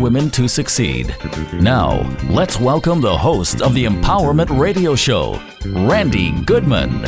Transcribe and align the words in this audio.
Women 0.00 0.30
to 0.30 0.48
Succeed. 0.48 1.14
Now, 1.54 2.00
let's 2.28 2.60
welcome 2.60 3.00
the 3.00 3.16
host 3.16 3.62
of 3.62 3.74
the 3.74 3.84
Empowerment 3.84 4.58
Radio 4.58 4.94
Show, 4.94 5.40
Randy 5.64 6.32
Goodman. 6.44 7.04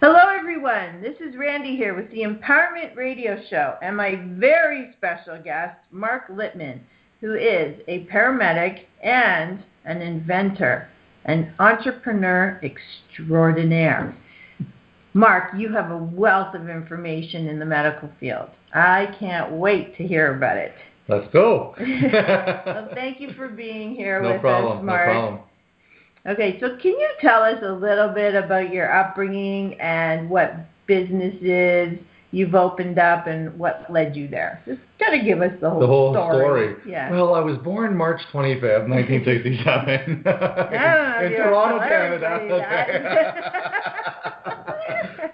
Hello, 0.00 0.22
everyone. 0.38 1.00
This 1.00 1.20
is 1.20 1.36
Randy 1.36 1.76
here 1.76 1.94
with 1.94 2.10
the 2.10 2.22
Empowerment 2.22 2.96
Radio 2.96 3.40
Show 3.48 3.76
and 3.82 3.96
my 3.96 4.16
very 4.16 4.92
special 4.96 5.40
guest, 5.42 5.76
Mark 5.90 6.28
Litman, 6.28 6.80
who 7.20 7.34
is 7.34 7.80
a 7.88 8.04
paramedic 8.06 8.86
and 9.02 9.62
an 9.84 10.02
inventor 10.02 10.88
an 11.24 11.54
entrepreneur 11.58 12.60
extraordinaire. 12.62 14.14
Mark, 15.14 15.52
you 15.56 15.72
have 15.72 15.92
a 15.92 15.96
wealth 15.96 16.56
of 16.56 16.68
information 16.68 17.46
in 17.46 17.60
the 17.60 17.64
medical 17.64 18.10
field. 18.18 18.48
I 18.74 19.14
can't 19.20 19.52
wait 19.52 19.96
to 19.96 20.06
hear 20.06 20.36
about 20.36 20.56
it. 20.56 20.74
Let's 21.08 21.32
go. 21.32 21.74
well, 21.78 22.88
thank 22.94 23.20
you 23.20 23.32
for 23.34 23.48
being 23.48 23.94
here 23.94 24.20
no 24.20 24.32
with 24.32 24.40
problem, 24.40 24.78
us, 24.78 24.84
Mark. 24.84 25.06
No 25.06 25.12
problem. 25.12 25.40
Okay, 26.26 26.58
so 26.58 26.76
can 26.80 26.92
you 26.92 27.08
tell 27.20 27.42
us 27.42 27.58
a 27.62 27.72
little 27.72 28.08
bit 28.08 28.34
about 28.34 28.72
your 28.72 28.92
upbringing 28.92 29.78
and 29.80 30.28
what 30.28 30.56
businesses 30.86 31.98
you've 32.32 32.54
opened 32.54 32.98
up 32.98 33.28
and 33.28 33.56
what 33.56 33.86
led 33.90 34.16
you 34.16 34.26
there? 34.26 34.62
Just 34.66 34.80
kind 34.98 35.20
of 35.20 35.24
give 35.24 35.42
us 35.42 35.52
the 35.60 35.68
whole, 35.70 35.80
the 35.80 35.86
whole 35.86 36.14
story. 36.14 36.74
story. 36.74 36.90
Yeah. 36.90 37.10
Well, 37.10 37.34
I 37.34 37.40
was 37.40 37.58
born 37.58 37.94
March 37.96 38.22
25th, 38.32 38.88
1967, 38.88 40.00
in, 40.10 40.16
in 40.16 41.38
Toronto, 41.38 41.78
Canada. 41.78 42.40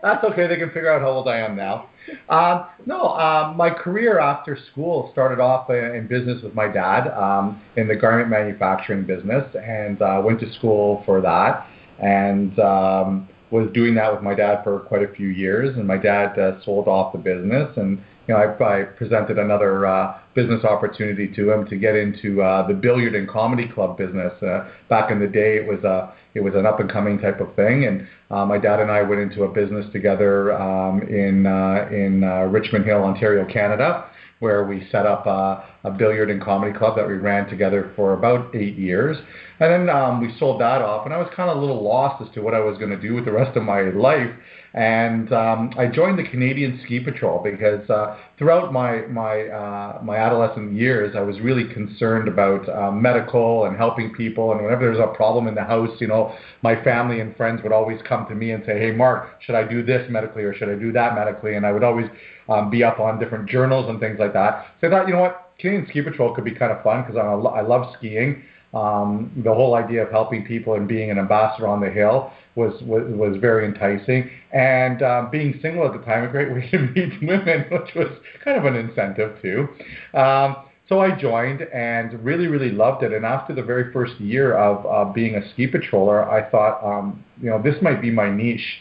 That's 0.02 0.24
okay. 0.24 0.46
They 0.46 0.56
can 0.56 0.68
figure 0.68 0.90
out 0.90 1.02
how 1.02 1.08
old 1.08 1.28
I 1.28 1.38
am 1.38 1.56
now. 1.56 1.90
Um, 2.28 2.66
no, 2.86 3.08
um, 3.08 3.56
my 3.56 3.70
career 3.70 4.18
after 4.18 4.58
school 4.72 5.10
started 5.12 5.40
off 5.40 5.68
in 5.70 6.06
business 6.08 6.42
with 6.42 6.54
my 6.54 6.68
dad 6.68 7.08
um, 7.08 7.60
in 7.76 7.86
the 7.86 7.94
garment 7.94 8.30
manufacturing 8.30 9.04
business, 9.04 9.44
and 9.54 10.00
uh, 10.00 10.22
went 10.24 10.40
to 10.40 10.52
school 10.54 11.02
for 11.04 11.20
that, 11.20 11.66
and 11.98 12.58
um, 12.58 13.28
was 13.50 13.68
doing 13.74 13.94
that 13.96 14.12
with 14.12 14.22
my 14.22 14.34
dad 14.34 14.64
for 14.64 14.80
quite 14.80 15.02
a 15.02 15.12
few 15.12 15.28
years. 15.28 15.76
And 15.76 15.86
my 15.86 15.98
dad 15.98 16.38
uh, 16.38 16.62
sold 16.64 16.88
off 16.88 17.12
the 17.12 17.18
business, 17.18 17.76
and 17.76 18.02
you 18.30 18.36
know, 18.36 18.42
I, 18.42 18.80
I 18.80 18.82
presented 18.84 19.38
another 19.38 19.86
uh, 19.86 20.20
business 20.34 20.64
opportunity 20.64 21.26
to 21.34 21.50
him 21.50 21.66
to 21.66 21.76
get 21.76 21.96
into 21.96 22.40
uh, 22.40 22.64
the 22.68 22.74
billiard 22.74 23.16
and 23.16 23.28
comedy 23.28 23.66
club 23.66 23.98
business. 23.98 24.32
Uh, 24.40 24.68
back 24.88 25.10
in 25.10 25.18
the 25.18 25.26
day, 25.26 25.56
it 25.56 25.66
was 25.66 25.82
a 25.82 26.14
it 26.34 26.40
was 26.40 26.54
an 26.54 26.64
up 26.64 26.78
and 26.78 26.88
coming 26.88 27.18
type 27.18 27.40
of 27.40 27.52
thing, 27.56 27.86
and 27.86 28.06
uh, 28.30 28.46
my 28.46 28.56
dad 28.56 28.78
and 28.78 28.88
I 28.88 29.02
went 29.02 29.20
into 29.20 29.42
a 29.42 29.48
business 29.52 29.84
together 29.92 30.52
um, 30.52 31.02
in 31.02 31.44
uh, 31.44 31.88
in 31.90 32.22
uh, 32.22 32.42
Richmond 32.42 32.84
Hill, 32.84 33.02
Ontario, 33.02 33.44
Canada, 33.52 34.08
where 34.38 34.64
we 34.64 34.86
set 34.92 35.06
up 35.06 35.26
uh, 35.26 35.62
a 35.82 35.90
billiard 35.90 36.30
and 36.30 36.40
comedy 36.40 36.76
club 36.78 36.94
that 36.94 37.08
we 37.08 37.14
ran 37.14 37.48
together 37.48 37.92
for 37.96 38.12
about 38.12 38.54
eight 38.54 38.76
years. 38.76 39.16
And 39.58 39.88
then 39.88 39.90
um, 39.90 40.20
we 40.20 40.32
sold 40.38 40.60
that 40.60 40.82
off, 40.82 41.04
and 41.04 41.12
I 41.12 41.18
was 41.18 41.28
kind 41.34 41.50
of 41.50 41.56
a 41.56 41.60
little 41.60 41.82
lost 41.82 42.22
as 42.22 42.32
to 42.34 42.42
what 42.42 42.54
I 42.54 42.60
was 42.60 42.78
going 42.78 42.90
to 42.90 43.00
do 43.00 43.12
with 43.14 43.24
the 43.24 43.32
rest 43.32 43.56
of 43.56 43.64
my 43.64 43.90
life. 43.90 44.30
And 44.72 45.32
um, 45.32 45.72
I 45.76 45.86
joined 45.86 46.18
the 46.18 46.22
Canadian 46.22 46.80
Ski 46.84 47.00
Patrol 47.00 47.42
because 47.42 47.88
uh, 47.90 48.16
throughout 48.38 48.72
my 48.72 49.00
my 49.06 49.48
uh, 49.48 50.00
my 50.00 50.16
adolescent 50.16 50.72
years, 50.74 51.16
I 51.16 51.22
was 51.22 51.40
really 51.40 51.72
concerned 51.74 52.28
about 52.28 52.68
uh, 52.68 52.92
medical 52.92 53.64
and 53.64 53.76
helping 53.76 54.14
people. 54.14 54.52
And 54.52 54.62
whenever 54.62 54.82
there 54.82 54.90
was 54.90 55.00
a 55.00 55.16
problem 55.16 55.48
in 55.48 55.56
the 55.56 55.64
house, 55.64 55.90
you 56.00 56.06
know, 56.06 56.36
my 56.62 56.80
family 56.84 57.18
and 57.18 57.36
friends 57.36 57.62
would 57.64 57.72
always 57.72 58.00
come 58.06 58.28
to 58.28 58.34
me 58.36 58.52
and 58.52 58.62
say, 58.64 58.78
"Hey, 58.78 58.92
Mark, 58.92 59.40
should 59.40 59.56
I 59.56 59.64
do 59.64 59.82
this 59.82 60.08
medically 60.08 60.44
or 60.44 60.54
should 60.54 60.68
I 60.68 60.76
do 60.76 60.92
that 60.92 61.16
medically?" 61.16 61.56
And 61.56 61.66
I 61.66 61.72
would 61.72 61.82
always 61.82 62.06
um, 62.48 62.70
be 62.70 62.84
up 62.84 63.00
on 63.00 63.18
different 63.18 63.50
journals 63.50 63.90
and 63.90 63.98
things 63.98 64.20
like 64.20 64.32
that. 64.34 64.68
So 64.80 64.86
I 64.86 64.90
thought, 64.90 65.08
you 65.08 65.14
know 65.14 65.20
what, 65.20 65.50
Canadian 65.58 65.88
Ski 65.88 66.02
Patrol 66.02 66.32
could 66.32 66.44
be 66.44 66.54
kind 66.54 66.70
of 66.70 66.82
fun 66.84 67.02
because 67.02 67.16
I, 67.16 67.22
I 67.22 67.60
love 67.60 67.92
skiing. 67.98 68.44
Um, 68.72 69.32
the 69.44 69.52
whole 69.52 69.74
idea 69.74 70.04
of 70.04 70.10
helping 70.10 70.44
people 70.44 70.74
and 70.74 70.86
being 70.86 71.10
an 71.10 71.18
ambassador 71.18 71.66
on 71.66 71.80
the 71.80 71.90
hill 71.90 72.32
was 72.54 72.80
was, 72.82 73.04
was 73.08 73.36
very 73.40 73.66
enticing. 73.66 74.30
And 74.52 75.02
um, 75.02 75.30
being 75.30 75.58
single 75.60 75.86
at 75.86 75.92
the 75.92 76.04
time, 76.04 76.24
a 76.24 76.28
great 76.28 76.52
way 76.52 76.68
to 76.70 76.78
meet 76.94 77.20
women, 77.22 77.66
which 77.70 77.94
was 77.94 78.08
kind 78.44 78.58
of 78.58 78.64
an 78.64 78.76
incentive 78.76 79.40
too. 79.42 79.68
Um, 80.16 80.56
so 80.90 80.98
I 80.98 81.16
joined 81.16 81.62
and 81.62 82.12
really, 82.24 82.48
really 82.48 82.72
loved 82.72 83.04
it. 83.04 83.12
And 83.12 83.24
after 83.24 83.54
the 83.54 83.62
very 83.62 83.92
first 83.92 84.20
year 84.20 84.54
of 84.54 84.84
uh, 84.86 85.12
being 85.12 85.36
a 85.36 85.50
ski 85.52 85.68
patroller, 85.68 86.28
I 86.28 86.50
thought, 86.50 86.82
um, 86.84 87.24
you 87.40 87.48
know, 87.48 87.62
this 87.62 87.76
might 87.80 88.02
be 88.02 88.10
my 88.10 88.28
niche. 88.28 88.80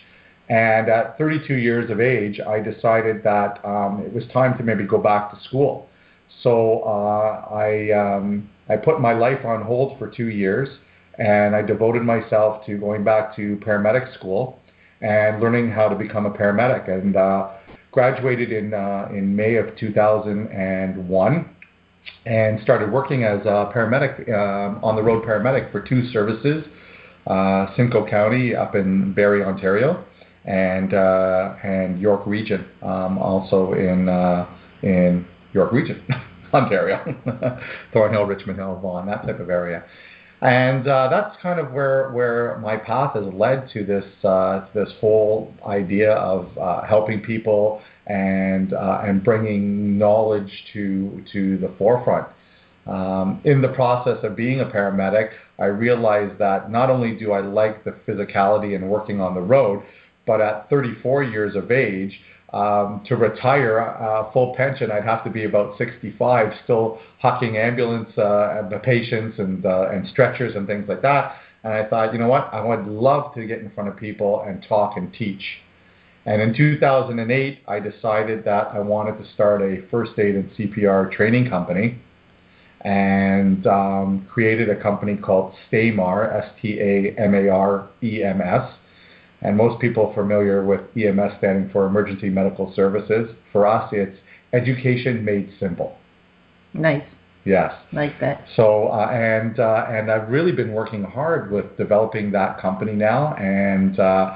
And 0.50 0.90
at 0.90 1.20
32 1.20 1.54
years 1.54 1.92
of 1.92 2.02
age, 2.02 2.40
I 2.40 2.60
decided 2.60 3.24
that 3.24 3.64
um, 3.64 4.02
it 4.04 4.12
was 4.12 4.24
time 4.34 4.58
to 4.58 4.64
maybe 4.64 4.86
go 4.86 4.98
back 4.98 5.30
to 5.32 5.44
school. 5.44 5.88
So 6.42 6.80
uh, 6.80 7.54
I 7.54 7.92
um, 7.92 8.50
I 8.70 8.78
put 8.78 9.02
my 9.02 9.14
life 9.14 9.46
on 9.46 9.62
hold 9.62 9.98
for 9.98 10.10
two 10.10 10.30
years, 10.30 10.70
and 11.18 11.56
I 11.56 11.62
devoted 11.62 12.04
myself 12.04 12.66
to 12.66 12.78
going 12.78 13.04
back 13.04 13.36
to 13.36 13.58
paramedic 13.66 14.14
school 14.16 14.60
and 15.02 15.42
learning 15.42 15.72
how 15.72 15.90
to 15.90 15.96
become 15.96 16.26
a 16.26 16.32
paramedic. 16.32 16.90
And 16.90 17.16
uh, 17.16 17.52
graduated 17.92 18.52
in 18.52 18.74
uh, 18.74 19.10
in 19.12 19.36
May 19.36 19.56
of 19.56 19.76
2001, 19.78 21.56
and 22.26 22.62
started 22.62 22.92
working 22.92 23.24
as 23.24 23.40
a 23.42 23.72
paramedic 23.74 24.30
um, 24.30 24.84
on 24.84 24.96
the 24.96 25.04
road 25.04 25.24
paramedic 25.24 25.72
for 25.72 25.82
two 25.82 26.08
services, 26.12 26.66
uh, 27.28 27.76
Simcoe 27.76 28.08
County 28.10 28.56
up 28.56 28.76
in 28.76 29.14
Barrie, 29.14 29.44
Ontario, 29.44 30.06
and 30.46 30.94
uh, 30.94 31.56
and 31.64 32.00
York 32.00 32.26
Region, 32.26 32.66
um, 32.82 33.18
also 33.18 33.74
in 33.74 34.08
uh, 34.08 34.48
in 34.84 35.26
York 35.54 35.72
Region, 35.72 36.04
Ontario, 36.54 37.60
Thornhill, 37.94 38.26
Richmond 38.26 38.58
Hill, 38.58 38.80
Vaughan, 38.82 39.08
that 39.08 39.26
type 39.26 39.40
of 39.40 39.50
area. 39.50 39.84
And 40.42 40.88
uh, 40.88 41.10
that's 41.10 41.36
kind 41.42 41.60
of 41.60 41.74
where, 41.74 42.12
where 42.12 42.58
my 42.60 42.78
path 42.78 43.14
has 43.16 43.26
led 43.34 43.70
to 43.74 43.86
this 43.86 44.06
uh, 44.24 44.68
this 44.74 44.90
whole 45.02 45.54
idea 45.66 46.14
of 46.14 46.58
uh, 46.58 46.84
helping 46.84 47.22
people 47.22 47.82
and 48.08 48.74
uh, 48.74 49.02
and 49.04 49.22
bringing 49.22 49.98
knowledge 49.98 50.52
to 50.74 51.24
to 51.34 51.58
the 51.58 51.74
forefront. 51.78 52.28
Um, 52.88 53.42
in 53.44 53.62
the 53.62 53.68
process 53.70 54.18
of 54.24 54.38
being 54.38 54.62
a 54.62 54.66
paramedic, 54.66 55.32
I 55.60 55.66
realized 55.66 56.40
that 56.40 56.72
not 56.72 56.90
only 56.90 57.16
do 57.16 57.34
I 57.34 57.42
like 57.42 57.84
the 57.84 57.92
physicality 58.08 58.76
and 58.76 58.90
working 58.90 59.20
on 59.20 59.36
the 59.36 59.42
road, 59.42 59.84
but 60.26 60.40
at 60.42 60.70
34 60.70 61.24
years 61.24 61.56
of 61.56 61.70
age, 61.70 62.20
um, 62.54 63.04
to 63.08 63.16
retire 63.16 63.80
uh, 63.80 64.32
full 64.32 64.56
pension, 64.56 64.92
I'd 64.92 65.04
have 65.04 65.24
to 65.24 65.30
be 65.30 65.46
about 65.46 65.78
65, 65.78 66.54
still 66.64 67.00
hucking 67.24 67.56
ambulance 67.56 68.10
uh, 68.18 68.68
the 68.70 68.80
patients 68.80 69.38
and 69.38 69.66
uh, 69.66 69.90
and 69.92 70.08
stretchers 70.08 70.56
and 70.56 70.66
things 70.66 70.88
like 70.88 71.02
that. 71.04 71.36
And 71.64 71.74
I 71.74 71.88
thought, 71.88 72.14
you 72.14 72.20
know 72.20 72.30
what? 72.30 72.50
I 72.54 72.64
would 72.64 72.88
love 72.88 73.34
to 73.36 73.46
get 73.46 73.60
in 73.60 73.70
front 73.72 73.90
of 73.90 73.98
people 73.98 74.44
and 74.48 74.66
talk 74.68 74.98
and 74.98 75.14
teach. 75.14 75.44
And 76.26 76.42
in 76.42 76.56
2008, 76.56 77.64
I 77.68 77.80
decided 77.80 78.44
that 78.46 78.68
I 78.68 78.80
wanted 78.80 79.24
to 79.24 79.34
start 79.34 79.62
a 79.62 79.84
first 79.90 80.18
aid 80.18 80.36
and 80.36 80.50
CPR 80.52 81.12
training 81.12 81.50
company 81.50 82.00
and 82.82 83.68
um, 83.68 84.28
created 84.32 84.70
a 84.70 84.82
company 84.82 85.18
called 85.18 85.54
STAMAR, 85.68 86.32
S 86.32 86.52
T 86.62 86.80
A 86.80 87.16
M 87.18 87.36
A 87.36 87.50
R 87.50 87.90
E 88.02 88.24
M 88.24 88.42
S 88.42 88.72
and 89.42 89.56
most 89.56 89.80
people 89.80 90.14
familiar 90.14 90.66
with 90.66 90.82
EMS 90.98 91.34
standing 91.38 91.70
for 91.72 91.86
Emergency 91.86 92.30
Medical 92.30 92.74
Services. 92.76 93.30
For 93.52 93.66
us, 93.66 93.90
it's 93.94 94.18
education 94.54 95.24
made 95.24 95.52
simple. 95.60 95.96
Nice. 96.74 97.04
Yes. 97.46 97.74
Like 97.94 98.20
that. 98.20 98.46
So 98.56 98.90
uh, 98.90 99.10
and 99.12 99.60
uh, 99.60 99.86
and 99.90 100.12
I've 100.12 100.30
really 100.30 100.52
been 100.52 100.74
working 100.74 101.04
hard 101.04 101.52
with 101.52 101.78
developing 101.78 102.32
that 102.34 102.60
company 102.60 102.94
now, 102.94 103.34
and 103.36 103.98
uh, 104.00 104.36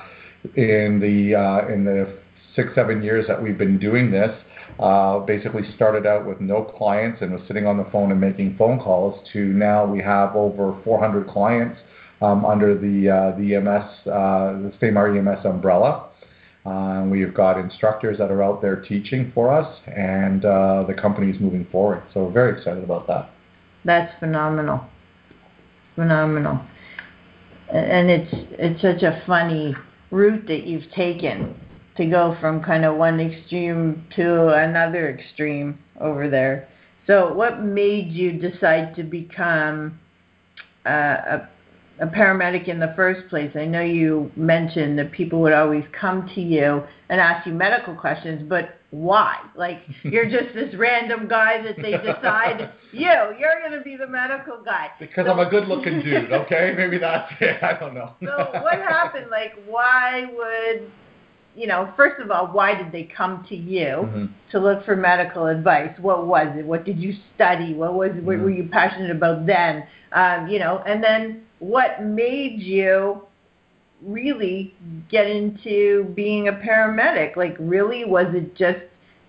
in 0.56 1.00
the 1.00 1.36
uh, 1.36 1.68
in 1.72 1.84
the 1.84 2.18
six 2.56 2.74
seven 2.76 3.04
years 3.04 3.28
that 3.28 3.42
we've 3.42 3.58
been 3.58 3.78
doing 3.78 4.10
this, 4.10 4.32
uh, 4.80 5.20
basically 5.20 5.64
started 5.76 6.06
out 6.06 6.26
with 6.26 6.40
no 6.40 6.64
clients 6.64 7.22
and 7.22 7.32
was 7.32 7.42
sitting 7.48 7.68
on 7.68 7.78
the 7.78 7.86
phone 7.92 8.12
and 8.12 8.20
making 8.20 8.56
phone 8.58 8.80
calls 8.80 9.20
to 9.34 9.40
now 9.40 9.86
we 9.86 10.00
have 10.00 10.36
over 10.36 10.80
400 10.84 11.28
clients 11.28 11.80
under 12.24 12.78
the 12.78 13.10
uh, 13.10 13.36
EMS 13.38 14.08
uh, 14.08 14.54
the 14.62 14.74
Stamar 14.78 15.16
EMS 15.16 15.46
umbrella. 15.46 16.10
Uh, 16.66 17.06
we've 17.10 17.34
got 17.34 17.60
instructors 17.60 18.18
that 18.18 18.32
are 18.32 18.42
out 18.42 18.62
there 18.62 18.78
teaching 18.78 19.32
for 19.36 19.52
us, 19.52 19.82
and 19.88 20.44
the 20.44 20.96
company 21.00 21.30
is 21.30 21.40
moving 21.42 21.68
forward. 21.72 22.02
So 22.14 22.30
very 22.30 22.58
excited 22.58 22.84
about 22.84 23.06
that. 23.08 23.30
That's 23.84 24.18
phenomenal, 24.20 24.86
phenomenal, 25.96 26.62
and 27.70 28.10
it's 28.10 28.82
such 28.82 29.04
a 29.04 29.22
funny 29.28 29.76
route 30.10 30.48
that 30.48 30.66
you've 30.66 30.90
taken 30.92 31.60
to 31.98 32.06
go 32.06 32.38
from 32.40 32.64
kind 32.64 32.86
of 32.86 32.96
one 32.96 33.20
extreme 33.20 34.06
to 34.16 34.50
another 34.50 35.10
extreme 35.10 35.78
over 36.00 36.30
there. 36.30 36.70
So, 37.06 37.34
what 37.34 37.62
made 37.62 38.12
you 38.12 38.32
decide 38.40 38.96
to 38.96 39.04
become 39.04 40.00
a 40.86 41.48
a 42.04 42.08
paramedic 42.08 42.68
in 42.68 42.80
the 42.80 42.94
first 42.96 43.30
place? 43.30 43.52
I 43.56 43.66
know 43.66 43.82
you 43.82 44.32
mentioned 44.36 45.00
that 45.00 45.12
people 45.12 45.42
would 45.42 45.54
always 45.54 45.86
come 46.00 46.30
to 46.36 46.42
you 46.42 46.84
and 47.10 47.22
ask 47.22 47.48
you 47.48 47.54
medical 47.54 47.96
questions, 47.96 48.44
but 48.48 48.78
why? 48.92 49.38
Like 49.56 49.80
you're 50.04 50.30
just 50.30 50.54
this 50.54 50.76
random 50.76 51.28
guy 51.28 51.64
that 51.64 51.78
they 51.78 51.92
decide 52.14 52.72
you, 52.92 53.10
you're 53.40 53.60
going 53.62 53.78
to 53.78 53.82
be 53.84 53.96
the 53.96 54.08
medical 54.08 54.62
guy. 54.64 54.90
Because 55.00 55.26
so, 55.26 55.32
I'm 55.32 55.40
a 55.40 55.50
good-looking 55.50 56.02
dude, 56.02 56.32
okay? 56.32 56.74
Maybe 56.76 56.98
that's 56.98 57.32
it. 57.40 57.64
I 57.64 57.80
don't 57.80 57.94
know. 57.96 58.14
so 58.22 58.50
what 58.62 58.80
happened? 58.80 59.28
Like 59.32 59.54
why 59.66 60.26
would 60.36 60.92
you 61.56 61.68
know, 61.68 61.94
first 61.96 62.20
of 62.20 62.32
all, 62.32 62.48
why 62.48 62.76
did 62.76 62.92
they 62.92 63.04
come 63.16 63.46
to 63.50 63.56
you 63.56 63.86
mm-hmm. 63.86 64.26
to 64.52 64.60
look 64.60 64.84
for 64.86 64.96
medical 64.96 65.46
advice? 65.46 65.92
What 66.00 66.26
was 66.26 66.48
it? 66.58 66.66
What 66.66 66.84
did 66.84 67.00
you 67.00 67.14
study? 67.36 67.74
What 67.74 67.94
was 67.94 68.10
mm-hmm. 68.10 68.26
what 68.26 68.40
were 68.40 68.50
you 68.50 68.70
passionate 68.72 69.12
about 69.12 69.46
then? 69.46 69.86
Um, 70.14 70.48
you 70.48 70.60
know, 70.60 70.84
and 70.86 71.04
then 71.04 71.44
what 71.64 72.04
made 72.04 72.62
you 72.62 73.22
really 74.02 74.74
get 75.10 75.28
into 75.28 76.12
being 76.14 76.50
a 76.50 76.52
paramedic? 76.52 77.38
Like, 77.38 77.56
really, 77.58 78.04
was 78.04 78.28
it 78.36 78.56
just 78.56 78.80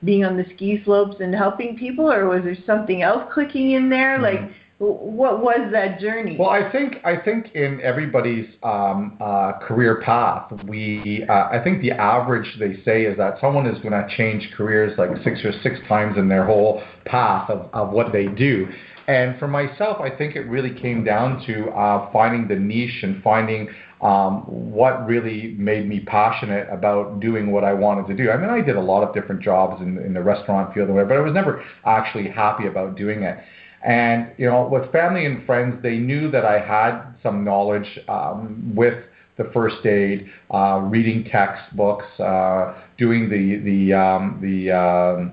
being 0.02 0.24
on 0.24 0.36
the 0.36 0.44
ski 0.54 0.82
slopes 0.84 1.16
and 1.20 1.32
helping 1.34 1.78
people, 1.78 2.10
or 2.10 2.26
was 2.26 2.42
there 2.42 2.56
something 2.66 3.02
else 3.02 3.30
clicking 3.32 3.72
in 3.72 3.88
there? 3.88 4.18
Mm-hmm. 4.18 4.46
Like, 4.46 4.54
what 4.78 5.40
was 5.40 5.70
that 5.72 6.00
journey? 6.00 6.36
Well, 6.38 6.50
I 6.50 6.70
think 6.72 6.96
I 7.04 7.16
think 7.16 7.54
in 7.54 7.80
everybody's 7.80 8.48
um, 8.62 9.16
uh, 9.20 9.52
career 9.60 10.02
path, 10.04 10.50
we 10.66 11.24
uh, 11.28 11.48
I 11.50 11.60
think 11.62 11.80
the 11.80 11.92
average 11.92 12.56
they 12.58 12.82
say 12.84 13.04
is 13.04 13.16
that 13.16 13.38
someone 13.40 13.66
is 13.66 13.80
going 13.82 13.92
to 13.92 14.06
change 14.16 14.50
careers 14.56 14.98
like 14.98 15.10
six 15.22 15.44
or 15.44 15.52
six 15.62 15.78
times 15.88 16.18
in 16.18 16.28
their 16.28 16.44
whole 16.44 16.82
path 17.04 17.50
of, 17.50 17.68
of 17.72 17.90
what 17.90 18.12
they 18.12 18.26
do. 18.26 18.68
And 19.06 19.38
for 19.38 19.46
myself, 19.46 20.00
I 20.00 20.10
think 20.10 20.34
it 20.34 20.46
really 20.48 20.74
came 20.80 21.04
down 21.04 21.44
to 21.46 21.68
uh, 21.70 22.10
finding 22.10 22.48
the 22.48 22.56
niche 22.56 23.02
and 23.02 23.22
finding 23.22 23.68
um, 24.00 24.42
what 24.42 25.06
really 25.06 25.54
made 25.58 25.88
me 25.88 26.00
passionate 26.00 26.68
about 26.70 27.20
doing 27.20 27.52
what 27.52 27.64
I 27.64 27.74
wanted 27.74 28.06
to 28.08 28.14
do. 28.14 28.30
I 28.30 28.36
mean, 28.38 28.50
I 28.50 28.60
did 28.60 28.76
a 28.76 28.80
lot 28.80 29.02
of 29.02 29.14
different 29.14 29.42
jobs 29.42 29.80
in, 29.82 29.98
in 29.98 30.14
the 30.14 30.22
restaurant 30.22 30.74
field, 30.74 30.88
but 30.88 31.12
I 31.12 31.20
was 31.20 31.34
never 31.34 31.64
actually 31.84 32.28
happy 32.28 32.66
about 32.66 32.96
doing 32.96 33.22
it. 33.22 33.38
And 33.84 34.32
you 34.38 34.46
know, 34.46 34.66
with 34.66 34.90
family 34.92 35.26
and 35.26 35.44
friends, 35.44 35.82
they 35.82 35.98
knew 35.98 36.30
that 36.30 36.44
I 36.44 36.58
had 36.58 37.14
some 37.22 37.44
knowledge 37.44 37.98
um, 38.08 38.72
with 38.74 38.94
the 39.36 39.50
first 39.52 39.84
aid, 39.84 40.30
uh, 40.50 40.80
reading 40.84 41.24
textbooks, 41.24 42.06
uh, 42.18 42.80
doing 42.96 43.28
the 43.28 43.58
the 43.58 43.92
um, 43.92 44.38
the 44.40 44.70
um, 44.70 45.32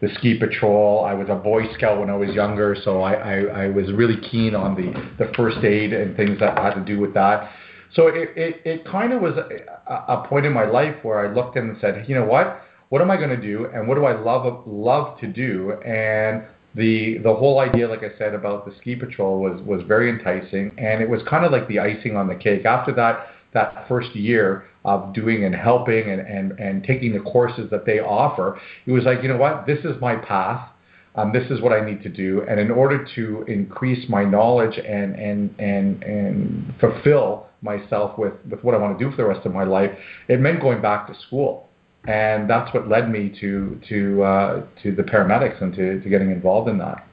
the 0.00 0.08
ski 0.14 0.38
patrol. 0.38 1.04
I 1.04 1.14
was 1.14 1.28
a 1.28 1.34
Boy 1.34 1.72
Scout 1.74 1.98
when 2.00 2.10
I 2.10 2.16
was 2.16 2.30
younger, 2.30 2.76
so 2.84 3.02
I, 3.02 3.12
I, 3.12 3.64
I 3.64 3.68
was 3.68 3.92
really 3.92 4.18
keen 4.30 4.54
on 4.54 4.74
the, 4.74 4.92
the 5.22 5.30
first 5.34 5.58
aid 5.58 5.92
and 5.92 6.16
things 6.16 6.40
that 6.40 6.56
had 6.56 6.74
to 6.74 6.80
do 6.80 6.98
with 6.98 7.12
that. 7.14 7.50
So 7.92 8.06
it, 8.06 8.30
it, 8.36 8.62
it 8.64 8.84
kind 8.86 9.12
of 9.12 9.20
was 9.20 9.34
a, 9.36 9.92
a 9.92 10.26
point 10.26 10.46
in 10.46 10.52
my 10.52 10.64
life 10.64 10.96
where 11.02 11.18
I 11.18 11.34
looked 11.34 11.56
and 11.56 11.76
said, 11.80 12.08
you 12.08 12.14
know 12.14 12.24
what? 12.24 12.62
What 12.88 13.02
am 13.02 13.10
I 13.10 13.16
going 13.16 13.30
to 13.30 13.40
do, 13.40 13.66
and 13.72 13.86
what 13.86 13.94
do 13.96 14.04
I 14.04 14.18
love 14.18 14.64
love 14.66 15.18
to 15.20 15.26
do? 15.26 15.74
And 15.84 16.44
the 16.74 17.18
the 17.18 17.34
whole 17.34 17.58
idea, 17.60 17.88
like 17.88 18.04
I 18.04 18.16
said, 18.18 18.34
about 18.34 18.66
the 18.66 18.74
ski 18.76 18.94
patrol 18.96 19.40
was 19.40 19.60
was 19.62 19.82
very 19.86 20.10
enticing, 20.10 20.72
and 20.78 21.02
it 21.02 21.08
was 21.08 21.20
kind 21.28 21.44
of 21.44 21.52
like 21.52 21.66
the 21.68 21.78
icing 21.78 22.16
on 22.16 22.28
the 22.28 22.36
cake. 22.36 22.64
After 22.64 22.92
that 22.94 23.26
that 23.52 23.86
first 23.88 24.14
year 24.14 24.66
of 24.84 25.12
doing 25.12 25.44
and 25.44 25.54
helping 25.54 26.10
and, 26.10 26.20
and, 26.20 26.52
and 26.58 26.84
taking 26.84 27.12
the 27.12 27.20
courses 27.20 27.68
that 27.70 27.84
they 27.84 27.98
offer, 27.98 28.60
it 28.86 28.92
was 28.92 29.04
like, 29.04 29.22
you 29.22 29.28
know 29.28 29.36
what, 29.36 29.66
this 29.66 29.78
is 29.84 30.00
my 30.00 30.16
path. 30.16 30.68
Um, 31.16 31.32
this 31.32 31.50
is 31.50 31.60
what 31.60 31.72
I 31.72 31.84
need 31.84 32.02
to 32.04 32.08
do. 32.08 32.42
And 32.48 32.60
in 32.60 32.70
order 32.70 33.04
to 33.16 33.44
increase 33.48 34.08
my 34.08 34.24
knowledge 34.24 34.78
and, 34.78 35.16
and, 35.16 35.52
and, 35.58 36.02
and 36.04 36.74
fulfill 36.78 37.48
myself 37.62 38.16
with, 38.16 38.34
with 38.48 38.62
what 38.62 38.76
I 38.76 38.78
want 38.78 38.96
to 38.96 39.04
do 39.04 39.10
for 39.10 39.16
the 39.16 39.26
rest 39.26 39.44
of 39.44 39.52
my 39.52 39.64
life, 39.64 39.90
it 40.28 40.40
meant 40.40 40.60
going 40.60 40.80
back 40.80 41.08
to 41.08 41.20
school 41.26 41.69
and 42.06 42.48
that's 42.48 42.72
what 42.72 42.88
led 42.88 43.10
me 43.10 43.34
to 43.40 43.80
to 43.88 44.22
uh, 44.22 44.66
to 44.82 44.94
the 44.94 45.02
paramedics 45.02 45.60
and 45.62 45.74
to, 45.74 46.00
to 46.00 46.08
getting 46.08 46.30
involved 46.30 46.68
in 46.68 46.78
that. 46.78 47.06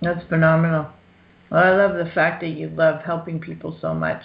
That's 0.00 0.26
phenomenal. 0.28 0.88
Well, 1.50 1.64
I 1.64 1.70
love 1.70 1.96
the 1.96 2.10
fact 2.12 2.40
that 2.42 2.50
you 2.50 2.68
love 2.68 3.02
helping 3.02 3.40
people 3.40 3.76
so 3.80 3.92
much, 3.92 4.22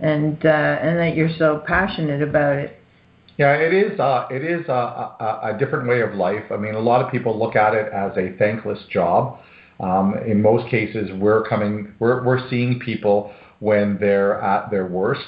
and 0.00 0.44
uh, 0.44 0.48
and 0.48 0.98
that 0.98 1.16
you're 1.16 1.36
so 1.38 1.62
passionate 1.66 2.22
about 2.22 2.56
it. 2.56 2.76
Yeah, 3.36 3.54
it 3.54 3.72
is. 3.72 3.98
Uh, 3.98 4.28
it 4.30 4.44
is 4.44 4.66
a, 4.68 4.72
a, 4.72 5.40
a 5.54 5.58
different 5.58 5.88
way 5.88 6.02
of 6.02 6.14
life. 6.14 6.44
I 6.50 6.56
mean, 6.56 6.74
a 6.74 6.80
lot 6.80 7.04
of 7.04 7.10
people 7.10 7.38
look 7.38 7.56
at 7.56 7.74
it 7.74 7.90
as 7.92 8.12
a 8.16 8.36
thankless 8.38 8.78
job. 8.90 9.40
Um, 9.80 10.14
in 10.26 10.42
most 10.42 10.70
cases, 10.70 11.10
we're 11.18 11.48
coming, 11.48 11.94
we're 11.98 12.22
we're 12.22 12.48
seeing 12.48 12.78
people 12.78 13.32
when 13.60 13.98
they're 13.98 14.40
at 14.40 14.70
their 14.70 14.86
worst, 14.86 15.26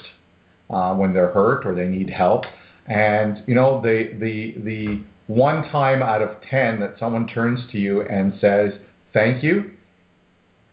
uh, 0.69 0.93
when 0.93 1.11
they're 1.13 1.31
hurt 1.31 1.65
or 1.65 1.75
they 1.75 1.87
need 1.87 2.09
help 2.09 2.45
and 2.87 3.43
you 3.47 3.55
know, 3.55 3.81
the 3.81 4.15
the 4.19 4.55
the 4.63 5.03
one 5.27 5.69
time 5.69 6.01
out 6.01 6.21
of 6.21 6.41
ten 6.49 6.79
that 6.79 6.95
someone 6.99 7.27
turns 7.27 7.59
to 7.71 7.77
you 7.77 8.01
and 8.01 8.33
says 8.39 8.73
thank 9.13 9.43
you, 9.43 9.71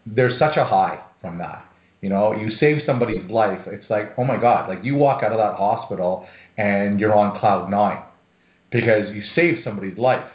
there's 0.05 0.37
such 0.39 0.57
a 0.57 0.65
high 0.65 0.99
from 1.21 1.37
that. 1.37 1.65
You 2.01 2.09
know, 2.09 2.33
you 2.33 2.51
save 2.59 2.81
somebody's 2.85 3.29
life. 3.29 3.59
It's 3.67 3.89
like, 3.89 4.13
oh 4.17 4.23
my 4.23 4.39
God, 4.39 4.67
like 4.67 4.83
you 4.83 4.95
walk 4.95 5.23
out 5.23 5.31
of 5.31 5.37
that 5.37 5.55
hospital 5.55 6.27
and 6.57 6.99
you're 6.99 7.15
on 7.15 7.39
cloud 7.39 7.69
nine 7.69 8.01
because 8.71 9.13
you 9.13 9.21
saved 9.35 9.63
somebody's 9.63 9.97
life. 9.97 10.25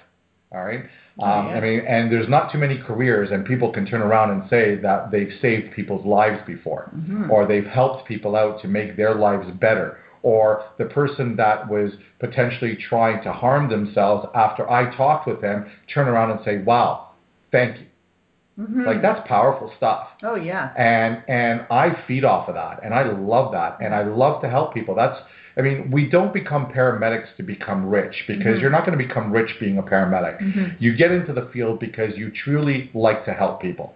All 0.53 0.65
right. 0.65 0.85
Oh, 1.19 1.25
um, 1.25 1.49
I 1.49 1.61
mean, 1.61 1.81
and 1.81 2.13
there's 2.13 2.29
not 2.29 2.53
too 2.53 2.59
many 2.59 2.79
careers, 2.79 3.31
and 3.33 3.45
people 3.45 3.73
can 3.73 3.87
turn 3.87 4.03
around 4.03 4.31
and 4.33 4.49
say 4.51 4.77
that 4.77 5.11
they've 5.11 5.33
saved 5.41 5.75
people's 5.75 6.05
lives 6.05 6.43
before, 6.47 6.91
mm-hmm. 6.95 7.31
or 7.31 7.47
they've 7.47 7.65
helped 7.65 8.07
people 8.07 8.37
out 8.37 8.61
to 8.63 8.69
make 8.69 8.97
their 8.97 9.15
lives 9.15 9.51
better, 9.59 9.99
or 10.27 10.65
the 10.77 10.87
person 10.87 11.37
that 11.37 11.71
was 11.71 11.93
potentially 12.19 12.75
trying 12.75 13.23
to 13.23 13.33
harm 13.33 13.71
themselves 13.71 14.27
after 14.35 14.69
I 14.69 14.93
talked 14.97 15.29
with 15.29 15.41
them 15.41 15.71
turn 15.95 16.09
around 16.09 16.33
and 16.33 16.41
say, 16.45 16.59
"Wow, 16.59 17.11
thank 17.53 17.79
you." 17.79 17.87
Mm-hmm. 18.59 18.87
Like 18.87 19.03
that's 19.03 19.27
powerful 19.29 19.73
stuff. 19.77 20.09
Oh 20.25 20.35
yeah. 20.35 20.73
And 20.77 21.23
and 21.29 21.65
I 21.71 22.03
feed 22.09 22.25
off 22.25 22.49
of 22.49 22.57
that, 22.57 22.81
and 22.83 22.93
I 22.93 23.05
love 23.05 23.53
that, 23.53 23.79
and 23.81 23.95
I 23.95 24.03
love 24.03 24.43
to 24.43 24.51
help 24.51 24.75
people. 24.75 24.97
That's 24.97 25.17
I 25.57 25.63
mean, 25.63 25.93
we 25.93 26.11
don't 26.11 26.35
become 26.35 26.73
paramedics 26.73 27.35
to 27.37 27.45
become 27.45 27.87
rich 27.87 28.25
because 28.27 28.47
mm-hmm. 28.47 28.61
you're 28.61 28.71
not 28.71 28.85
going 28.85 28.99
to 28.99 29.05
become 29.07 29.31
rich 29.33 29.53
being 29.61 29.79
a 29.79 29.83
paramedic. 29.83 30.43
Mm-hmm. 30.43 30.83
You 30.83 30.97
get 30.97 31.13
into 31.13 31.33
the 31.33 31.49
field 31.53 31.79
because 31.79 32.17
you 32.17 32.33
truly 32.45 32.91
like 32.95 33.25
to 33.27 33.33
help 33.33 33.63
people. 33.63 33.95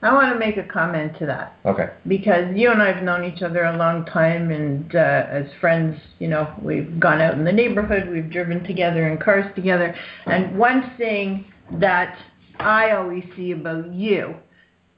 I 0.00 0.12
want 0.12 0.32
to 0.32 0.38
make 0.38 0.56
a 0.56 0.62
comment 0.62 1.18
to 1.18 1.26
that. 1.26 1.56
Okay. 1.66 1.88
Because 2.06 2.56
you 2.56 2.70
and 2.70 2.80
I 2.80 2.92
have 2.92 3.02
known 3.02 3.24
each 3.24 3.42
other 3.42 3.64
a 3.64 3.76
long 3.76 4.04
time, 4.04 4.50
and 4.50 4.94
uh, 4.94 5.26
as 5.28 5.46
friends, 5.60 6.00
you 6.20 6.28
know, 6.28 6.52
we've 6.62 7.00
gone 7.00 7.20
out 7.20 7.34
in 7.34 7.44
the 7.44 7.52
neighborhood, 7.52 8.08
we've 8.08 8.30
driven 8.30 8.62
together 8.62 9.08
in 9.08 9.18
cars 9.18 9.52
together. 9.56 9.94
And 10.26 10.56
one 10.56 10.92
thing 10.96 11.46
that 11.80 12.16
I 12.60 12.92
always 12.92 13.24
see 13.34 13.50
about 13.50 13.92
you 13.92 14.36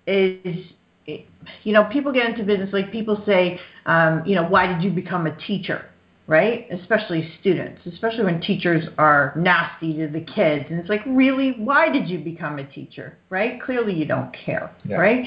is, 0.07 0.67
you 1.07 1.73
know, 1.73 1.85
people 1.85 2.13
get 2.13 2.29
into 2.29 2.45
business, 2.45 2.71
like 2.73 2.93
people 2.93 3.23
say, 3.25 3.59
um, 3.87 4.23
you 4.27 4.35
know, 4.35 4.47
why 4.47 4.67
did 4.67 4.83
you 4.83 4.91
become 4.91 5.27
a 5.27 5.37
teacher? 5.47 5.87
Right? 6.31 6.69
Especially 6.71 7.29
students, 7.41 7.85
especially 7.87 8.23
when 8.23 8.41
teachers 8.41 8.85
are 8.99 9.35
nasty 9.37 9.95
to 9.95 10.07
the 10.07 10.21
kids. 10.21 10.65
And 10.71 10.79
it's 10.79 10.89
like, 10.89 11.03
really, 11.05 11.57
why 11.59 11.91
did 11.91 12.09
you 12.09 12.21
become 12.21 12.61
a 12.61 12.67
teacher, 12.73 13.19
right? 13.31 13.61
Clearly 13.61 13.95
you 13.95 14.05
don't 14.05 14.33
care, 14.33 14.71
yeah. 14.85 14.99
right? 14.99 15.27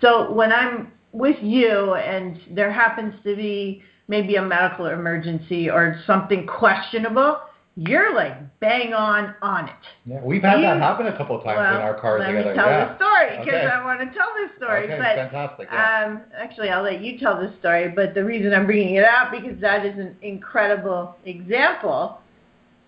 So 0.00 0.32
when 0.32 0.52
I'm 0.52 0.90
with 1.12 1.36
you 1.40 1.94
and 1.94 2.40
there 2.50 2.72
happens 2.72 3.14
to 3.22 3.36
be 3.36 3.84
maybe 4.08 4.34
a 4.34 4.42
medical 4.42 4.86
emergency 4.86 5.70
or 5.70 6.02
something 6.04 6.48
questionable, 6.48 7.38
you're 7.80 8.14
like 8.14 8.60
bang 8.60 8.92
on 8.92 9.34
on 9.40 9.66
it. 9.66 9.74
Yeah, 10.04 10.20
we've 10.22 10.42
had 10.42 10.56
you, 10.56 10.66
that 10.66 10.80
happen 10.80 11.06
a 11.06 11.16
couple 11.16 11.38
of 11.38 11.44
times 11.44 11.56
well, 11.56 11.76
in 11.76 11.80
our 11.80 11.98
cars 11.98 12.20
let 12.20 12.26
together. 12.26 12.50
me 12.50 12.54
tell 12.54 12.68
yeah. 12.68 12.88
the 12.88 12.96
story 12.96 13.38
because 13.38 13.54
okay. 13.54 13.66
I 13.66 13.84
want 13.84 14.00
to 14.00 14.18
tell 14.18 14.28
this 14.36 14.50
story. 14.58 14.84
Okay, 14.84 14.98
but, 14.98 15.16
fantastic. 15.16 15.68
Yeah. 15.72 16.04
Um, 16.04 16.20
actually, 16.36 16.68
I'll 16.68 16.82
let 16.82 17.00
you 17.00 17.18
tell 17.18 17.40
the 17.40 17.54
story. 17.58 17.88
But 17.88 18.12
the 18.12 18.22
reason 18.22 18.52
I'm 18.52 18.66
bringing 18.66 18.96
it 18.96 19.04
up 19.04 19.32
because 19.32 19.58
that 19.62 19.86
is 19.86 19.98
an 19.98 20.14
incredible 20.20 21.16
example 21.24 22.20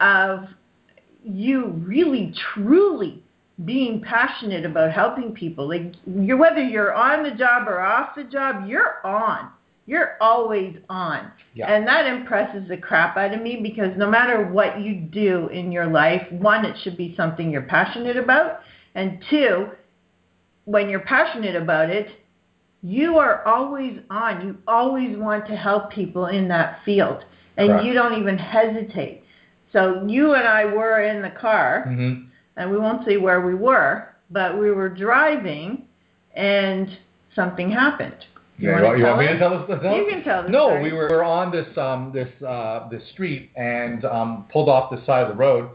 of 0.00 0.48
you 1.24 1.68
really 1.86 2.34
truly 2.52 3.22
being 3.64 4.02
passionate 4.02 4.66
about 4.66 4.92
helping 4.92 5.32
people. 5.32 5.68
Like 5.68 5.94
you 6.04 6.36
whether 6.36 6.62
you're 6.62 6.92
on 6.92 7.22
the 7.22 7.30
job 7.30 7.66
or 7.66 7.80
off 7.80 8.14
the 8.14 8.24
job, 8.24 8.68
you're 8.68 9.04
on. 9.06 9.48
You're 9.86 10.16
always 10.20 10.76
on. 10.88 11.32
Yeah. 11.54 11.66
And 11.72 11.86
that 11.86 12.06
impresses 12.06 12.68
the 12.68 12.76
crap 12.76 13.16
out 13.16 13.34
of 13.34 13.42
me 13.42 13.60
because 13.62 13.96
no 13.96 14.08
matter 14.08 14.44
what 14.46 14.80
you 14.80 14.94
do 14.94 15.48
in 15.48 15.72
your 15.72 15.86
life, 15.86 16.26
one, 16.30 16.64
it 16.64 16.76
should 16.82 16.96
be 16.96 17.14
something 17.16 17.50
you're 17.50 17.62
passionate 17.62 18.16
about. 18.16 18.60
And 18.94 19.22
two, 19.28 19.68
when 20.64 20.88
you're 20.88 21.00
passionate 21.00 21.56
about 21.56 21.90
it, 21.90 22.08
you 22.82 23.18
are 23.18 23.46
always 23.46 23.98
on. 24.10 24.46
You 24.46 24.58
always 24.66 25.16
want 25.16 25.46
to 25.46 25.56
help 25.56 25.90
people 25.92 26.26
in 26.26 26.48
that 26.48 26.80
field. 26.84 27.24
And 27.56 27.68
Correct. 27.68 27.84
you 27.84 27.92
don't 27.92 28.20
even 28.20 28.38
hesitate. 28.38 29.24
So 29.72 30.04
you 30.06 30.34
and 30.34 30.46
I 30.46 30.64
were 30.64 31.02
in 31.02 31.22
the 31.22 31.30
car, 31.30 31.84
hmm 31.88 32.24
and 32.54 32.70
we 32.70 32.76
won't 32.76 33.02
say 33.06 33.16
where 33.16 33.40
we 33.40 33.54
were, 33.54 34.08
but 34.30 34.58
we 34.58 34.70
were 34.70 34.90
driving, 34.90 35.86
and 36.34 36.98
something 37.34 37.70
happened. 37.70 38.26
Yeah, 38.62 38.80
wanna 38.82 38.98
you, 38.98 39.04
want 39.04 39.18
me 39.18 39.26
to 39.26 39.38
tell 39.38 39.54
us 39.54 39.68
the 39.68 39.76
tell 39.76 39.96
You 39.96 40.06
can 40.08 40.22
tell 40.22 40.42
the 40.44 40.48
No, 40.48 40.68
story. 40.68 40.82
we 40.84 40.92
were, 40.92 41.08
we 41.08 41.16
were 41.16 41.24
on 41.24 41.50
this 41.50 41.66
um, 41.76 42.12
this 42.14 42.28
uh, 42.42 42.88
this 42.88 43.02
street 43.10 43.50
and 43.56 44.04
um, 44.04 44.46
pulled 44.52 44.68
off 44.68 44.90
the 44.90 45.04
side 45.04 45.22
of 45.22 45.28
the 45.28 45.34
road, 45.34 45.70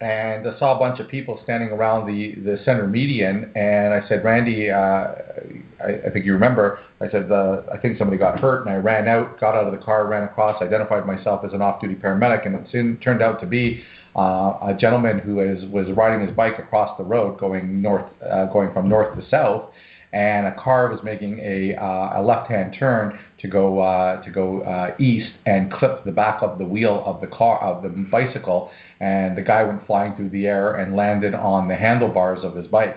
and 0.00 0.46
I 0.46 0.56
saw 0.58 0.76
a 0.76 0.78
bunch 0.78 1.00
of 1.00 1.08
people 1.08 1.40
standing 1.42 1.70
around 1.70 2.06
the 2.06 2.36
the 2.36 2.62
center 2.64 2.86
median, 2.86 3.50
and 3.56 3.92
I 3.92 4.06
said, 4.08 4.22
Randy, 4.22 4.70
uh, 4.70 4.78
I, 4.78 6.06
I 6.06 6.10
think 6.12 6.24
you 6.24 6.32
remember, 6.32 6.78
I 7.00 7.10
said, 7.10 7.30
uh, 7.32 7.62
I 7.72 7.76
think 7.78 7.98
somebody 7.98 8.18
got 8.18 8.38
hurt, 8.38 8.64
and 8.66 8.70
I 8.70 8.76
ran 8.76 9.08
out, 9.08 9.40
got 9.40 9.56
out 9.56 9.66
of 9.66 9.72
the 9.72 9.84
car, 9.84 10.06
ran 10.06 10.22
across, 10.22 10.62
identified 10.62 11.06
myself 11.06 11.44
as 11.44 11.52
an 11.52 11.60
off-duty 11.62 11.96
paramedic, 11.96 12.46
and 12.46 12.54
it 12.54 12.68
soon 12.70 12.98
turned 12.98 13.20
out 13.22 13.40
to 13.40 13.46
be 13.46 13.82
uh, 14.16 14.58
a 14.62 14.76
gentleman 14.78 15.18
who 15.18 15.40
is 15.40 15.64
was 15.70 15.88
riding 15.96 16.24
his 16.24 16.36
bike 16.36 16.58
across 16.60 16.96
the 16.98 17.04
road, 17.04 17.38
going 17.40 17.82
north, 17.82 18.06
uh, 18.22 18.46
going 18.46 18.72
from 18.72 18.88
north 18.88 19.16
to 19.18 19.28
south, 19.28 19.70
and 20.12 20.46
a 20.46 20.54
car 20.54 20.88
was 20.90 21.02
making 21.02 21.38
a 21.40 21.74
uh, 21.74 22.20
a 22.20 22.22
left-hand 22.22 22.74
turn 22.78 23.18
to 23.40 23.48
go 23.48 23.80
uh, 23.80 24.22
to 24.22 24.30
go 24.30 24.62
uh, 24.62 24.94
east 24.98 25.32
and 25.46 25.70
clipped 25.70 26.04
the 26.04 26.12
back 26.12 26.42
of 26.42 26.58
the 26.58 26.64
wheel 26.64 27.02
of 27.04 27.20
the 27.20 27.26
car 27.26 27.60
of 27.60 27.82
the 27.82 27.88
bicycle, 27.88 28.70
and 29.00 29.36
the 29.36 29.42
guy 29.42 29.62
went 29.62 29.86
flying 29.86 30.14
through 30.16 30.30
the 30.30 30.46
air 30.46 30.76
and 30.76 30.96
landed 30.96 31.34
on 31.34 31.68
the 31.68 31.74
handlebars 31.74 32.44
of 32.44 32.54
his 32.56 32.66
bike. 32.68 32.96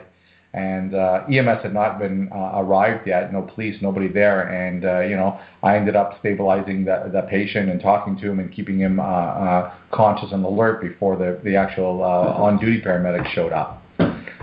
And 0.54 0.94
uh, 0.94 1.24
EMS 1.32 1.64
had 1.64 1.74
not 1.74 1.98
been 1.98 2.30
uh, 2.30 2.52
arrived 2.56 3.08
yet, 3.08 3.32
no 3.32 3.42
police, 3.42 3.82
nobody 3.82 4.10
there, 4.10 4.50
and 4.50 4.84
uh, 4.84 5.00
you 5.00 5.16
know 5.16 5.40
I 5.64 5.78
ended 5.78 5.96
up 5.96 6.18
stabilizing 6.20 6.86
the, 6.86 7.10
the 7.12 7.22
patient 7.24 7.70
and 7.70 7.82
talking 7.82 8.18
to 8.18 8.32
him 8.32 8.40
and 8.40 8.54
keeping 8.54 8.80
him 8.80 9.00
uh, 9.00 9.04
uh, 9.04 9.74
conscious 9.92 10.32
and 10.32 10.44
alert 10.46 10.82
before 10.82 11.18
the 11.18 11.40
the 11.44 11.56
actual 11.56 12.04
uh, 12.04 12.42
on-duty 12.42 12.82
paramedic 12.82 13.28
showed 13.34 13.54
up 13.54 13.81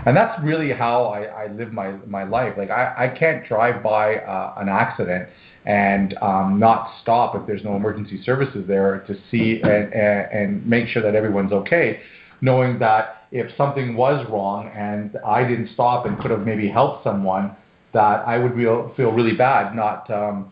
and 0.09 0.17
that's 0.17 0.41
really 0.43 0.71
how 0.71 1.03
I, 1.05 1.43
I 1.43 1.47
live 1.51 1.71
my 1.71 1.91
my 2.07 2.23
life. 2.23 2.55
Like 2.57 2.71
I, 2.71 3.05
I 3.05 3.07
can't 3.19 3.47
drive 3.47 3.83
by 3.83 4.15
uh, 4.15 4.55
an 4.57 4.67
accident 4.67 5.29
and 5.67 6.17
um, 6.17 6.57
not 6.59 6.91
stop 7.03 7.35
if 7.35 7.45
there's 7.45 7.63
no 7.63 7.75
emergency 7.75 8.19
services 8.23 8.65
there 8.67 9.03
to 9.05 9.15
see 9.29 9.61
and, 9.61 9.93
and, 9.93 10.31
and 10.31 10.65
make 10.65 10.87
sure 10.87 11.03
that 11.03 11.13
everyone's 11.13 11.51
okay, 11.51 11.99
knowing 12.41 12.79
that 12.79 13.27
if 13.31 13.55
something 13.55 13.95
was 13.95 14.25
wrong 14.31 14.71
and 14.75 15.15
I 15.23 15.47
didn't 15.47 15.69
stop 15.75 16.07
and 16.07 16.17
could 16.19 16.31
have 16.31 16.43
maybe 16.43 16.67
helped 16.67 17.03
someone, 17.03 17.55
that 17.93 18.27
I 18.27 18.39
would 18.39 18.55
feel 18.55 18.91
feel 18.97 19.11
really 19.11 19.37
bad 19.37 19.75
not 19.75 20.09
um, 20.09 20.51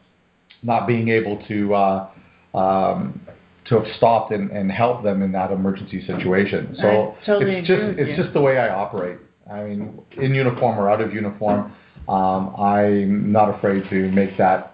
not 0.62 0.86
being 0.86 1.10
able 1.10 1.44
to. 1.48 1.74
Uh, 1.74 2.10
um, 2.54 3.20
to 3.66 3.82
have 3.82 3.96
stopped 3.98 4.32
and, 4.32 4.50
and 4.52 4.72
helped 4.72 5.04
them 5.04 5.22
in 5.22 5.34
that 5.34 5.52
emergency 5.52 6.00
situation. 6.08 6.74
So 6.80 7.16
totally 7.26 7.56
it's 7.56 7.68
just 7.68 8.00
it's 8.00 8.12
you. 8.12 8.16
just 8.16 8.34
the 8.34 8.40
way 8.40 8.58
I 8.58 8.70
operate. 8.70 9.18
I 9.51 9.63
mean, 9.63 10.00
in 10.18 10.34
uniform 10.36 10.77
or 10.77 10.89
out 10.89 11.01
of 11.01 11.13
uniform, 11.13 11.74
um, 12.08 12.56
I'm 12.58 13.32
not 13.32 13.54
afraid 13.56 13.89
to 13.89 14.12
make 14.12 14.38
that 14.38 14.74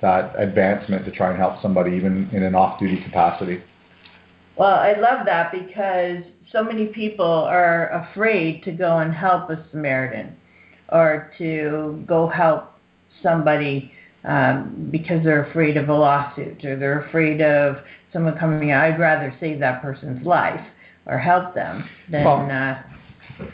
that 0.00 0.34
advancement 0.36 1.04
to 1.04 1.12
try 1.12 1.30
and 1.30 1.38
help 1.38 1.62
somebody, 1.62 1.92
even 1.92 2.28
in 2.32 2.42
an 2.42 2.56
off-duty 2.56 3.02
capacity. 3.04 3.62
Well, 4.56 4.74
I 4.74 4.94
love 4.94 5.24
that 5.26 5.52
because 5.52 6.24
so 6.50 6.64
many 6.64 6.86
people 6.86 7.24
are 7.24 7.88
afraid 7.90 8.64
to 8.64 8.72
go 8.72 8.98
and 8.98 9.14
help 9.14 9.48
a 9.48 9.64
Samaritan 9.70 10.36
or 10.90 11.32
to 11.38 12.04
go 12.06 12.26
help 12.26 12.72
somebody 13.22 13.92
um, 14.24 14.88
because 14.90 15.22
they're 15.24 15.44
afraid 15.44 15.76
of 15.76 15.88
a 15.88 15.94
lawsuit 15.94 16.64
or 16.64 16.76
they're 16.76 17.04
afraid 17.06 17.40
of 17.40 17.76
someone 18.12 18.36
coming. 18.36 18.72
I'd 18.72 18.98
rather 18.98 19.34
save 19.40 19.60
that 19.60 19.82
person's 19.82 20.26
life 20.26 20.66
or 21.06 21.16
help 21.16 21.54
them 21.54 21.88
than. 22.10 22.24
Well, 22.24 22.50
uh, 22.50 22.82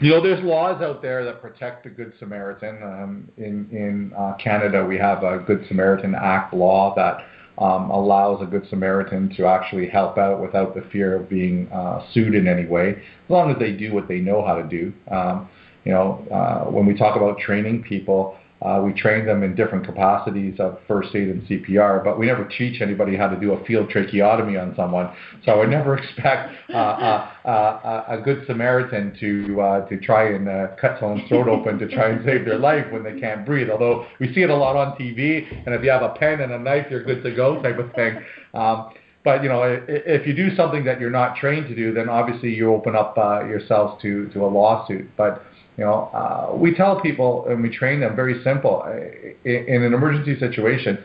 You 0.01 0.11
know, 0.11 0.21
there's 0.21 0.43
laws 0.43 0.81
out 0.81 1.01
there 1.01 1.25
that 1.25 1.41
protect 1.41 1.83
the 1.83 1.89
Good 1.89 2.13
Samaritan. 2.19 2.81
Um, 2.83 3.29
in 3.37 3.67
in 3.71 4.13
uh, 4.17 4.35
Canada, 4.41 4.85
we 4.85 4.97
have 4.97 5.23
a 5.23 5.39
Good 5.39 5.65
Samaritan 5.67 6.15
Act 6.15 6.53
law 6.53 6.93
that 6.95 7.25
um, 7.63 7.89
allows 7.89 8.41
a 8.41 8.45
Good 8.45 8.67
Samaritan 8.69 9.33
to 9.35 9.45
actually 9.45 9.89
help 9.89 10.17
out 10.17 10.41
without 10.41 10.73
the 10.75 10.81
fear 10.91 11.15
of 11.15 11.29
being 11.29 11.69
uh, 11.71 12.05
sued 12.13 12.33
in 12.35 12.47
any 12.47 12.65
way, 12.65 12.91
as 12.91 13.29
long 13.29 13.51
as 13.51 13.59
they 13.59 13.71
do 13.73 13.93
what 13.93 14.07
they 14.07 14.19
know 14.19 14.45
how 14.45 14.55
to 14.55 14.67
do. 14.67 14.93
Um, 15.11 15.49
you 15.83 15.91
know, 15.91 16.25
uh, 16.31 16.69
when 16.69 16.85
we 16.85 16.95
talk 16.95 17.15
about 17.15 17.39
training 17.39 17.83
people, 17.83 18.37
uh, 18.61 18.81
we 18.83 18.93
train 18.93 19.25
them 19.25 19.41
in 19.43 19.55
different 19.55 19.85
capacities 19.85 20.59
of 20.59 20.79
first 20.87 21.15
aid 21.15 21.29
and 21.29 21.41
CPR, 21.47 22.03
but 22.03 22.19
we 22.19 22.25
never 22.25 22.45
teach 22.45 22.81
anybody 22.81 23.15
how 23.15 23.27
to 23.27 23.39
do 23.39 23.53
a 23.53 23.65
field 23.65 23.89
tracheotomy 23.89 24.57
on 24.57 24.75
someone. 24.75 25.09
So 25.45 25.53
I 25.53 25.57
would 25.57 25.69
never 25.69 25.97
expect 25.99 26.53
uh, 26.69 26.77
uh, 26.77 27.47
uh, 27.47 28.05
a 28.09 28.21
good 28.21 28.45
Samaritan 28.47 29.15
to 29.19 29.61
uh, 29.61 29.87
to 29.87 29.99
try 29.99 30.33
and 30.33 30.49
uh, 30.49 30.67
cut 30.79 30.97
someone's 30.99 31.27
throat 31.29 31.47
open 31.47 31.79
to 31.79 31.87
try 31.87 32.09
and 32.09 32.25
save 32.25 32.45
their 32.45 32.59
life 32.59 32.85
when 32.91 33.03
they 33.03 33.19
can't 33.19 33.45
breathe. 33.45 33.69
Although 33.69 34.05
we 34.19 34.33
see 34.33 34.41
it 34.41 34.49
a 34.49 34.55
lot 34.55 34.75
on 34.75 34.97
TV, 34.97 35.47
and 35.65 35.73
if 35.73 35.83
you 35.83 35.89
have 35.89 36.03
a 36.03 36.09
pen 36.09 36.41
and 36.41 36.51
a 36.51 36.59
knife, 36.59 36.87
you're 36.89 37.03
good 37.03 37.23
to 37.23 37.33
go 37.33 37.61
type 37.61 37.79
of 37.79 37.93
thing. 37.93 38.19
Um, 38.53 38.91
but 39.23 39.43
you 39.43 39.49
know, 39.49 39.63
if 39.87 40.25
you 40.25 40.33
do 40.33 40.55
something 40.55 40.83
that 40.85 40.99
you're 40.99 41.09
not 41.09 41.35
trained 41.35 41.67
to 41.67 41.75
do, 41.75 41.93
then 41.93 42.09
obviously 42.09 42.53
you 42.53 42.73
open 42.73 42.95
up 42.95 43.17
uh, 43.17 43.45
yourselves 43.45 44.01
to 44.01 44.27
to 44.29 44.45
a 44.45 44.47
lawsuit. 44.47 45.09
But 45.17 45.43
you 45.79 45.85
know, 45.85 46.09
uh, 46.13 46.53
we 46.57 46.75
tell 46.75 46.99
people 46.99 47.45
and 47.47 47.63
we 47.63 47.69
train 47.69 48.01
them 48.01 48.13
very 48.13 48.43
simple. 48.43 48.83
In, 49.45 49.51
in 49.65 49.83
an 49.83 49.93
emergency 49.93 50.37
situation, 50.37 50.97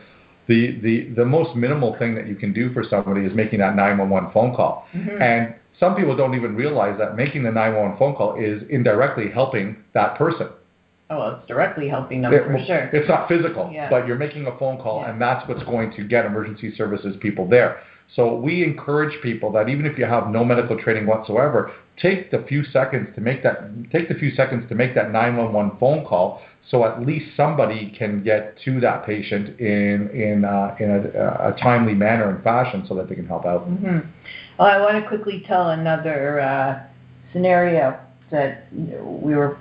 the, 0.47 0.77
the, 0.81 1.09
the 1.15 1.23
most 1.25 1.55
minimal 1.55 1.95
thing 1.97 2.13
that 2.15 2.27
you 2.27 2.35
can 2.35 2.51
do 2.51 2.73
for 2.73 2.83
somebody 2.83 3.25
is 3.25 3.33
making 3.33 3.59
that 3.59 3.75
911 3.77 4.31
phone 4.33 4.53
call. 4.53 4.85
And 4.93 5.55
some 5.79 5.95
people 5.95 6.15
don't 6.17 6.35
even 6.35 6.55
realize 6.57 6.97
that 6.99 7.15
making 7.15 7.43
the 7.43 7.51
911 7.51 7.97
phone 7.97 8.15
call 8.15 8.35
is 8.35 8.63
indirectly 8.69 9.31
helping 9.31 9.77
that 9.93 10.17
person. 10.17 10.49
oh, 11.09 11.19
well, 11.19 11.35
it's 11.37 11.47
directly 11.47 11.87
helping 11.87 12.21
them 12.23 12.33
It- 12.33 12.43
for 12.43 12.59
sure. 12.65 12.89
It's 12.91 13.07
not 13.07 13.29
physical, 13.29 13.69
Yeah. 13.71 13.89
but 13.89 14.05
you're 14.07 14.17
making 14.17 14.47
a 14.47 14.57
phone 14.57 14.77
call, 14.77 15.01
Yeah. 15.01 15.11
and 15.11 15.21
that's 15.21 15.47
what's 15.47 15.63
going 15.63 15.93
to 15.95 16.03
get 16.03 16.25
emergency 16.25 16.75
services 16.75 17.15
people 17.21 17.47
there. 17.47 17.77
So 18.13 18.35
we 18.35 18.63
encourage 18.63 19.21
people 19.21 19.51
that 19.53 19.67
even 19.67 19.85
if 19.85 19.97
you 19.97 20.05
have 20.05 20.29
no 20.29 20.45
medical 20.45 20.79
training 20.79 21.05
whatsoever, 21.05 21.73
take 22.01 22.31
the 22.31 22.45
few 22.47 22.63
seconds 22.65 23.09
to 23.15 23.21
make 23.21 23.43
that 23.43 23.91
take 23.91 24.07
the 24.07 24.15
few 24.15 24.31
seconds 24.35 24.67
to 24.69 24.75
make 24.75 24.95
that 24.95 25.11
911 25.11 25.77
phone 25.79 26.05
call, 26.05 26.41
so 26.69 26.85
at 26.85 27.05
least 27.05 27.35
somebody 27.35 27.93
can 27.97 28.23
get 28.23 28.57
to 28.65 28.79
that 28.79 29.05
patient 29.05 29.59
in 29.59 30.09
in 30.11 30.45
uh, 30.45 30.75
in 30.79 30.91
a, 30.91 31.49
a 31.49 31.55
timely 31.61 31.93
manner 31.93 32.29
and 32.29 32.43
fashion, 32.43 32.85
so 32.87 32.95
that 32.95 33.09
they 33.09 33.15
can 33.15 33.27
help 33.27 33.45
out. 33.45 33.65
hmm 33.65 33.99
Well, 34.57 34.67
I 34.67 34.79
want 34.79 35.01
to 35.01 35.07
quickly 35.07 35.43
tell 35.47 35.69
another 35.71 36.39
uh, 36.39 36.83
scenario 37.33 37.99
that 38.31 38.67
we 38.71 39.35
were 39.35 39.57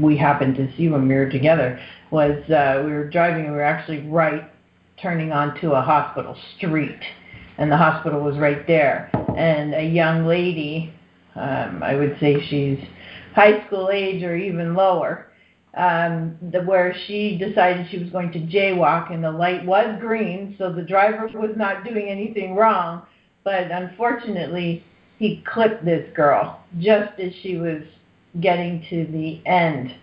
we 0.00 0.16
happened 0.16 0.56
to 0.56 0.76
see 0.76 0.88
when 0.88 1.08
we 1.08 1.14
were 1.14 1.30
together. 1.30 1.80
Was 2.10 2.38
uh, 2.50 2.82
we 2.84 2.92
were 2.92 3.08
driving 3.08 3.44
and 3.44 3.52
we 3.52 3.58
were 3.58 3.62
actually 3.62 4.06
right 4.08 4.50
turning 5.02 5.32
onto 5.32 5.72
a 5.72 5.80
hospital 5.80 6.36
street, 6.56 7.00
and 7.58 7.70
the 7.70 7.76
hospital 7.76 8.20
was 8.20 8.36
right 8.36 8.66
there. 8.66 9.10
And 9.36 9.74
a 9.74 9.82
young 9.82 10.26
lady, 10.26 10.92
um, 11.34 11.82
I 11.82 11.94
would 11.94 12.16
say 12.20 12.44
she's 12.48 12.78
high 13.34 13.64
school 13.66 13.90
age 13.92 14.22
or 14.22 14.36
even 14.36 14.74
lower, 14.74 15.26
um, 15.76 16.36
the, 16.50 16.62
where 16.62 16.94
she 17.06 17.38
decided 17.38 17.88
she 17.90 17.98
was 17.98 18.10
going 18.10 18.32
to 18.32 18.40
jaywalk, 18.40 19.12
and 19.12 19.22
the 19.22 19.30
light 19.30 19.64
was 19.64 19.98
green, 20.00 20.56
so 20.58 20.72
the 20.72 20.82
driver 20.82 21.28
was 21.38 21.56
not 21.56 21.84
doing 21.84 22.08
anything 22.08 22.54
wrong. 22.54 23.02
But 23.44 23.70
unfortunately, 23.70 24.84
he 25.18 25.42
clipped 25.52 25.84
this 25.84 26.08
girl 26.14 26.60
just 26.78 27.18
as 27.20 27.32
she 27.42 27.56
was 27.56 27.82
getting 28.40 28.84
to 28.90 29.06
the 29.10 29.40
end 29.46 29.94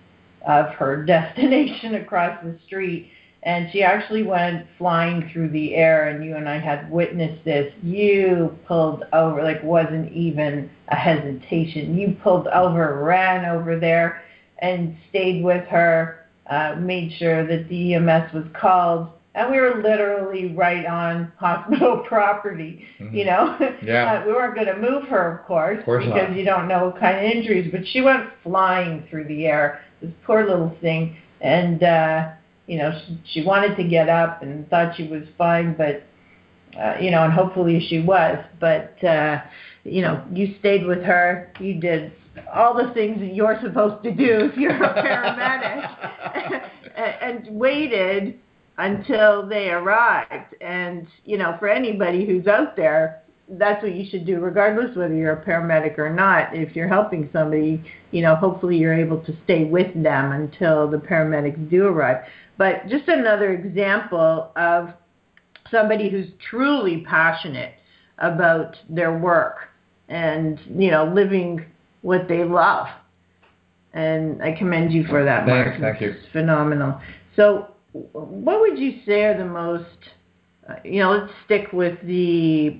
of 0.47 0.67
her 0.75 1.03
destination 1.05 1.95
across 1.95 2.41
the 2.43 2.57
street. 2.65 3.11
And 3.45 3.69
she 3.71 3.83
actually 3.83 4.23
went 4.23 4.65
flying 4.77 5.29
through 5.31 5.49
the 5.49 5.75
air, 5.75 6.07
and 6.09 6.25
you 6.25 6.35
and 6.35 6.49
I 6.49 6.57
had 6.57 6.89
witnessed 6.91 7.45
this. 7.45 7.71
You 7.83 8.57
pulled 8.67 9.03
over, 9.13 9.43
like, 9.43 9.63
wasn't 9.63 10.11
even 10.11 10.69
a 10.89 10.95
hesitation. 10.95 11.95
You 11.95 12.17
pulled 12.23 12.47
over, 12.47 13.03
ran 13.03 13.45
over 13.45 13.77
there, 13.79 14.23
and 14.59 14.95
stayed 15.09 15.43
with 15.43 15.63
her, 15.67 16.25
uh, 16.49 16.75
made 16.79 17.11
sure 17.19 17.45
that 17.45 17.69
the 17.69 17.93
EMS 17.93 18.33
was 18.33 18.45
called, 18.59 19.09
and 19.35 19.51
we 19.51 19.59
were 19.59 19.81
literally 19.83 20.53
right 20.55 20.85
on 20.87 21.31
hospital 21.37 21.97
property. 22.07 22.83
Mhm. 22.99 23.13
You 23.13 23.25
know, 23.25 23.57
Yeah. 23.83 24.13
uh, 24.23 24.25
we 24.25 24.33
weren't 24.33 24.55
going 24.55 24.67
to 24.67 24.77
move 24.77 25.03
her, 25.09 25.37
of 25.39 25.45
course, 25.45 25.77
Of 25.79 25.85
course 25.85 26.05
because 26.05 26.29
not. 26.29 26.35
you 26.37 26.45
don't 26.45 26.67
know 26.67 26.85
what 26.85 26.99
kind 26.99 27.17
of 27.17 27.23
injuries. 27.23 27.69
But 27.71 27.85
she 27.87 28.01
went 28.01 28.27
flying 28.43 29.03
through 29.09 29.25
the 29.25 29.45
air, 29.45 29.81
this 30.01 30.09
poor 30.25 30.45
little 30.47 30.75
thing, 30.81 31.15
and 31.41 31.83
uh, 31.83 32.29
you 32.67 32.77
know, 32.77 32.99
she, 33.05 33.21
she 33.33 33.43
wanted 33.43 33.75
to 33.77 33.83
get 33.83 34.09
up 34.09 34.41
and 34.41 34.67
thought 34.69 34.95
she 34.95 35.07
was 35.07 35.23
fine, 35.37 35.75
but 35.75 36.03
uh, 36.79 36.95
you 36.99 37.11
know, 37.11 37.23
and 37.23 37.33
hopefully 37.33 37.85
she 37.87 38.01
was. 38.01 38.37
But 38.59 39.01
uh, 39.03 39.41
you 39.83 40.01
know, 40.01 40.23
you 40.31 40.55
stayed 40.59 40.85
with 40.85 41.03
her. 41.03 41.51
You 41.59 41.79
did 41.79 42.11
all 42.53 42.73
the 42.73 42.93
things 42.93 43.19
that 43.19 43.33
you're 43.33 43.59
supposed 43.61 44.03
to 44.03 44.11
do 44.11 44.49
if 44.51 44.57
you're 44.57 44.71
a 44.71 44.93
paramedic, 44.93 46.69
and, 46.97 47.47
and 47.47 47.59
waited 47.59 48.39
until 48.77 49.47
they 49.47 49.69
arrived. 49.69 50.55
And 50.61 51.07
you 51.23 51.37
know, 51.37 51.55
for 51.59 51.69
anybody 51.69 52.25
who's 52.25 52.47
out 52.47 52.75
there, 52.75 53.21
that's 53.47 53.81
what 53.83 53.93
you 53.93 54.09
should 54.09 54.25
do, 54.25 54.39
regardless 54.39 54.95
whether 54.95 55.13
you're 55.13 55.33
a 55.33 55.45
paramedic 55.45 55.97
or 55.97 56.09
not. 56.09 56.55
If 56.55 56.75
you're 56.75 56.87
helping 56.87 57.29
somebody, 57.31 57.83
you 58.11 58.21
know, 58.21 58.35
hopefully 58.35 58.77
you're 58.77 58.93
able 58.93 59.23
to 59.23 59.35
stay 59.43 59.65
with 59.65 59.93
them 59.93 60.31
until 60.31 60.89
the 60.89 60.97
paramedics 60.97 61.69
do 61.69 61.85
arrive. 61.85 62.25
But 62.57 62.87
just 62.87 63.07
another 63.07 63.51
example 63.53 64.51
of 64.55 64.89
somebody 65.71 66.09
who's 66.09 66.27
truly 66.49 67.01
passionate 67.07 67.73
about 68.19 68.77
their 68.89 69.17
work 69.17 69.69
and 70.07 70.59
you 70.77 70.91
know 70.91 71.05
living 71.05 71.65
what 72.01 72.27
they 72.29 72.43
love 72.45 72.87
and 73.93 74.41
i 74.41 74.51
commend 74.51 74.93
you 74.93 75.03
for 75.05 75.23
that 75.25 75.45
Thanks, 75.45 75.79
Mark. 75.79 75.97
thank 75.97 76.01
you. 76.01 76.11
It's 76.17 76.31
phenomenal 76.31 77.01
so 77.35 77.67
what 78.13 78.61
would 78.61 78.77
you 78.77 78.99
say 79.05 79.23
are 79.23 79.37
the 79.37 79.43
most 79.45 79.85
uh, 80.69 80.75
you 80.83 80.99
know 80.99 81.11
let's 81.11 81.33
stick 81.45 81.73
with 81.73 81.99
the 82.03 82.77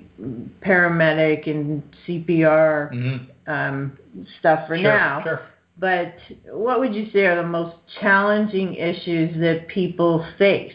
paramedic 0.61 1.49
and 1.49 1.81
cpr 2.07 2.93
Mhm. 2.93 3.25
um, 3.47 3.97
stuff 4.39 4.67
for 4.67 4.77
Sure, 4.77 4.83
now 4.83 5.23
Sure. 5.23 5.41
But 5.77 6.13
what 6.45 6.79
would 6.79 6.95
you 6.95 7.09
say 7.11 7.25
are 7.25 7.35
the 7.35 7.47
most 7.47 7.75
challenging 7.99 8.75
issues 8.75 9.37
that 9.39 9.67
people 9.67 10.25
face? 10.37 10.73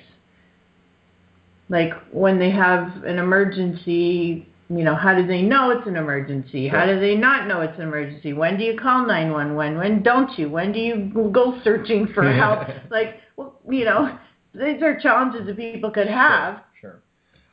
Like 1.68 1.92
when 2.10 2.38
they 2.38 2.50
have 2.50 3.04
an 3.04 3.18
emergency, 3.18 4.46
you 4.68 4.84
know, 4.84 4.94
how 4.94 5.14
do 5.14 5.26
they 5.26 5.40
know 5.40 5.70
it's 5.70 5.86
an 5.86 5.96
emergency? 5.96 6.68
How 6.68 6.84
do 6.84 7.00
they 7.00 7.14
not 7.14 7.48
know 7.48 7.60
it's 7.62 7.76
an 7.76 7.84
emergency? 7.84 8.32
When 8.32 8.58
do 8.58 8.64
you 8.64 8.78
call 8.78 9.06
911? 9.06 9.78
When 9.78 10.02
don't 10.02 10.38
you? 10.38 10.50
When 10.50 10.72
do 10.72 10.80
you 10.80 11.30
go 11.32 11.60
searching 11.64 12.08
for 12.08 12.30
help? 12.32 12.68
Like, 12.90 13.20
well, 13.36 13.58
you 13.68 13.84
know, 13.84 14.18
these 14.52 14.82
are 14.82 14.98
challenges 15.00 15.46
that 15.46 15.56
people 15.56 15.90
could 15.90 16.08
have. 16.08 16.62
Sure. 16.80 17.00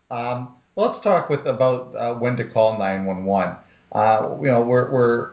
sure. 0.09 0.17
Um, 0.17 0.55
well, 0.75 0.91
let's 0.91 1.03
talk 1.03 1.29
with 1.29 1.45
about 1.47 1.95
uh, 1.95 2.13
when 2.15 2.35
to 2.37 2.43
call 2.43 2.77
911. 2.77 3.57
Uh, 3.93 4.35
you 4.41 4.47
know, 4.47 4.61
we're, 4.61 4.91
we're 4.91 5.31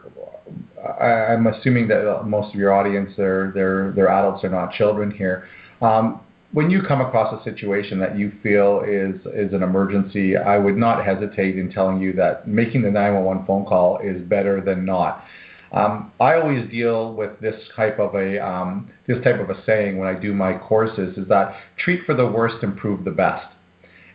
I, 0.85 1.33
I'm 1.33 1.47
assuming 1.47 1.87
that 1.89 2.07
uh, 2.07 2.23
most 2.23 2.53
of 2.53 2.59
your 2.59 2.73
audience, 2.73 3.11
they're, 3.17 3.51
they're, 3.53 3.91
they're 3.95 4.09
adults, 4.09 4.41
they're 4.41 4.51
not 4.51 4.71
children 4.73 5.11
here. 5.11 5.47
Um, 5.81 6.21
when 6.51 6.69
you 6.69 6.81
come 6.81 7.01
across 7.01 7.37
a 7.39 7.43
situation 7.43 7.99
that 7.99 8.17
you 8.17 8.31
feel 8.41 8.81
is, 8.87 9.15
is 9.33 9.53
an 9.53 9.61
emergency, 9.61 10.37
I 10.37 10.57
would 10.57 10.77
not 10.77 11.05
hesitate 11.05 11.57
in 11.57 11.71
telling 11.71 11.99
you 11.99 12.13
that 12.13 12.47
making 12.47 12.83
the 12.83 12.91
911 12.91 13.45
phone 13.45 13.65
call 13.65 13.99
is 13.99 14.21
better 14.21 14.61
than 14.61 14.85
not. 14.85 15.25
Um, 15.73 16.13
I 16.21 16.35
always 16.35 16.69
deal 16.71 17.13
with 17.13 17.39
this 17.41 17.61
type 17.75 17.99
of 17.99 18.15
a 18.15 18.39
um, 18.39 18.89
this 19.07 19.21
type 19.23 19.41
of 19.41 19.49
a 19.49 19.61
saying 19.65 19.97
when 19.97 20.07
I 20.07 20.17
do 20.17 20.33
my 20.33 20.57
courses 20.57 21.17
is 21.17 21.27
that 21.27 21.57
treat 21.77 22.05
for 22.05 22.13
the 22.15 22.25
worst, 22.25 22.63
improve 22.63 23.03
the 23.03 23.11
best. 23.11 23.45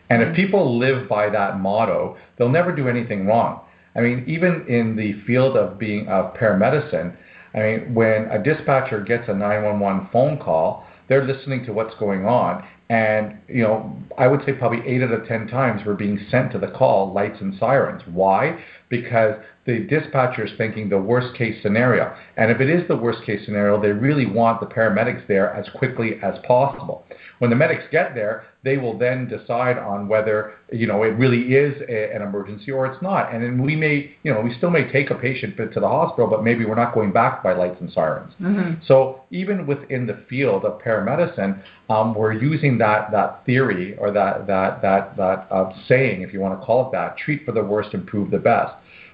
And 0.09 0.23
if 0.23 0.35
people 0.35 0.79
live 0.79 1.07
by 1.07 1.29
that 1.29 1.59
motto, 1.59 2.17
they'll 2.37 2.49
never 2.49 2.75
do 2.75 2.87
anything 2.87 3.27
wrong. 3.27 3.61
I 3.95 4.01
mean, 4.01 4.23
even 4.27 4.65
in 4.67 4.95
the 4.95 5.21
field 5.25 5.57
of 5.57 5.77
being 5.77 6.07
of 6.07 6.33
paramedicine, 6.35 7.15
I 7.53 7.59
mean, 7.59 7.93
when 7.93 8.25
a 8.31 8.41
dispatcher 8.41 9.01
gets 9.01 9.27
a 9.27 9.33
911 9.33 10.09
phone 10.11 10.37
call, 10.37 10.85
they're 11.09 11.25
listening 11.25 11.65
to 11.65 11.73
what's 11.73 11.93
going 11.95 12.25
on. 12.25 12.65
And, 12.89 13.37
you 13.47 13.63
know, 13.63 13.97
I 14.17 14.27
would 14.27 14.43
say 14.45 14.53
probably 14.53 14.85
eight 14.85 15.01
out 15.01 15.11
of 15.11 15.25
10 15.25 15.47
times 15.47 15.81
we're 15.85 15.93
being 15.93 16.19
sent 16.29 16.51
to 16.51 16.57
the 16.57 16.67
call 16.67 17.13
lights 17.13 17.37
and 17.39 17.57
sirens. 17.57 18.01
Why? 18.05 18.61
Because 18.89 19.35
the 19.65 19.85
dispatcher 19.87 20.45
is 20.45 20.51
thinking 20.57 20.89
the 20.89 20.97
worst 20.97 21.35
case 21.37 21.61
scenario. 21.61 22.13
And 22.35 22.51
if 22.51 22.59
it 22.59 22.69
is 22.69 22.85
the 22.87 22.97
worst 22.97 23.23
case 23.25 23.45
scenario, 23.45 23.81
they 23.81 23.91
really 23.91 24.25
want 24.25 24.59
the 24.59 24.65
paramedics 24.65 25.25
there 25.27 25.53
as 25.53 25.67
quickly 25.75 26.19
as 26.21 26.35
possible. 26.45 27.05
When 27.39 27.49
the 27.49 27.55
medics 27.55 27.83
get 27.91 28.13
there, 28.13 28.45
they 28.63 28.77
will 28.77 28.97
then 28.97 29.27
decide 29.27 29.77
on 29.77 30.07
whether, 30.07 30.53
you 30.71 30.85
know, 30.85 31.01
it 31.01 31.09
really 31.17 31.55
is 31.55 31.81
a, 31.89 32.13
an 32.13 32.21
emergency 32.21 32.71
or 32.71 32.85
it's 32.85 33.01
not. 33.01 33.33
And 33.33 33.43
then 33.43 33.61
we 33.63 33.75
may, 33.75 34.15
you 34.21 34.31
know, 34.31 34.39
we 34.41 34.53
still 34.55 34.69
may 34.69 34.91
take 34.91 35.09
a 35.09 35.15
patient 35.15 35.57
to 35.57 35.79
the 35.79 35.87
hospital, 35.87 36.29
but 36.29 36.43
maybe 36.43 36.65
we're 36.65 36.75
not 36.75 36.93
going 36.93 37.11
back 37.11 37.41
by 37.41 37.53
lights 37.53 37.77
and 37.81 37.91
sirens. 37.91 38.33
Mm-hmm. 38.39 38.83
So 38.85 39.21
even 39.31 39.65
within 39.65 40.05
the 40.05 40.23
field 40.29 40.63
of 40.63 40.79
paramedicine, 40.79 41.63
um, 41.89 42.13
we're 42.13 42.33
using 42.33 42.77
that 42.77 43.11
that 43.11 43.43
theory 43.45 43.97
or 43.97 44.11
that 44.11 44.45
that 44.45 44.81
that 44.83 45.17
that 45.17 45.47
uh, 45.49 45.73
saying, 45.87 46.21
if 46.21 46.31
you 46.31 46.39
want 46.39 46.59
to 46.59 46.63
call 46.63 46.87
it 46.87 46.91
that, 46.91 47.17
treat 47.17 47.45
for 47.45 47.53
the 47.53 47.63
worst, 47.63 47.95
improve 47.95 48.29
the 48.29 48.39
best. 48.39 48.73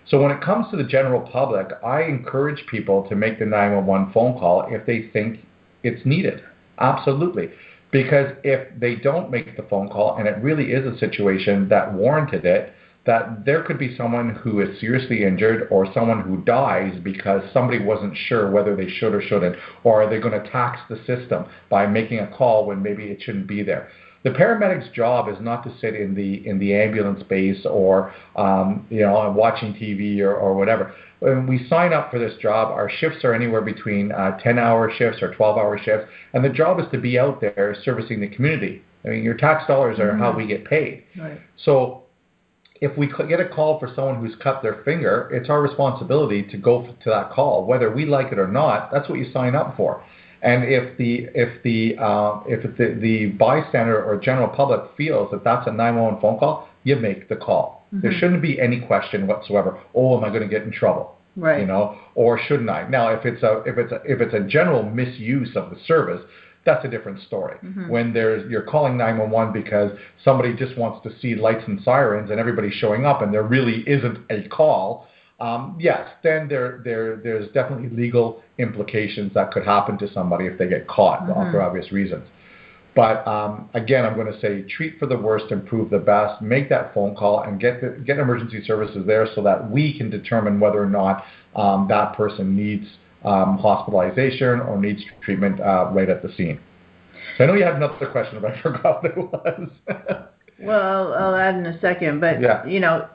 So 0.10 0.22
when 0.22 0.32
it 0.32 0.42
comes 0.42 0.70
to 0.72 0.78
the 0.78 0.84
general 0.84 1.22
public, 1.22 1.68
I 1.84 2.04
encourage 2.04 2.66
people 2.68 3.08
to 3.10 3.16
make 3.16 3.40
the 3.40 3.46
911 3.46 4.14
phone 4.14 4.40
call 4.40 4.66
if 4.70 4.86
they 4.86 5.10
think 5.12 5.40
it's 5.84 6.06
needed. 6.06 6.42
Absolutely. 6.80 7.50
Because 7.92 8.34
if 8.44 8.68
they 8.80 8.96
don't 8.96 9.32
make 9.32 9.56
the 9.56 9.64
phone 9.64 9.90
call 9.90 10.18
and 10.18 10.28
it 10.28 10.38
really 10.42 10.72
is 10.72 10.86
a 10.86 10.98
situation 10.98 11.70
that 11.70 11.94
warranted 11.94 12.46
it, 12.46 12.74
that 13.08 13.46
there 13.46 13.64
could 13.64 13.80
be 13.80 13.96
someone 13.96 14.36
who 14.36 14.60
is 14.60 14.80
seriously 14.82 15.24
injured 15.24 15.70
or 15.72 15.92
someone 15.94 16.22
who 16.22 16.44
dies 16.44 16.94
because 17.04 17.42
somebody 17.54 17.80
wasn't 17.80 18.16
sure 18.28 18.52
whether 18.52 18.76
they 18.76 18.90
should 18.90 19.16
or 19.16 19.22
shouldn't, 19.22 19.56
or 19.86 20.04
are 20.04 20.10
they 20.10 20.20
going 20.20 20.40
to 20.40 20.50
tax 20.52 20.80
the 20.90 20.98
system 21.08 21.46
by 21.70 21.88
making 21.88 22.20
a 22.20 22.28
call 22.28 22.66
when 22.66 22.84
maybe 22.84 23.06
it 23.06 23.22
shouldn't 23.22 23.48
be 23.48 23.64
there. 23.64 23.90
The 24.24 24.32
paramedic's 24.32 24.94
job 24.94 25.30
is 25.30 25.38
not 25.40 25.64
to 25.64 25.74
sit 25.80 25.96
in 25.96 26.14
the 26.14 26.46
in 26.46 26.60
the 26.60 26.74
ambulance 26.74 27.24
base 27.24 27.66
or 27.66 28.14
um, 28.36 28.86
you 28.90 29.02
know 29.02 29.34
watching 29.36 29.74
TV 29.74 30.20
or, 30.20 30.36
or 30.36 30.54
whatever. 30.54 30.94
When 31.20 31.48
we 31.48 31.68
sign 31.68 31.94
up 31.94 32.12
for 32.12 32.20
this 32.20 32.38
job, 32.40 32.72
our 32.72 32.90
shifts 32.90 33.24
are 33.24 33.34
anywhere 33.34 33.62
between 33.62 34.12
uh, 34.12 34.38
10-hour 34.44 34.92
shifts 34.98 35.22
or 35.22 35.34
12-hour 35.34 35.80
shifts, 35.84 36.08
and 36.34 36.46
the 36.46 36.50
job 36.50 36.80
is 36.80 36.86
to 36.92 37.00
be 37.00 37.18
out 37.18 37.42
there 37.42 37.76
servicing 37.84 38.22
the 38.22 38.28
community. 38.28 38.84
I 39.04 39.10
mean, 39.10 39.24
your 39.24 39.36
tax 39.36 39.66
dollars 39.68 40.00
are 40.00 40.16
how 40.16 40.36
we 40.36 40.46
get 40.46 40.66
paid. 40.66 41.04
Right. 41.18 41.40
So 41.64 42.04
if 42.82 42.98
we 42.98 43.08
get 43.28 43.40
a 43.40 43.48
call 43.48 43.80
for 43.80 43.92
someone 43.96 44.20
who's 44.20 44.36
cut 44.42 44.62
their 44.62 44.84
finger, 44.84 45.30
it's 45.32 45.50
our 45.50 45.62
responsibility 45.62 46.44
to 46.44 46.58
go 46.58 46.96
to 47.04 47.10
that 47.10 47.32
call, 47.32 47.66
whether 47.66 47.92
we 47.92 48.06
like 48.06 48.32
it 48.32 48.40
or 48.40 48.48
not. 48.48 48.92
That's 48.92 49.10
what 49.10 49.18
you 49.20 49.32
sign 49.32 49.56
up 49.56 49.76
for. 49.76 50.04
And 50.42 50.64
if 50.66 50.98
the 50.98 51.28
if 51.34 51.64
the 51.64 51.98
uh, 51.98 52.42
if 52.48 52.62
the, 52.78 53.00
the 53.02 53.28
bystander 53.38 54.04
or 54.04 54.18
general 54.20 54.48
public 54.48 54.82
feels 54.96 55.32
that 55.32 55.44
that's 55.44 55.68
a 55.68 55.72
911 55.72 56.22
phone 56.22 56.38
call, 56.38 56.70
you 56.84 56.96
make 56.96 57.28
the 57.28 57.36
call. 57.36 57.77
There 57.92 58.12
mm-hmm. 58.12 58.20
shouldn't 58.20 58.42
be 58.42 58.60
any 58.60 58.82
question 58.82 59.28
whatsoever. 59.28 59.80
Oh, 59.96 60.18
am 60.18 60.24
I 60.24 60.30
going 60.30 60.42
to 60.42 60.48
get 60.48 60.64
in 60.64 60.72
trouble? 60.72 61.16
Right. 61.36 61.62
You 61.62 61.68
know, 61.68 61.98
or 62.16 62.40
shouldn't 62.40 62.70
I? 62.70 62.88
Now, 62.88 63.10
if 63.10 63.26
it's 63.26 63.44
a 63.44 63.62
if 63.66 63.78
it's 63.78 63.92
a 63.92 64.02
if 64.06 64.22
it's 64.22 64.34
a 64.34 64.40
general 64.40 64.84
misuse 64.84 65.56
of 65.56 65.70
the 65.70 65.78
service, 65.86 66.22
that's 66.66 66.84
a 66.84 66.88
different 66.88 67.22
story. 67.22 67.58
Mm-hmm. 67.64 67.90
When 67.90 68.12
there's 68.12 68.50
you're 68.50 68.64
calling 68.64 68.98
911 68.98 69.54
because 69.54 69.92
somebody 70.26 70.56
just 70.56 70.78
wants 70.78 71.02
to 71.08 71.20
see 71.20 71.36
lights 71.36 71.64
and 71.68 71.80
sirens 71.84 72.32
and 72.32 72.40
everybody's 72.40 72.74
showing 72.74 73.06
up 73.06 73.22
and 73.22 73.32
there 73.34 73.44
really 73.44 73.84
isn't 73.88 74.20
a 74.32 74.48
call, 74.50 75.08
um, 75.40 75.78
yes, 75.80 76.10
then 76.24 76.48
there 76.48 76.82
there 76.84 77.18
there's 77.18 77.48
definitely 77.52 77.90
legal 77.90 78.42
implications 78.58 79.32
that 79.36 79.52
could 79.52 79.64
happen 79.64 79.98
to 80.00 80.12
somebody 80.12 80.46
if 80.48 80.58
they 80.58 80.68
get 80.68 80.88
caught 80.88 81.22
mm-hmm. 81.22 81.52
for 81.52 81.62
obvious 81.62 81.92
reasons. 81.92 82.26
But 82.98 83.28
um, 83.28 83.70
again, 83.76 84.06
I'm 84.06 84.16
going 84.16 84.26
to 84.34 84.40
say 84.40 84.64
treat 84.64 84.98
for 84.98 85.06
the 85.06 85.16
worst, 85.16 85.52
improve 85.52 85.92
the 85.92 86.00
best. 86.00 86.42
Make 86.42 86.68
that 86.70 86.96
phone 86.96 87.16
call 87.16 87.44
and 87.44 87.60
get 87.60 87.80
the, 87.80 87.90
get 88.04 88.18
emergency 88.18 88.64
services 88.66 89.06
there 89.06 89.28
so 89.36 89.44
that 89.44 89.70
we 89.70 89.96
can 89.96 90.10
determine 90.10 90.60
whether 90.60 90.82
or 90.82 90.90
not 90.90 91.24
um, 91.56 91.86
that 91.90 92.18
person 92.18 92.56
needs 92.56 92.88
um, 93.24 93.60
hospitalization 93.60 94.60
or 94.62 94.82
needs 94.82 95.04
treatment 95.22 95.60
uh, 95.60 95.92
right 95.94 96.10
at 96.10 96.24
the 96.24 96.34
scene. 96.36 96.60
So 97.38 97.44
I 97.44 97.48
know 97.48 97.54
you 97.54 97.66
had 97.66 97.76
another 97.76 98.08
question, 98.08 98.42
but 98.42 98.56
I 98.56 98.62
forgot 98.64 99.04
what 99.04 99.12
it 99.12 99.18
was. 99.18 99.70
Well, 100.60 101.14
I'll 101.14 101.36
add 101.36 101.54
in 101.54 101.68
a 101.68 101.80
second, 101.80 102.20
but 102.20 102.42
Yeah. 102.42 102.66
you 102.66 102.80
know, 102.80 103.08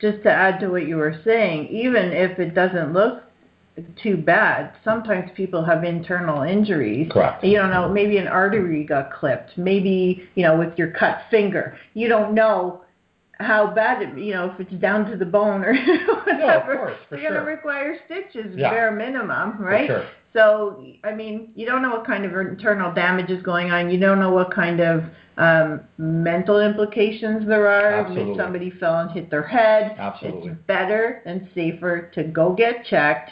just 0.00 0.24
to 0.24 0.32
add 0.32 0.58
to 0.58 0.68
what 0.68 0.88
you 0.88 0.96
were 0.96 1.14
saying, 1.24 1.68
even 1.68 2.06
if 2.06 2.40
it 2.40 2.56
doesn't 2.56 2.92
look 2.92 3.22
too 4.02 4.16
bad, 4.16 4.72
sometimes 4.84 5.30
people 5.34 5.64
have 5.64 5.82
internal 5.84 6.42
injuries. 6.42 7.10
Correct. 7.10 7.42
You 7.44 7.56
don't 7.58 7.70
know, 7.70 7.88
maybe 7.88 8.18
an 8.18 8.28
artery 8.28 8.84
got 8.84 9.12
clipped, 9.12 9.56
maybe, 9.56 10.28
you 10.34 10.42
know, 10.42 10.58
with 10.58 10.76
your 10.76 10.90
cut 10.90 11.22
finger. 11.30 11.78
You 11.94 12.08
don't 12.08 12.34
know 12.34 12.84
how 13.40 13.66
bad 13.74 14.02
it, 14.02 14.18
you 14.18 14.32
know, 14.34 14.50
if 14.52 14.60
it's 14.60 14.80
down 14.80 15.10
to 15.10 15.16
the 15.16 15.24
bone 15.24 15.64
or 15.64 15.74
whatever. 16.26 16.76
course, 16.76 16.96
for 17.08 17.16
You're 17.16 17.30
going 17.30 17.44
sure. 17.44 17.44
to 17.44 17.50
require 17.50 17.96
stitches, 18.04 18.54
Yeah. 18.56 18.70
bare 18.70 18.90
minimum, 18.92 19.56
right? 19.58 19.86
sure. 19.88 20.06
So, 20.34 20.82
I 21.04 21.12
mean, 21.12 21.52
you 21.54 21.66
don't 21.66 21.82
know 21.82 21.90
what 21.90 22.06
kind 22.06 22.24
of 22.24 22.32
internal 22.34 22.92
damage 22.94 23.30
is 23.30 23.42
going 23.42 23.70
on. 23.70 23.90
You 23.90 23.98
don't 23.98 24.18
know 24.18 24.30
what 24.32 24.50
kind 24.54 24.80
of 24.80 25.04
um, 25.36 25.80
mental 25.98 26.60
implications 26.60 27.46
there 27.46 27.66
are. 27.66 28.00
Absolutely. 28.00 28.32
If 28.32 28.36
somebody 28.38 28.70
fell 28.70 28.98
and 29.00 29.10
hit 29.10 29.30
their 29.30 29.42
head, 29.46 29.94
Absolutely. 29.98 30.50
it's 30.52 30.60
better 30.66 31.22
and 31.26 31.48
safer 31.54 32.10
to 32.14 32.22
go 32.24 32.52
get 32.54 32.84
checked 32.86 33.30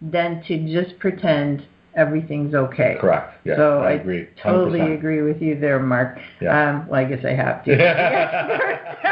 than 0.00 0.42
to 0.48 0.58
just 0.72 0.98
pretend 0.98 1.64
everything's 1.94 2.54
okay. 2.54 2.96
Correct. 3.00 3.34
Yeah, 3.44 3.56
so 3.56 3.78
I 3.80 3.92
agree. 3.92 4.28
Totally 4.42 4.80
100%. 4.80 4.94
agree 4.98 5.22
with 5.22 5.40
you 5.40 5.58
there, 5.58 5.78
Mark. 5.80 6.18
Yeah. 6.40 6.70
Um, 6.70 6.88
well, 6.88 7.00
I 7.00 7.04
guess 7.04 7.24
I 7.24 7.30
have 7.32 7.64
to. 7.64 7.76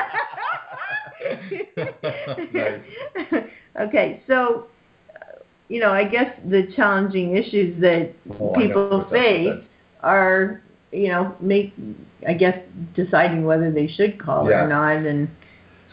Nice. 2.53 2.81
okay, 3.81 4.23
so 4.27 4.67
you 5.69 5.81
know, 5.81 5.91
I 5.93 6.05
guess 6.05 6.31
the 6.49 6.69
challenging 6.77 7.37
issues 7.37 7.81
that 7.81 8.13
Oh, 8.39 8.53
people 8.55 9.07
face 9.11 9.63
are, 10.03 10.61
you 10.93 11.09
know, 11.09 11.35
make 11.41 11.73
I 12.29 12.35
guess 12.35 12.59
deciding 12.95 13.45
whether 13.45 13.71
they 13.71 13.87
should 13.87 14.21
call 14.21 14.51
Yeah. 14.51 14.65
or 14.65 14.69
not, 14.69 15.07
and 15.07 15.29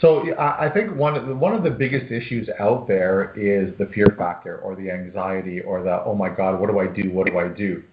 So 0.01 0.35
I 0.39 0.67
think 0.73 0.95
one 0.95 1.15
of 1.15 1.27
the, 1.27 1.35
one 1.35 1.53
of 1.53 1.63
the 1.63 1.69
biggest 1.69 2.11
issues 2.11 2.49
out 2.59 2.87
there 2.87 3.33
is 3.37 3.71
the 3.77 3.85
fear 3.93 4.07
factor 4.17 4.57
or 4.57 4.75
the 4.75 4.89
anxiety 4.89 5.61
or 5.61 5.83
the 5.83 6.03
oh 6.03 6.15
my 6.15 6.27
god 6.29 6.59
what 6.59 6.71
do 6.71 6.79
I 6.79 6.87
do? 6.87 7.11
What 7.11 7.27
do 7.27 7.37
I 7.37 7.47
do, 7.49 7.83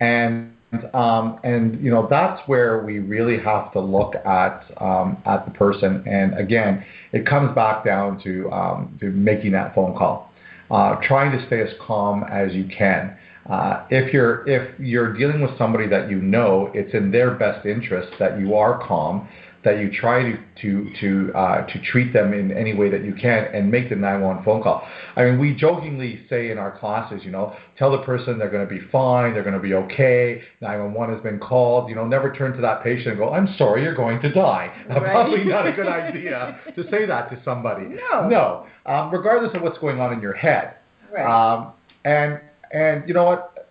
and 0.00 0.52
um, 0.92 1.38
and 1.44 1.80
you 1.80 1.92
know 1.92 2.08
that's 2.10 2.46
where 2.48 2.84
we 2.84 2.98
really 2.98 3.38
have 3.38 3.72
to 3.74 3.80
look 3.80 4.16
at 4.16 4.64
um, 4.78 5.16
at 5.26 5.44
the 5.44 5.52
person. 5.52 6.02
And 6.08 6.36
again 6.36 6.84
it 7.12 7.24
comes 7.24 7.54
back 7.54 7.84
down 7.84 8.20
to 8.24 8.50
um, 8.50 8.98
to 9.00 9.06
making 9.12 9.52
that 9.52 9.76
phone 9.76 9.96
call, 9.96 10.32
uh, 10.72 10.96
trying 11.06 11.38
to 11.38 11.46
stay 11.46 11.60
as 11.60 11.70
calm 11.86 12.24
as 12.24 12.52
you 12.52 12.64
can. 12.64 13.16
Uh, 13.48 13.86
if 13.90 14.12
you're 14.12 14.46
if 14.46 14.78
you're 14.78 15.16
dealing 15.16 15.40
with 15.40 15.56
somebody 15.56 15.86
that 15.86 16.10
you 16.10 16.20
know, 16.20 16.70
it's 16.74 16.92
in 16.94 17.10
their 17.10 17.30
best 17.30 17.64
interest 17.64 18.12
that 18.18 18.38
you 18.38 18.54
are 18.54 18.86
calm, 18.86 19.26
that 19.64 19.78
you 19.78 19.90
try 19.90 20.22
to 20.22 20.38
to 20.62 20.92
to 21.00 21.32
uh, 21.34 21.66
to 21.66 21.80
treat 21.82 22.12
them 22.12 22.32
in 22.32 22.52
any 22.52 22.74
way 22.74 22.88
that 22.90 23.04
you 23.04 23.14
can, 23.14 23.46
and 23.52 23.70
make 23.70 23.88
the 23.88 23.96
911 23.96 24.44
phone 24.44 24.62
call. 24.62 24.86
I 25.16 25.24
mean, 25.24 25.38
we 25.38 25.54
jokingly 25.54 26.24
say 26.30 26.50
in 26.50 26.58
our 26.58 26.78
classes, 26.78 27.22
you 27.24 27.30
know, 27.30 27.56
tell 27.76 27.90
the 27.90 28.02
person 28.04 28.38
they're 28.38 28.50
going 28.50 28.66
to 28.66 28.72
be 28.72 28.80
fine, 28.92 29.34
they're 29.34 29.42
going 29.42 29.56
to 29.56 29.60
be 29.60 29.74
okay. 29.74 30.42
911 30.60 31.14
has 31.16 31.22
been 31.22 31.40
called. 31.40 31.88
You 31.88 31.96
know, 31.96 32.06
never 32.06 32.32
turn 32.32 32.52
to 32.54 32.62
that 32.62 32.84
patient 32.84 33.08
and 33.08 33.18
go, 33.18 33.30
"I'm 33.30 33.48
sorry, 33.56 33.82
you're 33.82 33.96
going 33.96 34.20
to 34.22 34.32
die." 34.32 34.72
Right. 34.98 35.12
Probably 35.12 35.44
not 35.44 35.66
a 35.66 35.72
good 35.72 35.86
idea 35.86 36.58
to 36.74 36.82
say 36.90 37.06
that 37.06 37.30
to 37.30 37.40
somebody. 37.44 37.86
No. 37.86 38.28
No. 38.28 38.66
Um, 38.86 39.10
regardless 39.12 39.54
of 39.54 39.62
what's 39.62 39.78
going 39.78 40.00
on 40.00 40.12
in 40.12 40.20
your 40.20 40.34
head. 40.34 40.76
right. 41.12 41.24
Um, 41.26 41.72
and 42.04 42.40
and 42.72 43.06
you 43.08 43.14
know 43.14 43.24
what? 43.24 43.68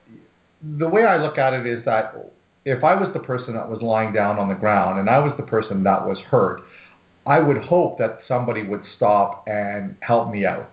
The 0.79 0.87
way 0.87 1.03
I 1.03 1.17
look 1.17 1.37
at 1.37 1.53
it 1.53 1.65
is 1.65 1.83
that 1.85 2.13
if 2.67 2.83
I 2.83 2.95
was 2.95 3.09
the 3.13 3.19
person 3.19 3.53
that 3.53 3.69
was 3.69 3.81
lying 3.81 4.11
down 4.11 4.37
on 4.37 4.49
the 4.49 4.55
ground 4.55 4.99
and 4.99 5.09
I 5.09 5.19
was 5.19 5.33
the 5.37 5.43
person 5.43 5.83
that 5.83 6.05
was 6.05 6.19
hurt, 6.19 6.63
I 7.25 7.39
would 7.39 7.57
hope 7.57 7.97
that 7.99 8.19
somebody 8.27 8.63
would 8.63 8.83
stop 8.95 9.45
and 9.47 9.95
help 10.01 10.31
me 10.31 10.45
out, 10.45 10.69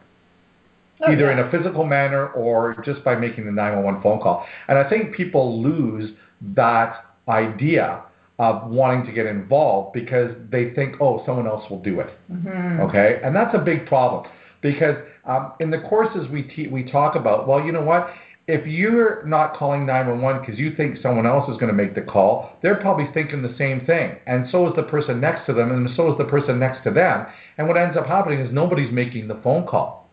Oh, 1.00 1.12
either 1.12 1.30
in 1.30 1.38
a 1.38 1.50
physical 1.50 1.84
manner 1.84 2.28
or 2.28 2.82
just 2.84 3.04
by 3.04 3.14
making 3.14 3.46
the 3.46 3.52
911 3.52 4.02
phone 4.02 4.20
call. 4.20 4.44
And 4.68 4.76
I 4.76 4.88
think 4.88 5.14
people 5.14 5.62
lose 5.62 6.10
that 6.56 7.04
idea 7.28 8.02
of 8.40 8.68
wanting 8.68 9.06
to 9.06 9.12
get 9.12 9.26
involved 9.26 9.92
because 9.92 10.30
they 10.50 10.70
think, 10.70 10.96
oh, 11.00 11.22
someone 11.24 11.46
else 11.46 11.68
will 11.70 11.80
do 11.80 12.00
it. 12.00 12.10
Mhm. 12.32 12.80
Okay, 12.80 13.20
and 13.22 13.34
that's 13.34 13.54
a 13.54 13.58
big 13.58 13.86
problem 13.86 14.28
because 14.60 14.96
um, 15.26 15.52
in 15.60 15.70
the 15.70 15.78
courses 15.78 16.28
we 16.28 16.42
te- 16.42 16.66
we 16.66 16.82
talk 16.82 17.14
about. 17.14 17.46
Well, 17.46 17.64
you 17.64 17.70
know 17.70 17.82
what? 17.82 18.10
If 18.46 18.66
you're 18.66 19.24
not 19.24 19.56
calling 19.56 19.86
911 19.86 20.42
because 20.42 20.60
you 20.60 20.74
think 20.76 20.98
someone 21.02 21.24
else 21.24 21.48
is 21.48 21.56
going 21.56 21.68
to 21.68 21.72
make 21.72 21.94
the 21.94 22.02
call, 22.02 22.58
they're 22.62 22.74
probably 22.74 23.08
thinking 23.14 23.42
the 23.42 23.54
same 23.56 23.86
thing, 23.86 24.18
and 24.26 24.46
so 24.50 24.68
is 24.68 24.76
the 24.76 24.82
person 24.82 25.18
next 25.18 25.46
to 25.46 25.54
them, 25.54 25.70
and 25.70 25.88
so 25.96 26.12
is 26.12 26.18
the 26.18 26.26
person 26.26 26.58
next 26.58 26.84
to 26.84 26.90
them. 26.90 27.26
And 27.56 27.66
what 27.66 27.78
ends 27.78 27.96
up 27.96 28.06
happening 28.06 28.40
is 28.40 28.52
nobody's 28.52 28.92
making 28.92 29.28
the 29.28 29.40
phone 29.42 29.66
call. 29.66 30.10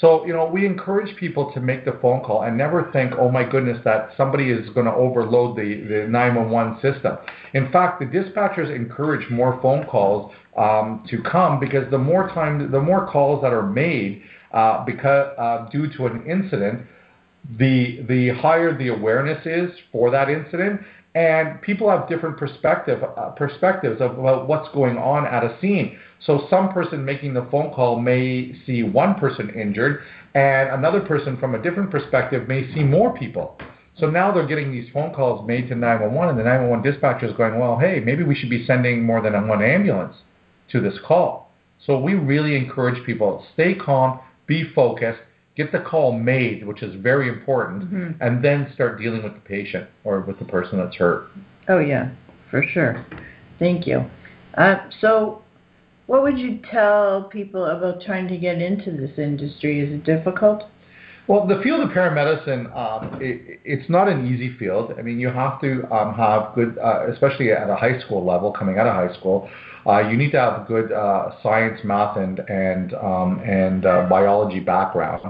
So, 0.00 0.26
you 0.26 0.32
know, 0.32 0.46
we 0.46 0.66
encourage 0.66 1.14
people 1.16 1.52
to 1.52 1.60
make 1.60 1.84
the 1.84 1.96
phone 2.02 2.20
call 2.24 2.42
and 2.42 2.58
never 2.58 2.90
think, 2.92 3.12
oh 3.16 3.30
my 3.30 3.44
goodness, 3.44 3.78
that 3.84 4.10
somebody 4.16 4.50
is 4.50 4.68
going 4.70 4.86
to 4.86 4.92
overload 4.92 5.56
the, 5.56 5.84
the 5.88 6.08
911 6.08 6.80
system. 6.82 7.16
In 7.52 7.70
fact, 7.70 8.00
the 8.00 8.06
dispatchers 8.06 8.74
encourage 8.74 9.30
more 9.30 9.60
phone 9.62 9.86
calls 9.86 10.32
um, 10.56 11.06
to 11.08 11.22
come 11.22 11.60
because 11.60 11.88
the 11.92 11.98
more 11.98 12.28
time, 12.30 12.72
the 12.72 12.80
more 12.80 13.06
calls 13.06 13.40
that 13.42 13.52
are 13.52 13.66
made 13.66 14.24
uh, 14.52 14.84
because 14.84 15.32
uh, 15.38 15.68
due 15.70 15.88
to 15.96 16.06
an 16.06 16.24
incident, 16.26 16.82
the 17.58 18.02
the 18.08 18.30
higher 18.30 18.76
the 18.76 18.88
awareness 18.88 19.44
is 19.46 19.70
for 19.92 20.10
that 20.10 20.30
incident, 20.30 20.80
and 21.14 21.60
people 21.62 21.90
have 21.90 22.08
different 22.08 22.36
perspective 22.36 23.02
uh, 23.02 23.30
perspectives 23.30 24.00
of 24.00 24.18
about 24.18 24.48
what's 24.48 24.68
going 24.74 24.96
on 24.96 25.26
at 25.26 25.44
a 25.44 25.56
scene. 25.60 25.98
So 26.24 26.46
some 26.48 26.72
person 26.72 27.04
making 27.04 27.34
the 27.34 27.46
phone 27.50 27.72
call 27.72 28.00
may 28.00 28.54
see 28.66 28.82
one 28.82 29.14
person 29.16 29.50
injured, 29.50 30.02
and 30.34 30.70
another 30.70 31.00
person 31.00 31.36
from 31.36 31.54
a 31.54 31.62
different 31.62 31.90
perspective 31.90 32.48
may 32.48 32.72
see 32.72 32.82
more 32.82 33.16
people. 33.16 33.58
So 33.98 34.10
now 34.10 34.32
they're 34.32 34.46
getting 34.46 34.72
these 34.72 34.90
phone 34.92 35.14
calls 35.14 35.46
made 35.46 35.68
to 35.68 35.74
911, 35.74 36.30
and 36.30 36.38
the 36.38 36.42
911 36.42 36.90
dispatcher 36.90 37.26
is 37.26 37.36
going, 37.36 37.60
well, 37.60 37.78
hey, 37.78 38.00
maybe 38.00 38.24
we 38.24 38.34
should 38.34 38.50
be 38.50 38.66
sending 38.66 39.04
more 39.04 39.20
than 39.20 39.46
one 39.46 39.62
ambulance 39.62 40.16
to 40.72 40.80
this 40.80 40.98
call. 41.06 41.52
So 41.86 41.98
we 41.98 42.14
really 42.14 42.56
encourage 42.56 43.04
people 43.04 43.46
stay 43.52 43.74
calm, 43.74 44.18
be 44.46 44.64
focused, 44.74 45.20
get 45.56 45.70
the 45.72 45.78
call 45.78 46.12
made, 46.12 46.66
which 46.66 46.82
is 46.82 46.94
very 46.96 47.28
important, 47.28 47.92
Mhm. 47.92 48.14
and 48.20 48.42
then 48.42 48.70
start 48.72 48.98
dealing 48.98 49.22
with 49.22 49.34
the 49.34 49.40
patient 49.40 49.86
or 50.02 50.20
with 50.20 50.38
the 50.38 50.44
person 50.44 50.78
that's 50.78 50.96
hurt. 50.96 51.28
Oh 51.68 51.78
yeah, 51.78 52.08
for 52.50 52.62
sure. 52.62 53.04
Thank 53.58 53.86
you. 53.86 54.04
Uh, 54.56 54.76
so, 55.00 55.42
what 56.06 56.22
would 56.22 56.38
you 56.38 56.58
tell 56.70 57.24
people 57.24 57.64
about 57.64 58.02
trying 58.02 58.28
to 58.28 58.36
get 58.36 58.60
into 58.60 58.90
this 58.90 59.18
industry? 59.18 59.80
Is 59.80 59.90
it 59.92 60.04
difficult? 60.04 60.64
Well, 61.26 61.46
the 61.46 61.60
field 61.62 61.80
of 61.80 61.88
paramedicine, 61.90 62.76
um, 62.76 63.18
it, 63.22 63.60
it's 63.64 63.88
not 63.88 64.08
an 64.08 64.26
easy 64.26 64.50
field. 64.58 64.94
I 64.98 65.02
mean, 65.02 65.18
you 65.18 65.30
have 65.30 65.58
to 65.62 65.84
um, 65.90 66.14
have 66.14 66.54
good, 66.54 66.76
uh, 66.78 67.06
especially 67.10 67.50
at 67.50 67.70
a 67.70 67.76
high 67.76 67.98
school 68.00 68.22
level, 68.24 68.52
coming 68.52 68.76
out 68.76 68.86
of 68.86 68.94
high 68.94 69.14
school, 69.18 69.48
you 70.10 70.16
need 70.16 70.32
to 70.32 70.40
have 70.40 70.62
a 70.62 70.64
good 70.66 70.92
uh, 70.92 71.30
science, 71.42 71.80
math, 71.84 72.16
and 72.16 72.38
and 72.40 72.94
um, 72.94 73.40
and 73.40 73.84
uh, 73.84 74.06
biology 74.08 74.60
background. 74.60 75.22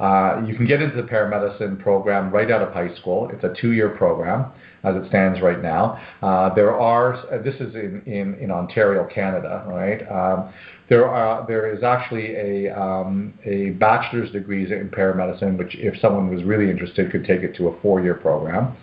Uh, 0.00 0.42
you 0.46 0.54
can 0.54 0.66
get 0.66 0.80
into 0.80 0.96
the 0.96 1.08
paramedicine 1.08 1.80
program 1.82 2.30
right 2.30 2.50
out 2.50 2.62
of 2.62 2.72
high 2.72 2.94
school. 2.96 3.28
It's 3.32 3.42
a 3.42 3.52
two-year 3.60 3.90
program 3.90 4.52
as 4.84 4.94
it 4.94 5.08
stands 5.08 5.40
right 5.40 5.60
now. 5.60 6.00
Uh, 6.22 6.54
there 6.54 6.72
are, 6.72 7.14
uh, 7.32 7.42
this 7.42 7.56
is 7.56 7.74
in, 7.74 8.02
in, 8.06 8.34
in 8.34 8.50
Ontario, 8.52 9.08
Canada, 9.12 9.64
right? 9.66 10.00
Um, 10.08 10.52
there 10.88 11.06
are 11.06 11.46
there 11.46 11.74
is 11.74 11.82
actually 11.82 12.34
a 12.34 12.80
um, 12.80 13.34
a 13.44 13.70
bachelor's 13.70 14.30
degree 14.30 14.64
in 14.72 14.88
paramedicine, 14.88 15.58
which 15.58 15.74
if 15.74 16.00
someone 16.00 16.34
was 16.34 16.44
really 16.44 16.70
interested, 16.70 17.10
could 17.12 17.26
take 17.26 17.42
it 17.42 17.54
to 17.56 17.68
a 17.68 17.80
four-year 17.82 18.14
program. 18.14 18.74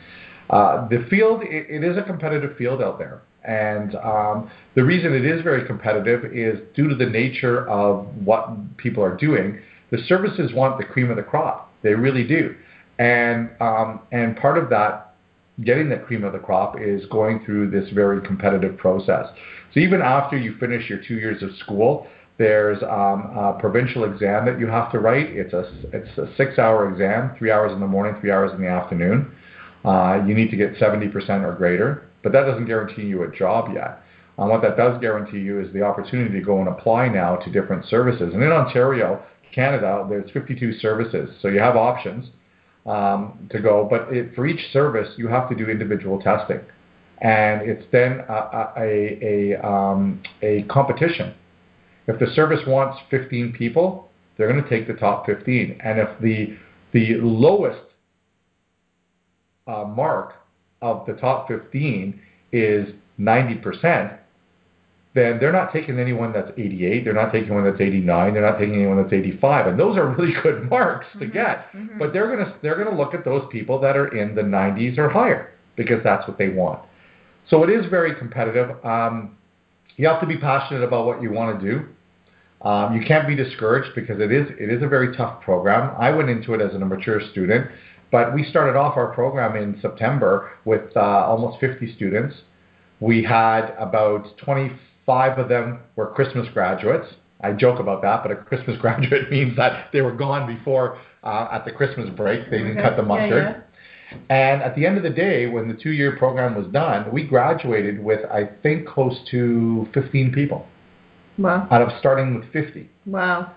Uh, 0.52 0.88
the 0.90 1.04
field 1.10 1.42
it, 1.42 1.66
it 1.68 1.84
is 1.84 1.98
a 1.98 2.04
competitive 2.04 2.56
field 2.58 2.82
out 2.82 3.00
there, 3.00 3.22
and 3.48 3.96
um, 3.96 4.52
the 4.76 4.84
reason 4.84 5.14
it 5.14 5.26
is 5.26 5.42
very 5.42 5.66
competitive 5.66 6.26
is 6.26 6.60
due 6.76 6.90
to 6.90 6.96
the 6.96 7.06
nature 7.06 7.68
of 7.70 8.06
what 8.24 8.78
people 8.78 9.04
are 9.04 9.16
doing. 9.16 9.60
The 9.92 10.00
services 10.08 10.54
want 10.54 10.78
the 10.78 10.84
cream 10.84 11.10
of 11.10 11.18
the 11.18 11.24
crop. 11.24 11.72
They 11.84 11.94
really 11.94 12.28
do, 12.28 12.56
and 12.98 13.50
um, 13.60 14.02
and 14.12 14.36
part 14.36 14.58
of 14.58 14.70
that 14.70 15.16
getting 15.64 15.90
the 15.90 15.98
cream 15.98 16.24
of 16.24 16.34
the 16.34 16.40
crop 16.40 16.76
is 16.80 17.06
going 17.06 17.46
through 17.46 17.70
this 17.70 17.90
very 17.92 18.22
competitive 18.26 18.78
process. 18.78 19.28
So 19.74 19.80
even 19.80 20.02
after 20.02 20.38
you 20.38 20.58
finish 20.58 20.90
your 20.90 21.00
two 21.00 21.16
years 21.16 21.42
of 21.44 21.56
school, 21.58 22.08
there's 22.38 22.82
um, 22.84 23.32
a 23.38 23.58
provincial 23.60 24.04
exam 24.04 24.46
that 24.46 24.60
you 24.60 24.68
have 24.68 24.92
to 24.92 25.00
write. 25.00 25.28
It's 25.30 25.54
a 25.54 25.72
it's 25.94 26.18
a 26.18 26.28
six-hour 26.36 26.92
exam, 26.92 27.36
three 27.38 27.52
hours 27.52 27.72
in 27.72 27.80
the 27.80 27.88
morning, 27.88 28.20
three 28.20 28.32
hours 28.32 28.52
in 28.54 28.62
the 28.62 28.68
afternoon. 28.68 29.32
Uh, 29.86 30.24
you 30.26 30.34
need 30.34 30.50
to 30.50 30.58
get 30.58 30.74
70% 30.76 31.14
or 31.44 31.54
greater, 31.54 32.08
but 32.26 32.32
that 32.32 32.46
doesn't 32.46 32.66
guarantee 32.66 33.04
you 33.04 33.22
a 33.22 33.32
job 33.32 33.70
yet. 33.72 34.02
What 34.36 34.64
that 34.64 34.76
does 34.76 35.00
guarantee 35.00 35.38
you 35.38 35.62
is 35.62 35.72
the 35.74 35.84
opportunity 35.84 36.40
to 36.40 36.44
go 36.44 36.58
and 36.58 36.68
apply 36.68 37.08
now 37.08 37.36
to 37.36 37.52
different 37.52 37.86
services. 37.86 38.34
And 38.34 38.42
in 38.42 38.52
Ontario, 38.52 39.24
Canada, 39.54 40.04
there's 40.10 40.32
52 40.32 40.80
services, 40.80 41.30
so 41.40 41.50
you 41.50 41.60
have 41.60 41.76
options 41.76 42.26
um, 42.88 43.48
to 43.52 43.60
go. 43.60 43.88
But 43.88 44.12
it, 44.12 44.34
for 44.34 44.48
each 44.48 44.72
service, 44.74 45.08
you 45.18 45.28
have 45.28 45.48
to 45.50 45.56
do 45.56 45.68
individual 45.68 46.20
testing, 46.20 46.62
and 47.22 47.62
it's 47.62 47.86
then 47.92 48.22
a 48.28 48.74
a, 48.76 49.54
a, 49.54 49.66
um, 49.68 50.24
a 50.42 50.64
competition. 50.64 51.36
If 52.08 52.20
the 52.20 52.28
service 52.34 52.62
wants 52.66 53.00
15 53.12 53.54
people, 53.54 54.10
they're 54.36 54.52
going 54.52 54.64
to 54.64 54.70
take 54.70 54.88
the 54.88 54.96
top 54.96 55.28
15, 55.28 55.80
and 55.84 56.00
if 56.00 56.10
the 56.22 56.58
the 56.92 57.18
lowest 57.22 57.82
uh, 59.68 59.84
mark 59.84 60.34
of 60.86 61.06
the 61.06 61.14
top 61.14 61.48
15 61.48 62.20
is 62.52 62.90
90%, 63.20 64.18
then 65.14 65.40
they're 65.40 65.54
not 65.54 65.72
taking 65.72 65.98
anyone 65.98 66.34
that's 66.34 66.52
88, 66.58 67.06
they're 67.06 67.14
not 67.14 67.32
taking 67.32 67.54
one 67.54 67.64
that's 67.64 67.80
89, 67.80 68.34
they're 68.34 68.42
not 68.50 68.60
taking 68.60 68.76
anyone 68.76 68.98
that's 69.02 69.14
85, 69.14 69.68
and 69.68 69.80
those 69.80 69.98
are 69.98 70.08
really 70.08 70.34
good 70.44 70.70
marks 70.70 71.06
to 71.14 71.20
Mm-hmm. 71.26 71.32
get. 71.34 71.72
Mhm. 71.74 71.98
But 71.98 72.12
they're 72.14 72.30
gonna 72.36 72.54
they're 72.62 72.76
gonna 72.82 72.96
look 72.98 73.14
at 73.14 73.24
those 73.24 73.44
people 73.52 73.80
that 73.80 73.96
are 73.96 74.10
in 74.16 74.36
the 74.36 74.42
90s 74.42 74.98
or 74.98 75.10
higher 75.10 75.52
because 75.78 76.04
that's 76.04 76.28
what 76.28 76.38
they 76.38 76.50
want. 76.50 76.80
So 77.50 77.64
it 77.64 77.70
is 77.70 77.86
very 77.90 78.14
competitive. 78.16 78.84
Um, 78.86 79.38
you 79.98 80.08
have 80.08 80.20
to 80.20 80.28
be 80.28 80.38
passionate 80.38 80.84
about 80.84 81.06
what 81.06 81.22
you 81.22 81.32
want 81.32 81.60
to 81.60 81.72
do. 81.72 81.86
Um, 82.68 82.96
you 82.96 83.06
can't 83.06 83.28
be 83.28 83.36
discouraged 83.36 83.92
because 83.96 84.20
it 84.20 84.32
is 84.32 84.48
it 84.60 84.70
is 84.70 84.82
a 84.84 84.88
very 84.88 85.16
tough 85.16 85.42
program. 85.42 85.96
I 85.98 86.10
went 86.12 86.30
into 86.30 86.54
it 86.56 86.62
as 86.62 86.74
an 86.74 86.82
immature 86.82 87.22
student, 87.32 87.70
but 88.16 88.34
we 88.34 88.46
started 88.46 88.78
off 88.78 88.96
our 88.96 89.08
program 89.14 89.58
in 89.58 89.78
September 89.82 90.52
with 90.64 90.96
uh, 90.96 91.02
almost 91.02 91.60
50 91.60 91.94
students. 91.98 92.34
We 93.02 93.22
had 93.22 93.72
about 93.78 94.38
25 94.38 95.38
of 95.38 95.50
them 95.50 95.80
were 95.98 96.08
Christmas 96.08 96.48
graduates. 96.54 97.08
I 97.42 97.52
joke 97.52 97.82
about 97.82 98.02
that, 98.04 98.24
but 98.24 98.32
a 98.32 98.38
Christmas 98.38 98.78
graduate 98.82 99.30
means 99.30 99.58
that 99.58 99.90
they 99.92 100.00
were 100.00 100.14
gone 100.16 100.48
before 100.48 100.98
uh, 101.26 101.50
at 101.52 101.66
the 101.66 101.72
Christmas 101.74 102.10
break. 102.16 102.50
They 102.50 102.60
didn't 102.60 102.78
Okay. 102.78 102.84
cut 102.84 102.96
the 102.96 103.02
Yeah, 103.04 103.08
mustard. 103.10 103.64
And 104.30 104.62
at 104.62 104.78
the 104.78 104.86
end 104.86 104.96
of 104.96 105.04
the 105.04 105.10
day, 105.10 105.48
when 105.48 105.68
the 105.68 105.74
two-year 105.74 106.16
program 106.16 106.56
was 106.56 106.68
done, 106.68 107.12
we 107.12 107.28
graduated 107.28 108.02
with 108.02 108.22
I 108.32 108.46
think 108.64 108.88
close 108.88 109.18
to 109.32 109.90
15 109.94 110.32
people 110.32 110.66
Wow. 111.38 111.68
out 111.70 111.82
of 111.82 111.90
starting 112.00 112.36
with 112.36 112.46
50. 112.54 112.90
Wow. 113.08 113.52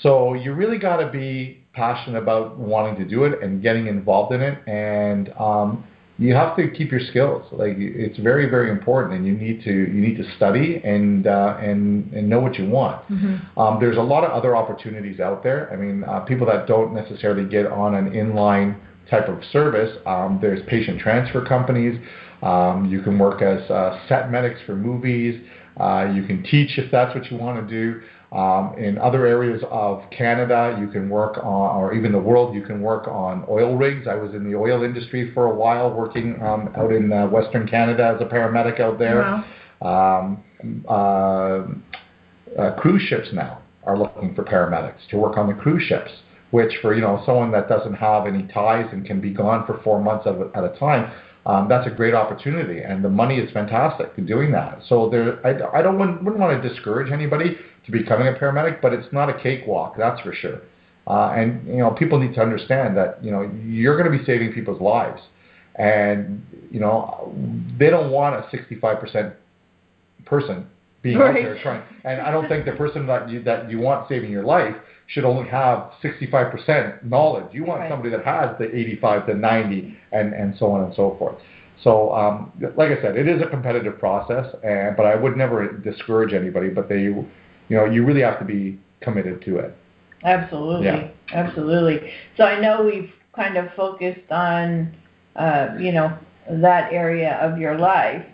So 0.00 0.32
you 0.32 0.54
really 0.54 0.78
got 0.78 0.96
to 1.04 1.10
be 1.10 1.59
passionate 1.72 2.18
about 2.18 2.58
wanting 2.58 2.96
to 2.96 3.08
do 3.08 3.24
it 3.24 3.42
and 3.42 3.62
getting 3.62 3.86
involved 3.86 4.34
in 4.34 4.40
it, 4.40 4.58
and 4.66 5.30
um, 5.38 5.84
you 6.18 6.34
have 6.34 6.54
to 6.56 6.68
keep 6.68 6.90
your 6.90 7.00
skills. 7.00 7.46
Like 7.50 7.76
it's 7.78 8.18
very, 8.18 8.48
very 8.48 8.70
important, 8.70 9.14
and 9.14 9.26
you 9.26 9.32
need 9.32 9.64
to 9.64 9.72
you 9.72 10.00
need 10.00 10.16
to 10.18 10.36
study 10.36 10.80
and 10.84 11.26
uh, 11.26 11.56
and 11.60 12.12
and 12.12 12.28
know 12.28 12.40
what 12.40 12.56
you 12.56 12.68
want. 12.68 13.02
Mm-hmm. 13.08 13.58
Um, 13.58 13.78
there's 13.80 13.96
a 13.96 14.02
lot 14.02 14.24
of 14.24 14.30
other 14.30 14.54
opportunities 14.54 15.18
out 15.18 15.42
there. 15.42 15.72
I 15.72 15.76
mean, 15.76 16.04
uh, 16.04 16.20
people 16.20 16.46
that 16.48 16.66
don't 16.66 16.94
necessarily 16.94 17.48
get 17.48 17.66
on 17.66 17.94
an 17.94 18.10
inline 18.10 18.78
type 19.08 19.28
of 19.28 19.42
service. 19.50 19.96
Um, 20.06 20.38
there's 20.42 20.60
patient 20.68 21.00
transfer 21.00 21.44
companies. 21.44 21.98
Um, 22.42 22.88
you 22.90 23.02
can 23.02 23.18
work 23.18 23.42
as 23.42 23.68
uh, 23.70 24.00
set 24.08 24.30
medics 24.30 24.60
for 24.66 24.76
movies. 24.76 25.40
Uh, 25.78 26.12
you 26.14 26.24
can 26.24 26.42
teach 26.42 26.78
if 26.78 26.90
that's 26.90 27.14
what 27.14 27.30
you 27.30 27.38
want 27.38 27.66
to 27.66 27.74
do. 27.74 28.02
Um, 28.32 28.74
in 28.78 28.96
other 28.98 29.26
areas 29.26 29.60
of 29.70 30.02
Canada, 30.10 30.76
you 30.80 30.86
can 30.86 31.08
work 31.08 31.38
on, 31.38 31.76
or 31.76 31.94
even 31.94 32.12
the 32.12 32.18
world, 32.18 32.54
you 32.54 32.62
can 32.62 32.80
work 32.80 33.08
on 33.08 33.44
oil 33.48 33.76
rigs. 33.76 34.06
I 34.06 34.14
was 34.14 34.34
in 34.34 34.48
the 34.48 34.56
oil 34.56 34.84
industry 34.84 35.32
for 35.34 35.46
a 35.46 35.54
while, 35.54 35.92
working 35.92 36.40
um, 36.40 36.72
out 36.76 36.92
in 36.92 37.12
uh, 37.12 37.26
Western 37.26 37.66
Canada 37.66 38.14
as 38.14 38.20
a 38.20 38.30
paramedic 38.32 38.78
out 38.78 39.00
there. 39.00 39.44
Wow. 39.82 40.20
Um, 40.20 40.44
uh, 40.88 42.60
uh, 42.60 42.74
cruise 42.76 43.02
ships 43.02 43.28
now 43.32 43.62
are 43.84 43.98
looking 43.98 44.34
for 44.34 44.44
paramedics 44.44 45.08
to 45.10 45.16
work 45.16 45.36
on 45.36 45.48
the 45.48 45.54
cruise 45.54 45.82
ships, 45.82 46.10
which 46.52 46.72
for 46.82 46.94
you 46.94 47.00
know 47.00 47.22
someone 47.26 47.50
that 47.50 47.68
doesn't 47.68 47.94
have 47.94 48.26
any 48.26 48.44
ties 48.48 48.86
and 48.92 49.04
can 49.04 49.20
be 49.20 49.30
gone 49.30 49.66
for 49.66 49.80
four 49.82 50.00
months 50.00 50.26
at 50.26 50.34
at 50.56 50.64
a 50.64 50.78
time, 50.78 51.10
um, 51.46 51.68
that's 51.68 51.86
a 51.86 51.90
great 51.90 52.14
opportunity, 52.14 52.82
and 52.82 53.02
the 53.02 53.08
money 53.08 53.38
is 53.38 53.50
fantastic 53.52 54.12
in 54.18 54.26
doing 54.26 54.52
that. 54.52 54.82
So 54.86 55.08
there, 55.08 55.44
I, 55.46 55.78
I 55.78 55.82
don't 55.82 55.98
wouldn't, 55.98 56.22
wouldn't 56.22 56.40
want 56.40 56.62
to 56.62 56.68
discourage 56.68 57.10
anybody 57.10 57.56
to 57.86 57.92
becoming 57.92 58.28
a 58.28 58.32
paramedic, 58.32 58.82
but 58.82 58.92
it's 58.92 59.10
not 59.12 59.30
a 59.30 59.42
cakewalk, 59.42 59.94
that's 59.96 60.20
for 60.20 60.34
sure. 60.34 60.60
Uh, 61.06 61.32
and 61.32 61.66
you 61.66 61.78
know 61.78 61.90
people 61.92 62.18
need 62.18 62.34
to 62.34 62.42
understand 62.42 62.96
that 62.96 63.22
you 63.24 63.30
know 63.30 63.50
you're 63.64 63.96
going 63.96 64.10
to 64.10 64.16
be 64.16 64.24
saving 64.24 64.52
people's 64.52 64.80
lives, 64.80 65.20
and 65.76 66.44
you 66.70 66.78
know 66.78 67.34
they 67.78 67.88
don't 67.88 68.10
want 68.10 68.34
a 68.36 68.56
65% 68.56 69.34
person 70.26 70.66
being 71.02 71.16
out 71.16 71.34
there 71.34 71.58
trying. 71.62 71.82
And 72.04 72.20
I 72.20 72.30
don't 72.30 72.48
think 72.48 72.66
the 72.66 72.72
person 72.72 73.06
that 73.06 73.30
you 73.30 73.42
that 73.44 73.70
you 73.70 73.78
want 73.78 74.08
saving 74.08 74.30
your 74.30 74.44
life 74.44 74.76
should 75.12 75.24
only 75.24 75.48
have 75.48 75.90
65% 76.02 77.02
knowledge. 77.04 77.46
You 77.52 77.64
want 77.64 77.80
Right. 77.80 77.90
somebody 77.90 78.10
that 78.10 78.24
has 78.24 78.56
the 78.58 78.74
85 78.74 79.26
to 79.26 79.34
90 79.34 79.96
and 80.12 80.32
and 80.32 80.56
so 80.56 80.70
on 80.70 80.84
and 80.84 80.94
so 80.94 81.16
forth. 81.18 81.34
So, 81.82 82.14
um, 82.14 82.52
like 82.76 82.90
I 82.90 83.00
said, 83.00 83.16
it 83.16 83.26
is 83.26 83.40
a 83.42 83.46
competitive 83.46 83.98
process, 83.98 84.54
and 84.62 84.96
but 84.96 85.06
I 85.06 85.14
would 85.16 85.36
never 85.36 85.66
discourage 85.72 86.32
anybody. 86.32 86.68
But 86.68 86.88
they, 86.88 87.02
you 87.02 87.26
know, 87.70 87.86
you 87.86 88.04
really 88.04 88.20
have 88.20 88.38
to 88.38 88.44
be 88.44 88.78
committed 89.00 89.42
to 89.46 89.58
it. 89.58 89.74
Absolutely. 90.22 90.86
Yeah. 90.86 91.08
Absolutely. 91.32 92.12
So 92.36 92.44
I 92.44 92.60
know 92.60 92.84
we've 92.84 93.12
kind 93.34 93.56
of 93.56 93.72
focused 93.74 94.30
on, 94.30 94.94
uh, 95.36 95.68
you 95.78 95.92
know, 95.92 96.12
that 96.50 96.92
area 96.92 97.38
of 97.40 97.58
your 97.58 97.78
life 97.78 98.24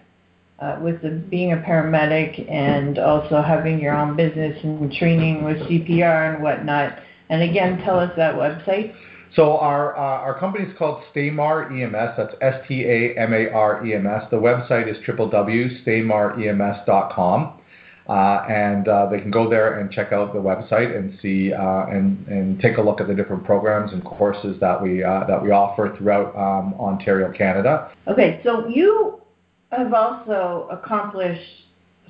uh, 0.58 0.78
with 0.80 1.02
the, 1.02 1.10
being 1.10 1.52
a 1.52 1.56
paramedic 1.56 2.50
and 2.50 2.98
also 2.98 3.42
having 3.42 3.78
your 3.78 3.94
own 3.94 4.16
business 4.16 4.58
and 4.62 4.90
training 4.92 5.44
with 5.44 5.58
CPR 5.58 6.34
and 6.34 6.42
whatnot. 6.42 6.98
And 7.28 7.42
again, 7.42 7.82
tell 7.84 7.98
us 7.98 8.10
that 8.16 8.34
website. 8.34 8.94
So 9.34 9.58
our 9.58 9.94
uh, 9.96 10.00
our 10.00 10.38
company 10.38 10.64
is 10.64 10.72
called 10.78 11.02
Stamar 11.10 11.70
EMS. 11.70 12.14
That's 12.16 12.34
S 12.40 12.64
T 12.66 12.84
A 12.84 13.14
M 13.18 13.34
A 13.34 13.50
R 13.50 13.84
E 13.84 13.94
M 13.94 14.06
S. 14.06 14.22
The 14.30 14.36
website 14.36 14.88
is 14.88 14.96
www.stamarems.com. 15.04 17.60
Uh, 18.08 18.46
and 18.48 18.86
uh, 18.86 19.06
they 19.10 19.20
can 19.20 19.32
go 19.32 19.50
there 19.50 19.80
and 19.80 19.90
check 19.90 20.12
out 20.12 20.32
the 20.32 20.38
website 20.38 20.96
and 20.96 21.18
see 21.20 21.52
uh, 21.52 21.86
and 21.86 22.24
and 22.28 22.60
take 22.60 22.76
a 22.78 22.80
look 22.80 23.00
at 23.00 23.08
the 23.08 23.14
different 23.14 23.42
programs 23.44 23.92
and 23.92 24.04
courses 24.04 24.56
that 24.60 24.80
we 24.80 25.02
uh, 25.02 25.24
that 25.26 25.42
we 25.42 25.50
offer 25.50 25.92
throughout 25.98 26.28
um, 26.36 26.72
Ontario, 26.74 27.32
Canada. 27.32 27.90
Okay, 28.06 28.40
so 28.44 28.68
you 28.68 29.20
have 29.70 29.92
also 29.92 30.68
accomplished 30.70 31.64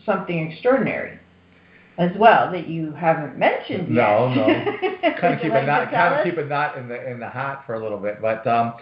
something 0.05 0.51
extraordinary 0.51 1.19
as 1.99 2.11
well 2.19 2.53
that 2.53 2.69
you 2.69 2.93
haven't 2.93 3.39
mentioned 3.39 3.89
yet. 3.89 3.95
No, 3.95 4.35
no. 4.35 4.47
kind 5.21 5.35
of 5.35 5.41
keeping 5.41 5.51
like 5.51 5.63
to 5.63 5.67
that 5.67 5.91
tell 5.91 6.11
kind 6.11 6.15
of 6.15 6.25
keeping 6.25 6.49
that 6.49 6.77
in 6.77 6.89
the 6.89 7.11
in 7.11 7.19
the 7.21 7.29
hat 7.29 7.63
for 7.67 7.75
a 7.75 7.83
little 7.83 7.99
bit. 7.99 8.21
But 8.21 8.47
um, 8.47 8.75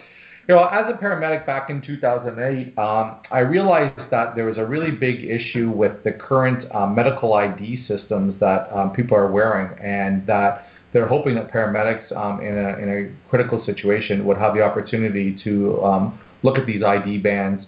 you 0.48 0.54
know, 0.54 0.64
as 0.66 0.84
a 0.92 0.96
paramedic 0.96 1.46
back 1.46 1.70
in 1.70 1.80
2008, 1.80 2.76
um, 2.76 3.20
I 3.30 3.38
realized 3.38 4.10
that 4.10 4.34
there 4.34 4.44
was 4.44 4.58
a 4.58 4.64
really 4.64 4.90
big 4.90 5.24
issue 5.24 5.70
with 5.70 6.02
the 6.04 6.12
current 6.12 6.70
uh, 6.74 6.86
medical 6.86 7.34
ID 7.34 7.86
systems 7.86 8.38
that 8.40 8.70
um, 8.72 8.90
people 8.92 9.16
are 9.16 9.30
wearing, 9.30 9.78
and 9.78 10.26
that 10.26 10.68
they're 10.92 11.08
hoping 11.08 11.34
that 11.36 11.52
paramedics 11.52 12.14
um, 12.16 12.40
in 12.40 12.58
a 12.58 12.78
in 12.78 12.88
a 12.88 13.30
critical 13.30 13.64
situation 13.64 14.24
would 14.26 14.36
have 14.36 14.54
the 14.54 14.62
opportunity 14.62 15.38
to 15.44 15.82
um, 15.84 16.18
look 16.42 16.58
at 16.58 16.66
these 16.66 16.82
ID 16.82 17.18
bands 17.18 17.64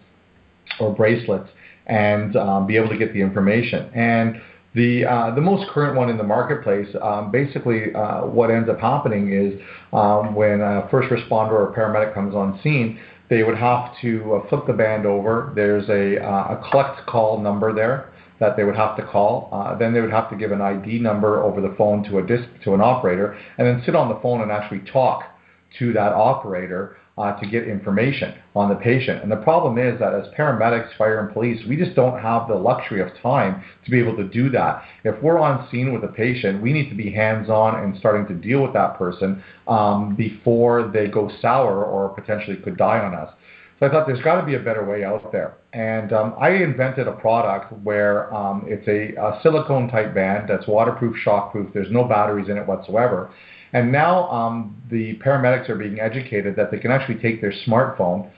or 0.80 0.94
bracelets 0.94 1.48
and 1.86 2.36
um, 2.36 2.66
be 2.66 2.76
able 2.76 2.88
to 2.88 2.98
get 2.98 3.12
the 3.12 3.20
information. 3.20 3.90
And 3.94 4.40
the 4.74 5.06
uh, 5.06 5.34
the 5.34 5.40
most 5.40 5.70
current 5.70 5.96
one 5.96 6.10
in 6.10 6.18
the 6.18 6.24
marketplace, 6.24 6.88
um, 7.00 7.30
basically, 7.30 7.94
uh, 7.94 8.26
what 8.26 8.50
ends 8.50 8.68
up 8.68 8.78
happening 8.78 9.32
is 9.32 9.60
um, 9.92 10.34
when 10.34 10.60
a 10.60 10.86
first 10.90 11.08
responder 11.08 11.52
or 11.52 11.74
paramedic 11.74 12.12
comes 12.12 12.34
on 12.34 12.60
scene, 12.62 13.00
they 13.30 13.42
would 13.42 13.56
have 13.56 13.98
to 14.02 14.34
uh, 14.34 14.48
flip 14.48 14.66
the 14.66 14.74
band 14.74 15.06
over. 15.06 15.52
There's 15.54 15.88
a 15.88 16.22
uh, 16.22 16.58
a 16.58 16.70
collect 16.70 17.06
call 17.06 17.40
number 17.40 17.72
there 17.72 18.12
that 18.38 18.54
they 18.58 18.64
would 18.64 18.76
have 18.76 18.96
to 18.98 19.02
call. 19.02 19.48
Uh, 19.50 19.78
then 19.78 19.94
they 19.94 20.02
would 20.02 20.10
have 20.10 20.28
to 20.28 20.36
give 20.36 20.52
an 20.52 20.60
ID 20.60 20.98
number 20.98 21.42
over 21.42 21.62
the 21.62 21.74
phone 21.78 22.04
to 22.04 22.18
a 22.18 22.26
disc 22.26 22.46
to 22.64 22.74
an 22.74 22.82
operator, 22.82 23.34
and 23.56 23.66
then 23.66 23.82
sit 23.86 23.96
on 23.96 24.10
the 24.10 24.20
phone 24.20 24.42
and 24.42 24.52
actually 24.52 24.80
talk 24.92 25.24
to 25.78 25.94
that 25.94 26.12
operator 26.12 26.98
uh, 27.18 27.33
to 27.40 27.46
get 27.46 27.66
information 27.66 28.35
on 28.55 28.68
the 28.68 28.74
patient. 28.74 29.22
And 29.22 29.33
the 29.33 29.37
problem 29.37 29.79
is 29.79 29.98
that 30.00 30.14
as 30.14 30.26
paramedics, 30.37 30.96
fire, 30.98 31.20
and 31.20 31.33
police, 31.33 31.64
we 31.66 31.76
just 31.76 31.94
don't 31.96 32.20
have 32.20 32.46
the 32.46 32.55
luxury 32.55 33.00
of 33.00 33.09
time 33.22 33.64
to 33.85 33.90
be 33.90 33.98
able 33.98 34.16
to 34.16 34.24
do 34.29 34.50
that. 34.50 34.83
If 35.05 35.22
we're 35.22 35.38
on 35.38 35.66
scene 35.70 35.92
with 35.94 36.05
a 36.05 36.12
patient, 36.12 36.62
we 36.62 36.72
need 36.72 36.90
to 36.90 36.94
be 36.94 37.11
hands-on 37.11 37.83
and 37.83 37.96
starting 37.98 38.26
to 38.26 38.35
deal 38.35 38.62
with 38.62 38.74
that 38.74 38.98
person 38.98 39.42
um, 39.66 40.14
before 40.14 40.90
they 40.92 41.07
go 41.07 41.31
sour 41.40 41.85
or 41.85 42.11
potentially 42.11 42.57
could 42.59 42.76
die 42.76 42.98
on 42.98 43.14
us. 43.14 43.33
So 43.79 43.87
I 43.87 43.90
thought 43.90 44.07
there's 44.07 44.22
got 44.22 44.40
to 44.40 44.46
be 44.46 44.55
a 44.55 44.61
better 44.61 44.85
way 44.85 45.05
out 45.05 45.31
there. 45.33 45.57
And 45.74 46.12
um, 46.12 46.35
I 46.40 46.50
invented 46.50 47.09
a 47.09 47.12
product 47.12 47.72
where 47.83 48.33
um, 48.35 48.64
it's 48.66 48.88
a, 48.88 49.14
a 49.20 49.38
silicone 49.42 49.88
type 49.90 50.14
band 50.14 50.48
that's 50.48 50.66
waterproof, 50.66 51.16
shockproof. 51.22 51.74
There's 51.74 51.90
no 51.90 52.05
batteries 52.05 52.48
in 52.48 52.57
it 52.57 52.66
whatsoever. 52.66 53.31
And 53.72 53.92
now 53.92 54.29
um, 54.31 54.81
the 54.90 55.16
paramedics 55.18 55.68
are 55.68 55.76
being 55.76 56.00
educated 56.00 56.57
that 56.57 56.70
they 56.70 56.79
can 56.79 56.90
actually 56.90 57.16
take 57.16 57.40
their 57.40 57.52
smartphone, 57.66 58.31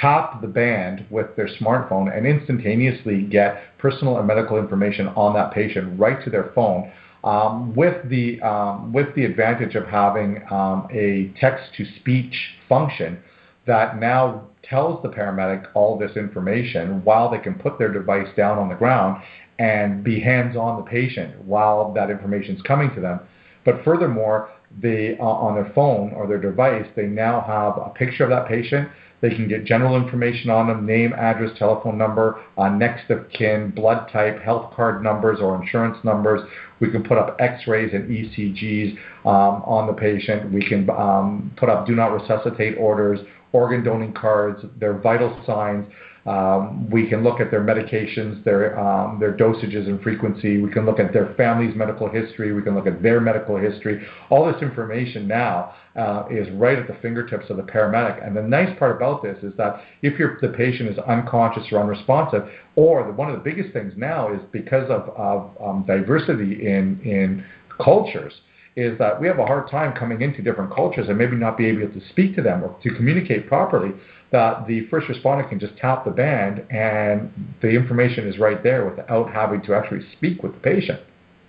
tap 0.00 0.40
the 0.40 0.48
band 0.48 1.06
with 1.10 1.34
their 1.36 1.48
smartphone, 1.60 2.16
and 2.16 2.26
instantaneously 2.26 3.22
get 3.22 3.62
personal 3.78 4.18
and 4.18 4.26
medical 4.26 4.58
information 4.58 5.08
on 5.08 5.34
that 5.34 5.52
patient 5.52 5.98
right 5.98 6.22
to 6.24 6.30
their 6.30 6.50
phone. 6.54 6.90
Um, 7.24 7.74
with 7.74 8.08
the 8.08 8.40
um, 8.42 8.92
with 8.92 9.12
the 9.16 9.24
advantage 9.24 9.74
of 9.74 9.86
having 9.86 10.44
um, 10.52 10.86
a 10.92 11.32
text-to-speech 11.40 12.34
function 12.68 13.18
that 13.66 13.98
now 13.98 14.44
tells 14.62 15.02
the 15.02 15.08
paramedic 15.08 15.66
all 15.74 15.98
this 15.98 16.16
information 16.16 17.02
while 17.04 17.30
they 17.30 17.38
can 17.38 17.54
put 17.54 17.78
their 17.78 17.92
device 17.92 18.28
down 18.36 18.58
on 18.58 18.68
the 18.68 18.74
ground 18.74 19.22
and 19.58 20.04
be 20.04 20.20
hands-on 20.20 20.76
the 20.76 20.88
patient 20.88 21.40
while 21.44 21.92
that 21.94 22.10
information 22.10 22.54
is 22.54 22.62
coming 22.62 22.94
to 22.94 23.00
them. 23.00 23.20
But 23.64 23.82
furthermore, 23.84 24.50
they 24.80 25.16
uh, 25.18 25.24
on 25.24 25.54
their 25.54 25.72
phone 25.74 26.12
or 26.12 26.26
their 26.26 26.40
device, 26.40 26.86
they 26.96 27.06
now 27.06 27.40
have 27.40 27.76
a 27.76 27.90
picture 27.90 28.24
of 28.24 28.30
that 28.30 28.48
patient. 28.48 28.88
They 29.22 29.30
can 29.30 29.48
get 29.48 29.64
general 29.64 29.96
information 29.96 30.50
on 30.50 30.68
them, 30.68 30.84
name, 30.84 31.14
address, 31.14 31.58
telephone 31.58 31.96
number, 31.96 32.40
uh, 32.58 32.68
next 32.68 33.08
of 33.10 33.28
kin, 33.30 33.70
blood 33.74 34.10
type, 34.12 34.42
health 34.42 34.74
card 34.74 35.02
numbers 35.02 35.38
or 35.40 35.60
insurance 35.60 35.96
numbers. 36.04 36.42
We 36.80 36.90
can 36.90 37.02
put 37.02 37.16
up 37.16 37.36
x-rays 37.40 37.94
and 37.94 38.10
ECGs 38.10 38.92
um, 39.24 39.62
on 39.64 39.86
the 39.86 39.94
patient. 39.94 40.52
We 40.52 40.66
can 40.68 40.88
um, 40.90 41.52
put 41.56 41.70
up 41.70 41.86
do 41.86 41.94
not 41.94 42.08
resuscitate 42.08 42.76
orders, 42.78 43.20
organ 43.52 43.82
donating 43.82 44.14
cards, 44.14 44.62
their 44.78 44.98
vital 44.98 45.42
signs. 45.46 45.90
Um, 46.26 46.90
we 46.90 47.08
can 47.08 47.22
look 47.22 47.40
at 47.40 47.52
their 47.52 47.62
medications, 47.62 48.42
their 48.42 48.78
um, 48.78 49.20
their 49.20 49.32
dosages 49.32 49.86
and 49.86 50.02
frequency. 50.02 50.60
We 50.60 50.72
can 50.72 50.84
look 50.84 50.98
at 50.98 51.12
their 51.12 51.34
family's 51.34 51.76
medical 51.76 52.08
history. 52.08 52.52
We 52.52 52.62
can 52.62 52.74
look 52.74 52.88
at 52.88 53.00
their 53.00 53.20
medical 53.20 53.56
history. 53.56 54.04
All 54.28 54.50
this 54.50 54.60
information 54.60 55.28
now 55.28 55.74
uh, 55.94 56.24
is 56.28 56.48
right 56.54 56.78
at 56.78 56.88
the 56.88 56.96
fingertips 57.00 57.48
of 57.48 57.58
the 57.58 57.62
paramedic. 57.62 58.26
And 58.26 58.36
the 58.36 58.42
nice 58.42 58.76
part 58.76 58.96
about 58.96 59.22
this 59.22 59.38
is 59.44 59.52
that 59.56 59.82
if 60.02 60.18
the 60.40 60.48
patient 60.48 60.90
is 60.90 60.98
unconscious 60.98 61.64
or 61.70 61.80
unresponsive, 61.80 62.48
or 62.74 63.06
the, 63.06 63.12
one 63.12 63.30
of 63.30 63.36
the 63.36 63.44
biggest 63.44 63.72
things 63.72 63.92
now 63.96 64.34
is 64.34 64.40
because 64.50 64.90
of, 64.90 65.08
of 65.16 65.50
um, 65.64 65.84
diversity 65.86 66.66
in 66.66 67.00
in 67.04 67.44
cultures 67.82 68.32
is 68.76 68.98
that 68.98 69.18
we 69.18 69.26
have 69.26 69.38
a 69.38 69.46
hard 69.46 69.70
time 69.70 69.94
coming 69.96 70.20
into 70.20 70.42
different 70.42 70.74
cultures 70.74 71.08
and 71.08 71.16
maybe 71.16 71.34
not 71.34 71.56
be 71.56 71.66
able 71.66 71.88
to 71.88 72.00
speak 72.10 72.36
to 72.36 72.42
them 72.42 72.62
or 72.62 72.76
to 72.82 72.90
communicate 72.94 73.48
properly 73.48 73.90
that 74.32 74.66
the 74.66 74.86
first 74.88 75.06
responder 75.06 75.48
can 75.48 75.60
just 75.60 75.76
tap 75.76 76.04
the 76.04 76.10
band 76.10 76.64
and 76.70 77.30
the 77.62 77.68
information 77.68 78.26
is 78.26 78.38
right 78.38 78.62
there 78.62 78.88
without 78.88 79.32
having 79.32 79.62
to 79.62 79.74
actually 79.74 80.04
speak 80.16 80.42
with 80.42 80.52
the 80.52 80.60
patient. 80.60 81.00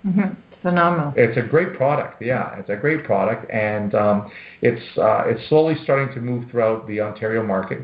Mm-hmm. 0.05 0.33
Phenomenal. 0.61 1.13
It's 1.15 1.37
a 1.37 1.41
great 1.41 1.75
product. 1.75 2.21
Yeah, 2.21 2.55
it's 2.57 2.69
a 2.69 2.75
great 2.75 3.03
product, 3.03 3.49
and 3.51 3.93
um, 3.93 4.31
it's 4.61 4.97
uh, 4.97 5.23
it's 5.25 5.47
slowly 5.49 5.75
starting 5.83 6.13
to 6.15 6.21
move 6.21 6.49
throughout 6.49 6.87
the 6.87 6.99
Ontario 6.99 7.43
market. 7.43 7.83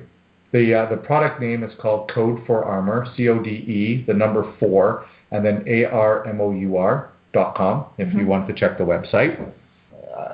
The 0.52 0.74
uh, 0.74 0.90
the 0.90 0.98
product 0.98 1.40
name 1.40 1.64
is 1.64 1.72
called 1.80 2.12
Code 2.12 2.44
4 2.48 2.64
Armour, 2.66 3.08
C 3.16 3.30
O 3.30 3.42
D 3.42 3.50
E, 3.50 4.04
the 4.08 4.14
number 4.14 4.56
four, 4.60 5.06
and 5.32 5.46
then 5.46 5.64
A 5.68 5.86
R 5.86 6.28
M 6.28 6.42
O 6.42 6.52
U 6.52 6.78
R 6.78 7.12
dot 7.32 7.56
com. 7.56 7.86
If 8.00 8.08
mm-hmm. 8.08 8.20
you 8.20 8.26
want 8.26 8.48
to 8.48 8.54
check 8.54 8.80
the 8.80 8.84
website 8.84 9.40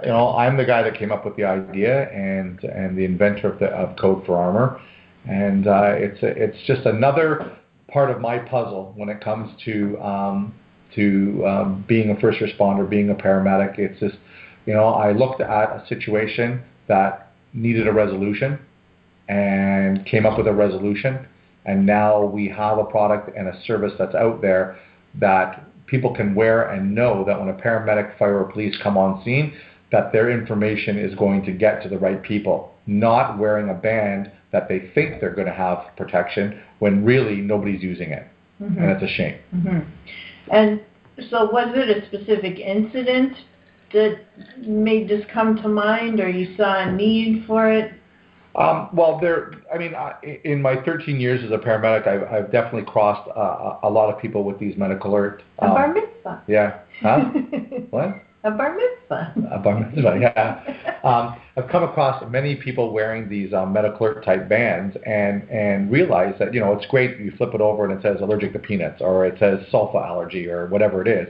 you 0.03 0.09
know, 0.09 0.35
I'm 0.35 0.57
the 0.57 0.65
guy 0.65 0.83
that 0.83 0.97
came 0.97 1.11
up 1.11 1.25
with 1.25 1.35
the 1.35 1.45
idea 1.45 2.09
and 2.09 2.63
and 2.63 2.97
the 2.97 3.05
inventor 3.05 3.53
of 3.53 3.59
the 3.59 3.67
of 3.67 3.97
Code 3.97 4.25
4 4.25 4.35
Armour, 4.35 4.81
and 5.27 5.67
uh, 5.67 5.93
it's 5.95 6.21
a, 6.23 6.27
it's 6.27 6.57
just 6.65 6.85
another 6.85 7.57
part 7.87 8.09
of 8.09 8.21
my 8.21 8.37
puzzle 8.39 8.93
when 8.95 9.09
it 9.09 9.21
comes 9.21 9.51
to 9.65 9.99
um, 9.99 10.53
to 10.95 11.43
um, 11.45 11.85
being 11.87 12.09
a 12.11 12.19
first 12.19 12.39
responder, 12.39 12.89
being 12.89 13.09
a 13.09 13.15
paramedic. 13.15 13.77
It's 13.77 13.99
just, 13.99 14.15
you 14.65 14.73
know, 14.73 14.85
I 14.85 15.11
looked 15.11 15.41
at 15.41 15.69
a 15.69 15.85
situation 15.87 16.63
that 16.87 17.31
needed 17.53 17.87
a 17.87 17.93
resolution 17.93 18.59
and 19.27 20.05
came 20.05 20.25
up 20.25 20.37
with 20.37 20.47
a 20.47 20.53
resolution, 20.53 21.27
and 21.65 21.85
now 21.85 22.23
we 22.23 22.49
have 22.49 22.79
a 22.79 22.85
product 22.85 23.35
and 23.37 23.47
a 23.47 23.61
service 23.65 23.93
that's 23.97 24.15
out 24.15 24.41
there 24.41 24.79
that 25.15 25.65
people 25.85 26.13
can 26.13 26.35
wear 26.35 26.69
and 26.69 26.93
know 26.93 27.23
that 27.25 27.39
when 27.39 27.49
a 27.49 27.53
paramedic, 27.53 28.17
fire, 28.17 28.39
or 28.39 28.51
police 28.51 28.77
come 28.81 28.97
on 28.97 29.23
scene, 29.23 29.53
that 29.91 30.11
their 30.11 30.29
information 30.29 30.97
is 30.97 31.15
going 31.15 31.43
to 31.45 31.51
get 31.51 31.81
to 31.83 31.89
the 31.89 31.97
right 31.97 32.21
people, 32.21 32.73
not 32.85 33.37
wearing 33.37 33.69
a 33.69 33.73
band 33.73 34.31
that 34.51 34.67
they 34.67 34.91
think 34.93 35.19
they're 35.19 35.33
going 35.33 35.47
to 35.47 35.53
have 35.53 35.85
protection 35.97 36.61
when 36.79 37.03
really 37.03 37.37
nobody's 37.37 37.81
using 37.81 38.11
it. 38.11 38.27
Mm-hmm. 38.61 38.81
And 38.81 38.91
it's 38.91 39.03
a 39.03 39.15
shame. 39.15 39.39
Mm-hmm. 39.55 39.79
And 40.51 40.81
so, 41.29 41.49
was 41.51 41.71
it 41.75 42.03
a 42.03 42.05
specific 42.07 42.59
incident 42.59 43.35
that 43.93 44.19
made 44.57 45.09
this 45.09 45.25
come 45.33 45.55
to 45.57 45.67
mind, 45.67 46.19
or 46.19 46.29
you 46.29 46.55
saw 46.55 46.87
a 46.87 46.91
need 46.91 47.45
for 47.45 47.71
it? 47.71 47.93
Um, 48.55 48.89
well, 48.93 49.19
there. 49.19 49.51
I 49.73 49.77
mean, 49.77 49.95
I, 49.95 50.15
in 50.43 50.61
my 50.61 50.81
13 50.83 51.19
years 51.19 51.43
as 51.43 51.51
a 51.51 51.57
paramedic, 51.57 52.07
I've, 52.07 52.23
I've 52.23 52.51
definitely 52.51 52.91
crossed 52.91 53.29
uh, 53.29 53.77
a 53.83 53.89
lot 53.89 54.13
of 54.13 54.19
people 54.21 54.43
with 54.43 54.59
these 54.59 54.75
medical 54.75 55.11
alert. 55.11 55.43
Um, 55.59 55.71
a 55.71 55.73
bar 55.73 55.93
mitzvah. 55.93 56.43
Yeah. 56.47 56.79
Huh? 57.01 57.25
what? 57.91 58.23
A 58.43 58.51
bar 58.51 58.73
mitzvah. 58.75 59.33
A 59.51 59.59
bar 59.59 59.79
mitzvah, 59.79 60.17
yeah. 60.21 60.99
um, 61.03 61.35
I've 61.57 61.69
come 61.69 61.83
across 61.83 62.23
many 62.31 62.55
people 62.55 62.93
wearing 62.93 63.27
these 63.27 63.53
um, 63.53 63.75
alert 63.75 64.23
type 64.23 64.47
bands 64.47 64.95
and 65.05 65.43
and 65.49 65.91
realize 65.91 66.35
that 66.39 66.53
you 66.53 66.61
know 66.61 66.71
it's 66.71 66.85
great. 66.85 67.19
You 67.19 67.33
flip 67.37 67.53
it 67.53 67.59
over 67.59 67.83
and 67.83 67.97
it 67.97 68.01
says 68.01 68.21
allergic 68.21 68.53
to 68.53 68.59
peanuts 68.59 69.01
or 69.01 69.25
it 69.25 69.37
says 69.39 69.59
sulfa 69.73 69.95
allergy 69.95 70.47
or 70.47 70.67
whatever 70.67 71.01
it 71.01 71.09
is, 71.09 71.27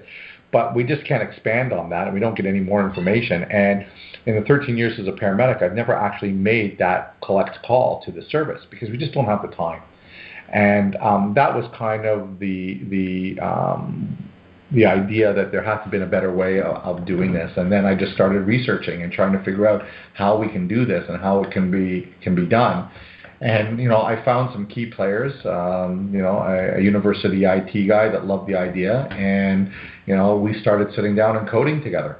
but 0.51 0.75
we 0.75 0.83
just 0.83 1.03
can't 1.05 1.23
expand 1.23 1.73
on 1.73 1.89
that 1.89 2.05
and 2.05 2.13
we 2.13 2.19
don't 2.19 2.35
get 2.35 2.45
any 2.45 2.59
more 2.59 2.87
information. 2.87 3.43
And 3.43 3.87
in 4.27 4.35
the 4.35 4.45
13 4.45 4.77
years 4.77 4.99
as 4.99 5.07
a 5.07 5.11
paramedic, 5.11 5.63
I've 5.63 5.73
never 5.73 5.93
actually 5.93 6.31
made 6.31 6.77
that 6.77 7.15
collect 7.23 7.57
call 7.65 8.03
to 8.05 8.11
the 8.11 8.21
service 8.29 8.61
because 8.69 8.91
we 8.91 8.97
just 8.97 9.13
don't 9.13 9.25
have 9.25 9.41
the 9.41 9.55
time. 9.55 9.81
And 10.53 10.95
um, 10.97 11.33
that 11.35 11.55
was 11.55 11.65
kind 11.75 12.05
of 12.05 12.37
the 12.37 12.81
the 12.89 13.39
um, 13.39 14.28
the 14.71 14.85
idea 14.85 15.33
that 15.33 15.51
there 15.51 15.63
has 15.63 15.83
to 15.83 15.89
been 15.89 16.03
a 16.03 16.07
better 16.07 16.33
way 16.33 16.61
of, 16.61 16.75
of, 16.77 17.05
doing 17.05 17.33
this. 17.33 17.51
And 17.57 17.71
then 17.71 17.85
I 17.85 17.95
just 17.95 18.13
started 18.13 18.41
researching 18.41 19.01
and 19.01 19.11
trying 19.11 19.33
to 19.33 19.43
figure 19.43 19.67
out 19.67 19.83
how 20.13 20.37
we 20.37 20.47
can 20.47 20.67
do 20.67 20.85
this 20.85 21.03
and 21.09 21.19
how 21.19 21.43
it 21.43 21.51
can 21.51 21.71
be 21.71 22.13
can 22.21 22.35
be 22.35 22.45
done. 22.45 22.89
And 23.41 23.79
you 23.79 23.87
know, 23.87 24.01
I 24.01 24.23
found 24.23 24.51
some 24.53 24.67
key 24.67 24.85
players. 24.85 25.33
Um, 25.45 26.11
you 26.13 26.21
know, 26.21 26.39
a, 26.39 26.77
a, 26.77 26.81
university 26.81 27.45
IT 27.45 27.87
guy 27.87 28.09
that 28.09 28.25
loved 28.25 28.47
the 28.47 28.55
idea, 28.55 29.07
and 29.11 29.71
you 30.05 30.15
know, 30.15 30.37
we 30.37 30.59
started 30.59 30.93
sitting 30.93 31.15
down 31.15 31.37
and 31.37 31.49
coding 31.49 31.81
together. 31.81 32.17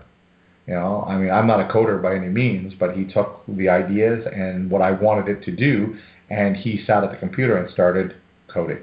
You 0.65 0.75
know, 0.75 1.03
I 1.07 1.17
mean, 1.17 1.31
I'm 1.31 1.47
not 1.47 1.59
a 1.59 1.73
coder 1.73 2.01
by 2.01 2.15
any 2.15 2.29
means, 2.29 2.73
but 2.79 2.95
he 2.95 3.05
took 3.05 3.43
the 3.47 3.69
ideas 3.69 4.25
and 4.31 4.69
what 4.69 4.81
I 4.81 4.91
wanted 4.91 5.27
it 5.27 5.43
to 5.45 5.51
do, 5.51 5.97
and 6.29 6.55
he 6.55 6.83
sat 6.85 7.03
at 7.03 7.11
the 7.11 7.17
computer 7.17 7.57
and 7.57 7.69
started 7.71 8.15
coding. 8.47 8.77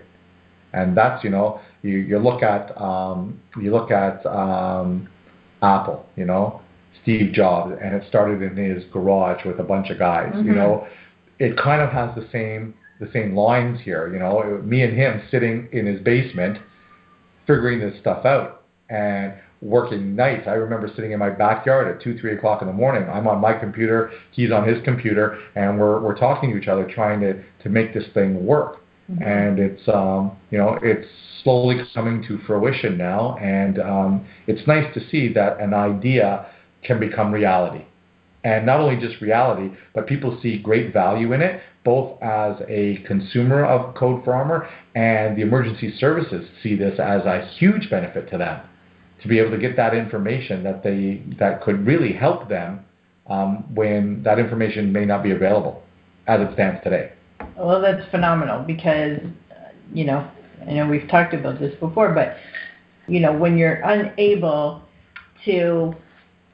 And 0.76 0.96
that's 0.96 1.24
you 1.24 1.30
know, 1.30 1.60
you, 1.82 1.98
you 1.98 2.18
look 2.18 2.42
at 2.42 2.78
um, 2.80 3.40
you 3.60 3.72
look 3.72 3.90
at 3.90 4.24
um, 4.26 5.08
Apple, 5.62 6.06
you 6.16 6.26
know, 6.26 6.60
Steve 7.02 7.32
Jobs, 7.32 7.76
and 7.82 7.94
it 7.94 8.04
started 8.08 8.42
in 8.42 8.56
his 8.56 8.84
garage 8.92 9.44
with 9.44 9.58
a 9.58 9.62
bunch 9.62 9.90
of 9.90 9.98
guys. 9.98 10.32
Mm-hmm. 10.32 10.48
You 10.48 10.54
know, 10.54 10.86
it 11.38 11.56
kind 11.56 11.80
of 11.80 11.90
has 11.90 12.14
the 12.14 12.28
same 12.30 12.74
the 13.00 13.08
same 13.12 13.34
lines 13.34 13.80
here. 13.82 14.12
You 14.12 14.18
know, 14.18 14.60
me 14.62 14.82
and 14.82 14.96
him 14.96 15.22
sitting 15.30 15.68
in 15.72 15.86
his 15.86 16.00
basement, 16.02 16.58
figuring 17.46 17.80
this 17.80 17.98
stuff 18.00 18.24
out 18.26 18.64
and 18.88 19.34
working 19.62 20.14
nights. 20.14 20.46
I 20.46 20.52
remember 20.52 20.90
sitting 20.94 21.12
in 21.12 21.18
my 21.18 21.30
backyard 21.30 21.88
at 21.88 22.02
two, 22.02 22.18
three 22.18 22.34
o'clock 22.34 22.60
in 22.60 22.68
the 22.68 22.74
morning. 22.74 23.08
I'm 23.08 23.26
on 23.26 23.40
my 23.40 23.54
computer, 23.54 24.12
he's 24.32 24.52
on 24.52 24.68
his 24.68 24.82
computer, 24.84 25.38
and 25.54 25.78
we're 25.80 26.00
we're 26.00 26.18
talking 26.18 26.50
to 26.50 26.58
each 26.58 26.68
other, 26.68 26.84
trying 26.86 27.20
to 27.20 27.42
to 27.62 27.68
make 27.68 27.94
this 27.94 28.04
thing 28.12 28.44
work. 28.44 28.82
Mm-hmm. 29.11 29.23
And 29.23 29.59
it's 29.59 29.88
um, 29.88 30.37
you 30.51 30.59
know 30.59 30.79
it's 30.83 31.09
slowly 31.42 31.81
coming 31.95 32.25
to 32.27 32.38
fruition 32.47 32.99
now, 32.99 33.37
and 33.37 33.79
um, 33.79 34.27
it's 34.47 34.66
nice 34.66 34.92
to 34.95 35.01
see 35.11 35.33
that 35.35 35.61
an 35.61 35.75
idea 35.75 36.47
can 36.83 36.99
become 36.99 37.33
reality. 37.33 37.85
And 38.42 38.64
not 38.64 38.81
only 38.81 38.97
just 38.97 39.21
reality, 39.21 39.75
but 39.92 40.07
people 40.07 40.38
see 40.40 40.59
great 40.59 40.92
value 40.92 41.33
in 41.33 41.42
it, 41.42 41.61
both 41.85 42.21
as 42.23 42.57
a 42.69 42.99
consumer 43.07 43.64
of 43.64 43.95
Code 43.95 44.25
4 44.25 44.35
Armour 44.35 44.69
and 44.95 45.37
the 45.37 45.42
emergency 45.42 45.97
services 45.99 46.49
see 46.62 46.77
this 46.77 46.99
as 46.99 47.23
a 47.23 47.49
huge 47.59 47.90
benefit 47.90 48.31
to 48.31 48.38
them 48.38 48.61
to 49.23 49.29
be 49.29 49.38
able 49.38 49.51
to 49.51 49.59
get 49.59 49.77
that 49.77 49.95
information 49.95 50.62
that 50.64 50.83
they 50.83 51.23
that 51.38 51.62
could 51.62 51.87
really 51.87 52.12
help 52.12 52.49
them 52.49 52.85
um, 53.29 53.64
when 53.75 54.23
that 54.23 54.38
information 54.38 54.92
may 54.92 55.05
not 55.05 55.23
be 55.23 55.31
available 55.31 55.83
as 56.27 56.40
it 56.40 56.53
stands 56.55 56.83
today. 56.83 57.12
Well, 57.57 57.81
that's 57.81 58.09
phenomenal 58.11 58.62
because, 58.62 59.18
you 59.92 60.05
know, 60.05 60.29
I 60.66 60.72
know 60.72 60.88
we've 60.88 61.09
talked 61.09 61.35
about 61.35 61.59
this 61.59 61.75
before, 61.81 62.12
but, 62.12 62.37
you 63.09 63.20
know, 63.20 63.33
when 63.33 63.57
you're 63.57 63.81
unable 63.83 64.83
to 65.44 65.94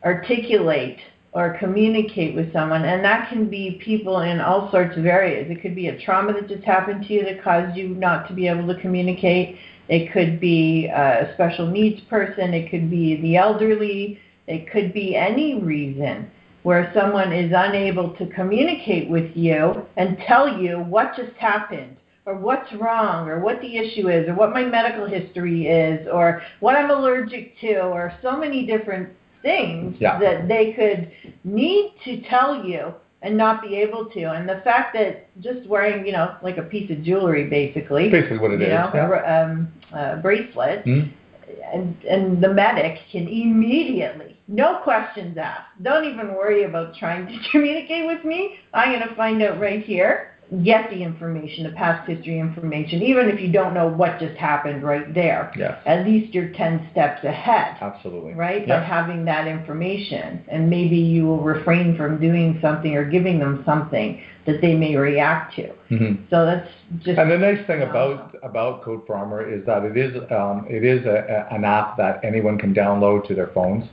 articulate 0.04 0.98
or 1.32 1.56
communicate 1.58 2.34
with 2.34 2.52
someone, 2.52 2.84
and 2.84 3.02
that 3.02 3.28
can 3.30 3.48
be 3.48 3.80
people 3.82 4.20
in 4.20 4.38
all 4.38 4.70
sorts 4.70 4.98
of 4.98 5.06
areas. 5.06 5.50
It 5.50 5.62
could 5.62 5.74
be 5.74 5.88
a 5.88 5.98
trauma 5.98 6.34
that 6.34 6.46
just 6.48 6.62
happened 6.64 7.06
to 7.06 7.12
you 7.12 7.24
that 7.24 7.42
caused 7.42 7.74
you 7.74 7.88
not 7.88 8.28
to 8.28 8.34
be 8.34 8.48
able 8.48 8.66
to 8.72 8.78
communicate. 8.80 9.58
It 9.88 10.12
could 10.12 10.40
be 10.40 10.86
a 10.86 11.30
special 11.34 11.66
needs 11.66 12.02
person. 12.02 12.52
It 12.52 12.70
could 12.70 12.90
be 12.90 13.20
the 13.22 13.36
elderly. 13.36 14.20
It 14.46 14.70
could 14.70 14.92
be 14.92 15.16
any 15.16 15.54
reason 15.54 16.30
where 16.62 16.92
someone 16.94 17.32
is 17.32 17.52
unable 17.54 18.10
to 18.16 18.26
communicate 18.26 19.08
with 19.08 19.36
you 19.36 19.86
and 19.96 20.16
tell 20.26 20.60
you 20.60 20.78
what 20.78 21.16
just 21.16 21.32
happened 21.36 21.96
or 22.24 22.36
what's 22.36 22.72
wrong 22.74 23.28
or 23.28 23.40
what 23.40 23.60
the 23.60 23.76
issue 23.76 24.08
is 24.08 24.28
or 24.28 24.34
what 24.34 24.52
my 24.52 24.64
medical 24.64 25.06
history 25.06 25.66
is 25.66 26.06
or 26.12 26.42
what 26.60 26.76
I'm 26.76 26.90
allergic 26.90 27.58
to 27.60 27.80
or 27.80 28.16
so 28.22 28.36
many 28.36 28.64
different 28.64 29.10
things 29.42 29.96
yeah. 29.98 30.18
that 30.20 30.46
they 30.46 30.72
could 30.72 31.10
need 31.44 31.94
to 32.04 32.22
tell 32.28 32.64
you 32.64 32.94
and 33.22 33.36
not 33.36 33.62
be 33.62 33.76
able 33.76 34.06
to. 34.06 34.24
And 34.24 34.48
the 34.48 34.60
fact 34.64 34.94
that 34.94 35.28
just 35.40 35.66
wearing, 35.68 36.06
you 36.06 36.12
know, 36.12 36.36
like 36.42 36.58
a 36.58 36.62
piece 36.62 36.90
of 36.90 37.02
jewelry 37.02 37.48
basically. 37.48 38.08
Basically 38.08 38.38
what 38.38 38.52
it 38.52 38.60
you 38.60 38.66
is. 38.66 38.72
Know, 38.72 38.90
yeah. 38.94 39.42
a, 39.42 39.44
um, 39.44 39.72
a 39.92 40.16
bracelet. 40.16 40.84
Mm-hmm. 40.84 41.10
And, 41.72 42.02
and 42.04 42.42
the 42.42 42.52
medic 42.52 42.98
can 43.10 43.28
immediately 43.28 44.36
no 44.52 44.80
questions 44.84 45.36
asked. 45.38 45.82
Don't 45.82 46.04
even 46.04 46.34
worry 46.34 46.64
about 46.64 46.94
trying 46.96 47.26
to 47.26 47.38
communicate 47.50 48.06
with 48.06 48.24
me. 48.24 48.58
I'm 48.74 48.92
going 48.92 49.08
to 49.08 49.14
find 49.14 49.42
out 49.42 49.58
right 49.58 49.82
here 49.82 50.32
get 50.64 50.90
the 50.90 51.02
information, 51.02 51.64
the 51.64 51.70
past 51.70 52.08
history 52.08 52.38
information, 52.38 53.02
even 53.02 53.28
if 53.28 53.40
you 53.40 53.50
don't 53.50 53.72
know 53.72 53.88
what 53.88 54.18
just 54.20 54.36
happened 54.36 54.82
right 54.82 55.14
there. 55.14 55.50
Yes. 55.56 55.80
At 55.86 56.04
least 56.06 56.34
you're 56.34 56.52
10 56.52 56.88
steps 56.92 57.24
ahead. 57.24 57.78
Absolutely. 57.80 58.34
Right? 58.34 58.66
Yeah. 58.66 58.80
By 58.80 58.84
having 58.84 59.24
that 59.24 59.46
information. 59.48 60.44
And 60.48 60.68
maybe 60.68 60.96
you 60.96 61.24
will 61.24 61.40
refrain 61.40 61.96
from 61.96 62.20
doing 62.20 62.58
something 62.60 62.94
or 62.94 63.08
giving 63.08 63.38
them 63.38 63.62
something 63.64 64.22
that 64.44 64.60
they 64.60 64.74
may 64.74 64.94
react 64.96 65.56
to. 65.56 65.72
Mm-hmm. 65.90 66.24
So 66.28 66.44
that's 66.44 66.68
just. 66.98 67.18
And 67.18 67.30
the 67.30 67.38
nice 67.38 67.66
thing 67.66 67.82
about 67.82 68.34
about 68.42 68.82
Code 68.82 69.06
4 69.06 69.16
Armour 69.16 69.50
is 69.50 69.64
that 69.66 69.84
it 69.84 69.96
is 69.96 70.16
um, 70.30 70.66
it 70.68 70.84
is 70.84 71.06
a, 71.06 71.46
a, 71.50 71.54
an 71.54 71.64
app 71.64 71.96
that 71.96 72.22
anyone 72.24 72.58
can 72.58 72.74
download 72.74 73.26
to 73.28 73.34
their 73.34 73.48
phones. 73.48 73.84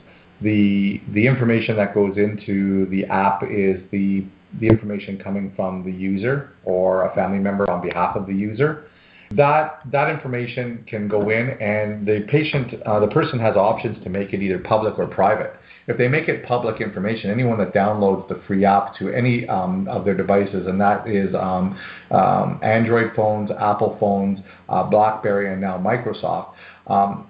The 0.42 1.00
the 1.12 1.26
information 1.26 1.76
that 1.76 1.94
goes 1.94 2.16
into 2.16 2.86
the 2.86 3.04
app 3.06 3.42
is 3.42 3.80
the 3.90 4.24
the 4.58 4.66
information 4.66 5.18
coming 5.18 5.52
from 5.54 5.84
the 5.84 5.92
user 5.92 6.52
or 6.64 7.04
a 7.04 7.14
family 7.14 7.38
member 7.38 7.70
on 7.70 7.86
behalf 7.86 8.16
of 8.16 8.26
the 8.26 8.34
user. 8.34 8.86
That 9.32 9.80
that 9.92 10.10
information 10.10 10.84
can 10.88 11.06
go 11.06 11.30
in, 11.30 11.50
and 11.60 12.06
the 12.06 12.26
patient, 12.28 12.74
uh, 12.82 12.98
the 12.98 13.08
person 13.08 13.38
has 13.38 13.54
options 13.56 14.02
to 14.02 14.10
make 14.10 14.32
it 14.32 14.42
either 14.42 14.58
public 14.58 14.98
or 14.98 15.06
private. 15.06 15.54
If 15.86 15.98
they 15.98 16.08
make 16.08 16.28
it 16.28 16.44
public 16.44 16.80
information, 16.80 17.30
anyone 17.30 17.58
that 17.58 17.74
downloads 17.74 18.28
the 18.28 18.40
free 18.46 18.64
app 18.64 18.96
to 18.98 19.08
any 19.08 19.48
um, 19.48 19.88
of 19.88 20.04
their 20.04 20.14
devices, 20.16 20.66
and 20.66 20.80
that 20.80 21.08
is 21.08 21.34
um, 21.34 21.78
um, 22.10 22.60
Android 22.62 23.12
phones, 23.16 23.50
Apple 23.50 23.96
phones, 23.98 24.40
uh, 24.68 24.84
BlackBerry, 24.84 25.52
and 25.52 25.60
now 25.60 25.78
Microsoft, 25.78 26.52
um, 26.86 27.26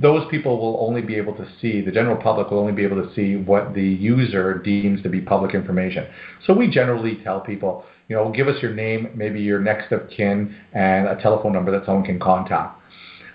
those 0.00 0.28
people 0.30 0.58
will 0.58 0.86
only 0.86 1.02
be 1.02 1.16
able 1.16 1.34
to 1.34 1.46
see, 1.60 1.80
the 1.80 1.92
general 1.92 2.16
public 2.16 2.50
will 2.50 2.58
only 2.58 2.72
be 2.72 2.84
able 2.84 3.02
to 3.02 3.14
see 3.14 3.36
what 3.36 3.74
the 3.74 3.82
user 3.82 4.58
deems 4.58 5.02
to 5.02 5.08
be 5.08 5.20
public 5.20 5.54
information. 5.54 6.06
So 6.46 6.54
we 6.54 6.68
generally 6.68 7.20
tell 7.22 7.40
people, 7.40 7.84
you 8.08 8.16
know, 8.16 8.30
give 8.30 8.48
us 8.48 8.60
your 8.62 8.72
name, 8.72 9.10
maybe 9.14 9.40
your 9.40 9.60
next 9.60 9.92
of 9.92 10.08
kin, 10.10 10.56
and 10.72 11.08
a 11.08 11.20
telephone 11.20 11.52
number 11.52 11.70
that 11.72 11.84
someone 11.86 12.04
can 12.04 12.18
contact. 12.18 12.80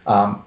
Um, 0.05 0.43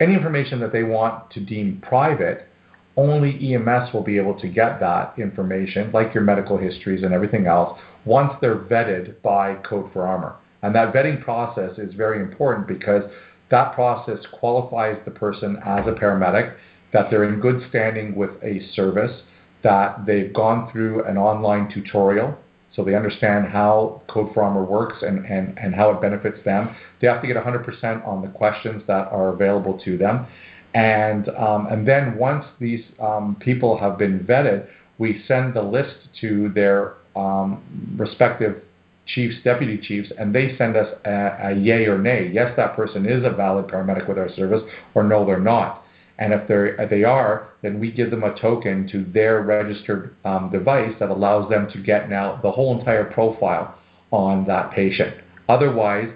any 0.00 0.14
information 0.14 0.60
that 0.60 0.72
they 0.72 0.82
want 0.82 1.30
to 1.32 1.40
deem 1.40 1.80
private, 1.80 2.48
only 2.96 3.54
EMS 3.54 3.92
will 3.92 4.02
be 4.02 4.18
able 4.18 4.38
to 4.40 4.48
get 4.48 4.80
that 4.80 5.14
information, 5.18 5.90
like 5.92 6.14
your 6.14 6.22
medical 6.22 6.56
histories 6.56 7.02
and 7.02 7.12
everything 7.12 7.46
else, 7.46 7.78
once 8.04 8.32
they're 8.40 8.56
vetted 8.56 9.20
by 9.22 9.54
Code 9.56 9.92
4 9.92 10.06
Armour. 10.06 10.36
And 10.62 10.74
that 10.74 10.94
vetting 10.94 11.22
process 11.22 11.78
is 11.78 11.94
very 11.94 12.20
important 12.20 12.66
because 12.66 13.02
that 13.50 13.74
process 13.74 14.24
qualifies 14.32 14.98
the 15.04 15.10
person 15.10 15.58
as 15.64 15.86
a 15.86 15.92
paramedic, 15.92 16.56
that 16.92 17.10
they're 17.10 17.24
in 17.24 17.40
good 17.40 17.66
standing 17.68 18.14
with 18.14 18.30
a 18.42 18.60
service, 18.74 19.22
that 19.62 20.06
they've 20.06 20.32
gone 20.32 20.70
through 20.70 21.04
an 21.04 21.18
online 21.18 21.70
tutorial, 21.72 22.38
so 22.74 22.84
they 22.84 22.94
understand 22.94 23.46
how 23.46 24.02
Code 24.08 24.34
4 24.34 24.42
Armour 24.42 24.64
works 24.64 25.02
and, 25.02 25.24
and, 25.26 25.56
and 25.58 25.74
how 25.74 25.90
it 25.90 26.00
benefits 26.00 26.38
them. 26.44 26.74
They 27.00 27.06
have 27.06 27.20
to 27.22 27.26
get 27.26 27.36
100% 27.36 28.06
on 28.06 28.22
the 28.22 28.28
questions 28.28 28.82
that 28.88 29.08
are 29.08 29.28
available 29.28 29.78
to 29.84 29.96
them. 29.96 30.26
And, 30.74 31.28
um, 31.30 31.66
and 31.68 31.86
then 31.86 32.16
once 32.18 32.44
these 32.60 32.84
um, 33.00 33.36
people 33.40 33.78
have 33.78 33.96
been 33.96 34.20
vetted, 34.20 34.68
we 34.98 35.22
send 35.26 35.54
the 35.54 35.62
list 35.62 35.94
to 36.20 36.50
their 36.50 36.94
um, 37.16 37.62
respective 37.96 38.62
chiefs, 39.06 39.36
deputy 39.44 39.78
chiefs, 39.78 40.10
and 40.18 40.34
they 40.34 40.56
send 40.56 40.76
us 40.76 40.88
a, 41.04 41.50
a 41.50 41.54
yay 41.54 41.86
or 41.86 41.98
nay. 41.98 42.30
Yes, 42.32 42.52
that 42.56 42.74
person 42.74 43.06
is 43.06 43.24
a 43.24 43.30
valid 43.30 43.66
paramedic 43.66 44.08
with 44.08 44.18
our 44.18 44.30
service, 44.30 44.62
or 44.94 45.04
no, 45.04 45.24
they're 45.24 45.38
not. 45.38 45.82
And 46.18 46.32
if 46.32 46.46
they're, 46.46 46.86
they 46.88 47.04
are, 47.04 47.48
then 47.62 47.80
we 47.80 47.90
give 47.90 48.10
them 48.10 48.22
a 48.22 48.38
token 48.38 48.88
to 48.88 49.04
their 49.12 49.42
registered 49.42 50.14
um, 50.24 50.50
device 50.50 50.94
that 51.00 51.10
allows 51.10 51.50
them 51.50 51.68
to 51.72 51.82
get 51.82 52.08
now 52.08 52.40
the 52.42 52.50
whole 52.50 52.78
entire 52.78 53.04
profile 53.04 53.76
on 54.10 54.46
that 54.46 54.72
patient. 54.72 55.16
Otherwise, 55.48 56.08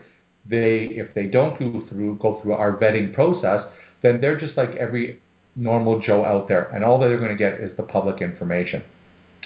they, 0.47 0.85
if 0.93 1.13
they 1.15 1.27
don't 1.27 1.59
go 1.59 1.85
through, 1.89 2.17
go 2.19 2.41
through 2.41 2.53
our 2.53 2.77
vetting 2.77 3.13
process, 3.13 3.67
then 4.03 4.21
they're 4.21 4.39
just 4.39 4.57
like 4.57 4.71
every 4.77 5.21
normal 5.57 6.01
Joe 6.01 6.25
out 6.25 6.49
there, 6.49 6.65
and 6.71 6.85
all 6.85 6.99
that 7.01 7.09
they're 7.09 7.19
going 7.19 7.31
to 7.31 7.37
get 7.37 7.61
is 7.61 7.77
the 7.77 7.83
public 7.83 8.23
information, 8.23 8.83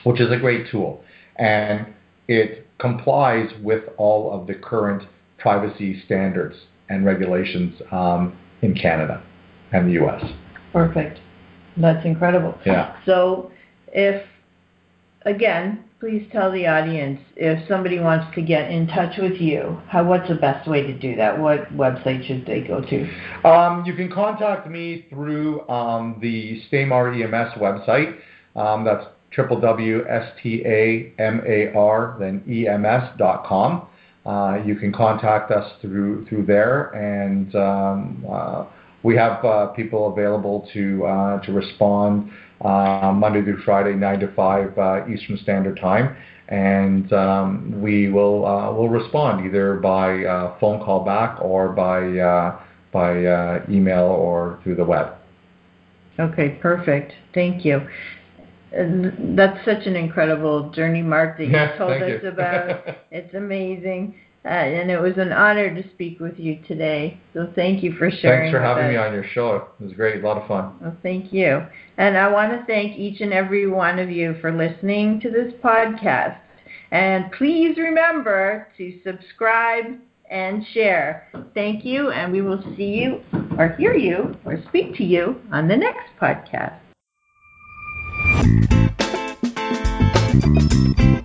which 0.04 0.20
is 0.20 0.30
a 0.30 0.36
great 0.36 0.70
tool. 0.70 1.02
And 1.36 1.86
it 2.28 2.66
complies 2.78 3.50
with 3.62 3.84
all 3.96 4.32
of 4.32 4.46
the 4.46 4.54
current 4.54 5.08
privacy 5.38 6.02
standards 6.04 6.56
and 6.88 7.04
regulations 7.04 7.80
um, 7.90 8.36
in 8.60 8.74
Canada 8.74 9.22
and 9.72 9.88
the 9.88 9.92
U.S. 9.94 10.22
Perfect. 10.72 11.18
That's 11.76 12.04
incredible. 12.04 12.58
Yeah. 12.66 12.96
So, 13.06 13.50
if 13.88 14.22
again, 15.22 15.84
please 16.02 16.28
tell 16.32 16.50
the 16.50 16.66
audience 16.66 17.20
if 17.36 17.68
somebody 17.68 18.00
wants 18.00 18.26
to 18.34 18.42
get 18.42 18.68
in 18.72 18.88
touch 18.88 19.18
with 19.18 19.40
you, 19.40 19.80
how 19.86 20.02
what's 20.02 20.28
the 20.28 20.34
best 20.34 20.68
way 20.68 20.82
to 20.82 20.92
do 20.92 21.14
that? 21.14 21.38
What 21.38 21.72
website 21.76 22.26
should 22.26 22.44
they 22.44 22.60
go 22.60 22.80
to? 22.80 23.48
Um, 23.48 23.84
you 23.86 23.94
can 23.94 24.10
contact 24.10 24.68
me 24.68 25.06
through 25.10 25.60
um, 25.68 26.18
the 26.20 26.60
Stamar 26.66 27.12
EMS 27.12 27.52
website. 27.56 28.18
Um, 28.56 28.84
that's 28.84 29.06
www.stamar 29.38 30.06
then 32.18 32.42
ems.com. 32.66 33.86
Uh, 34.26 34.58
you 34.66 34.74
can 34.74 34.92
contact 34.92 35.52
us 35.52 35.72
through 35.80 36.26
through 36.26 36.46
there, 36.46 36.90
and 36.94 37.54
um, 37.54 38.24
uh, 38.28 38.64
we 39.04 39.14
have 39.16 39.44
uh, 39.44 39.66
people 39.68 40.12
available 40.12 40.68
to 40.72 41.06
uh, 41.06 41.40
to 41.42 41.52
respond 41.52 42.32
Monday 42.62 43.42
through 43.42 43.62
Friday, 43.62 43.94
nine 43.94 44.20
to 44.20 44.28
five 44.34 44.76
uh, 44.78 45.06
Eastern 45.08 45.36
Standard 45.38 45.78
Time, 45.80 46.16
and 46.48 47.12
um, 47.12 47.80
we 47.80 48.08
will 48.08 48.44
uh, 48.46 48.72
will 48.72 48.88
respond 48.88 49.44
either 49.46 49.76
by 49.76 50.24
uh, 50.24 50.58
phone 50.58 50.82
call 50.84 51.04
back 51.04 51.38
or 51.40 51.68
by 51.68 52.18
uh, 52.18 52.60
by 52.92 53.24
uh, 53.24 53.64
email 53.68 54.04
or 54.04 54.58
through 54.62 54.76
the 54.76 54.84
web. 54.84 55.14
Okay, 56.18 56.50
perfect. 56.60 57.12
Thank 57.34 57.64
you. 57.64 57.80
And 58.72 59.38
that's 59.38 59.64
such 59.64 59.86
an 59.86 59.96
incredible 59.96 60.70
journey, 60.70 61.02
Mark, 61.02 61.36
that 61.38 61.44
you 61.46 61.50
Yeah, 61.52 61.76
told 61.76 62.02
us 62.02 62.22
you. 62.22 62.28
about. 62.28 62.84
It's 63.10 63.34
amazing. 63.34 64.14
Uh, 64.44 64.48
and 64.48 64.90
it 64.90 64.98
was 64.98 65.18
an 65.18 65.32
honor 65.32 65.72
to 65.72 65.88
speak 65.90 66.18
with 66.18 66.36
you 66.36 66.58
today. 66.66 67.16
So 67.32 67.52
thank 67.54 67.82
you 67.82 67.92
for 67.92 68.10
sharing. 68.10 68.50
Thanks 68.50 68.56
for 68.56 68.60
having 68.60 68.86
us. 68.86 68.90
me 68.90 68.96
on 68.96 69.12
your 69.12 69.24
show. 69.32 69.68
It 69.78 69.84
was 69.84 69.92
great, 69.92 70.22
a 70.22 70.26
lot 70.26 70.36
of 70.36 70.48
fun. 70.48 70.74
Well, 70.80 70.96
thank 71.02 71.32
you. 71.32 71.64
And 71.96 72.16
I 72.16 72.28
want 72.28 72.52
to 72.52 72.64
thank 72.66 72.98
each 72.98 73.20
and 73.20 73.32
every 73.32 73.68
one 73.68 74.00
of 74.00 74.10
you 74.10 74.34
for 74.40 74.50
listening 74.50 75.20
to 75.20 75.30
this 75.30 75.52
podcast. 75.62 76.38
And 76.90 77.30
please 77.32 77.78
remember 77.78 78.68
to 78.78 78.98
subscribe 79.04 79.98
and 80.28 80.66
share. 80.72 81.28
Thank 81.54 81.84
you, 81.84 82.10
and 82.10 82.32
we 82.32 82.42
will 82.42 82.62
see 82.76 82.84
you 82.84 83.20
or 83.58 83.76
hear 83.78 83.94
you 83.94 84.36
or 84.44 84.60
speak 84.68 84.96
to 84.96 85.04
you 85.04 85.40
on 85.52 85.68
the 85.68 85.76
next 85.76 86.10
podcast. 86.20 86.78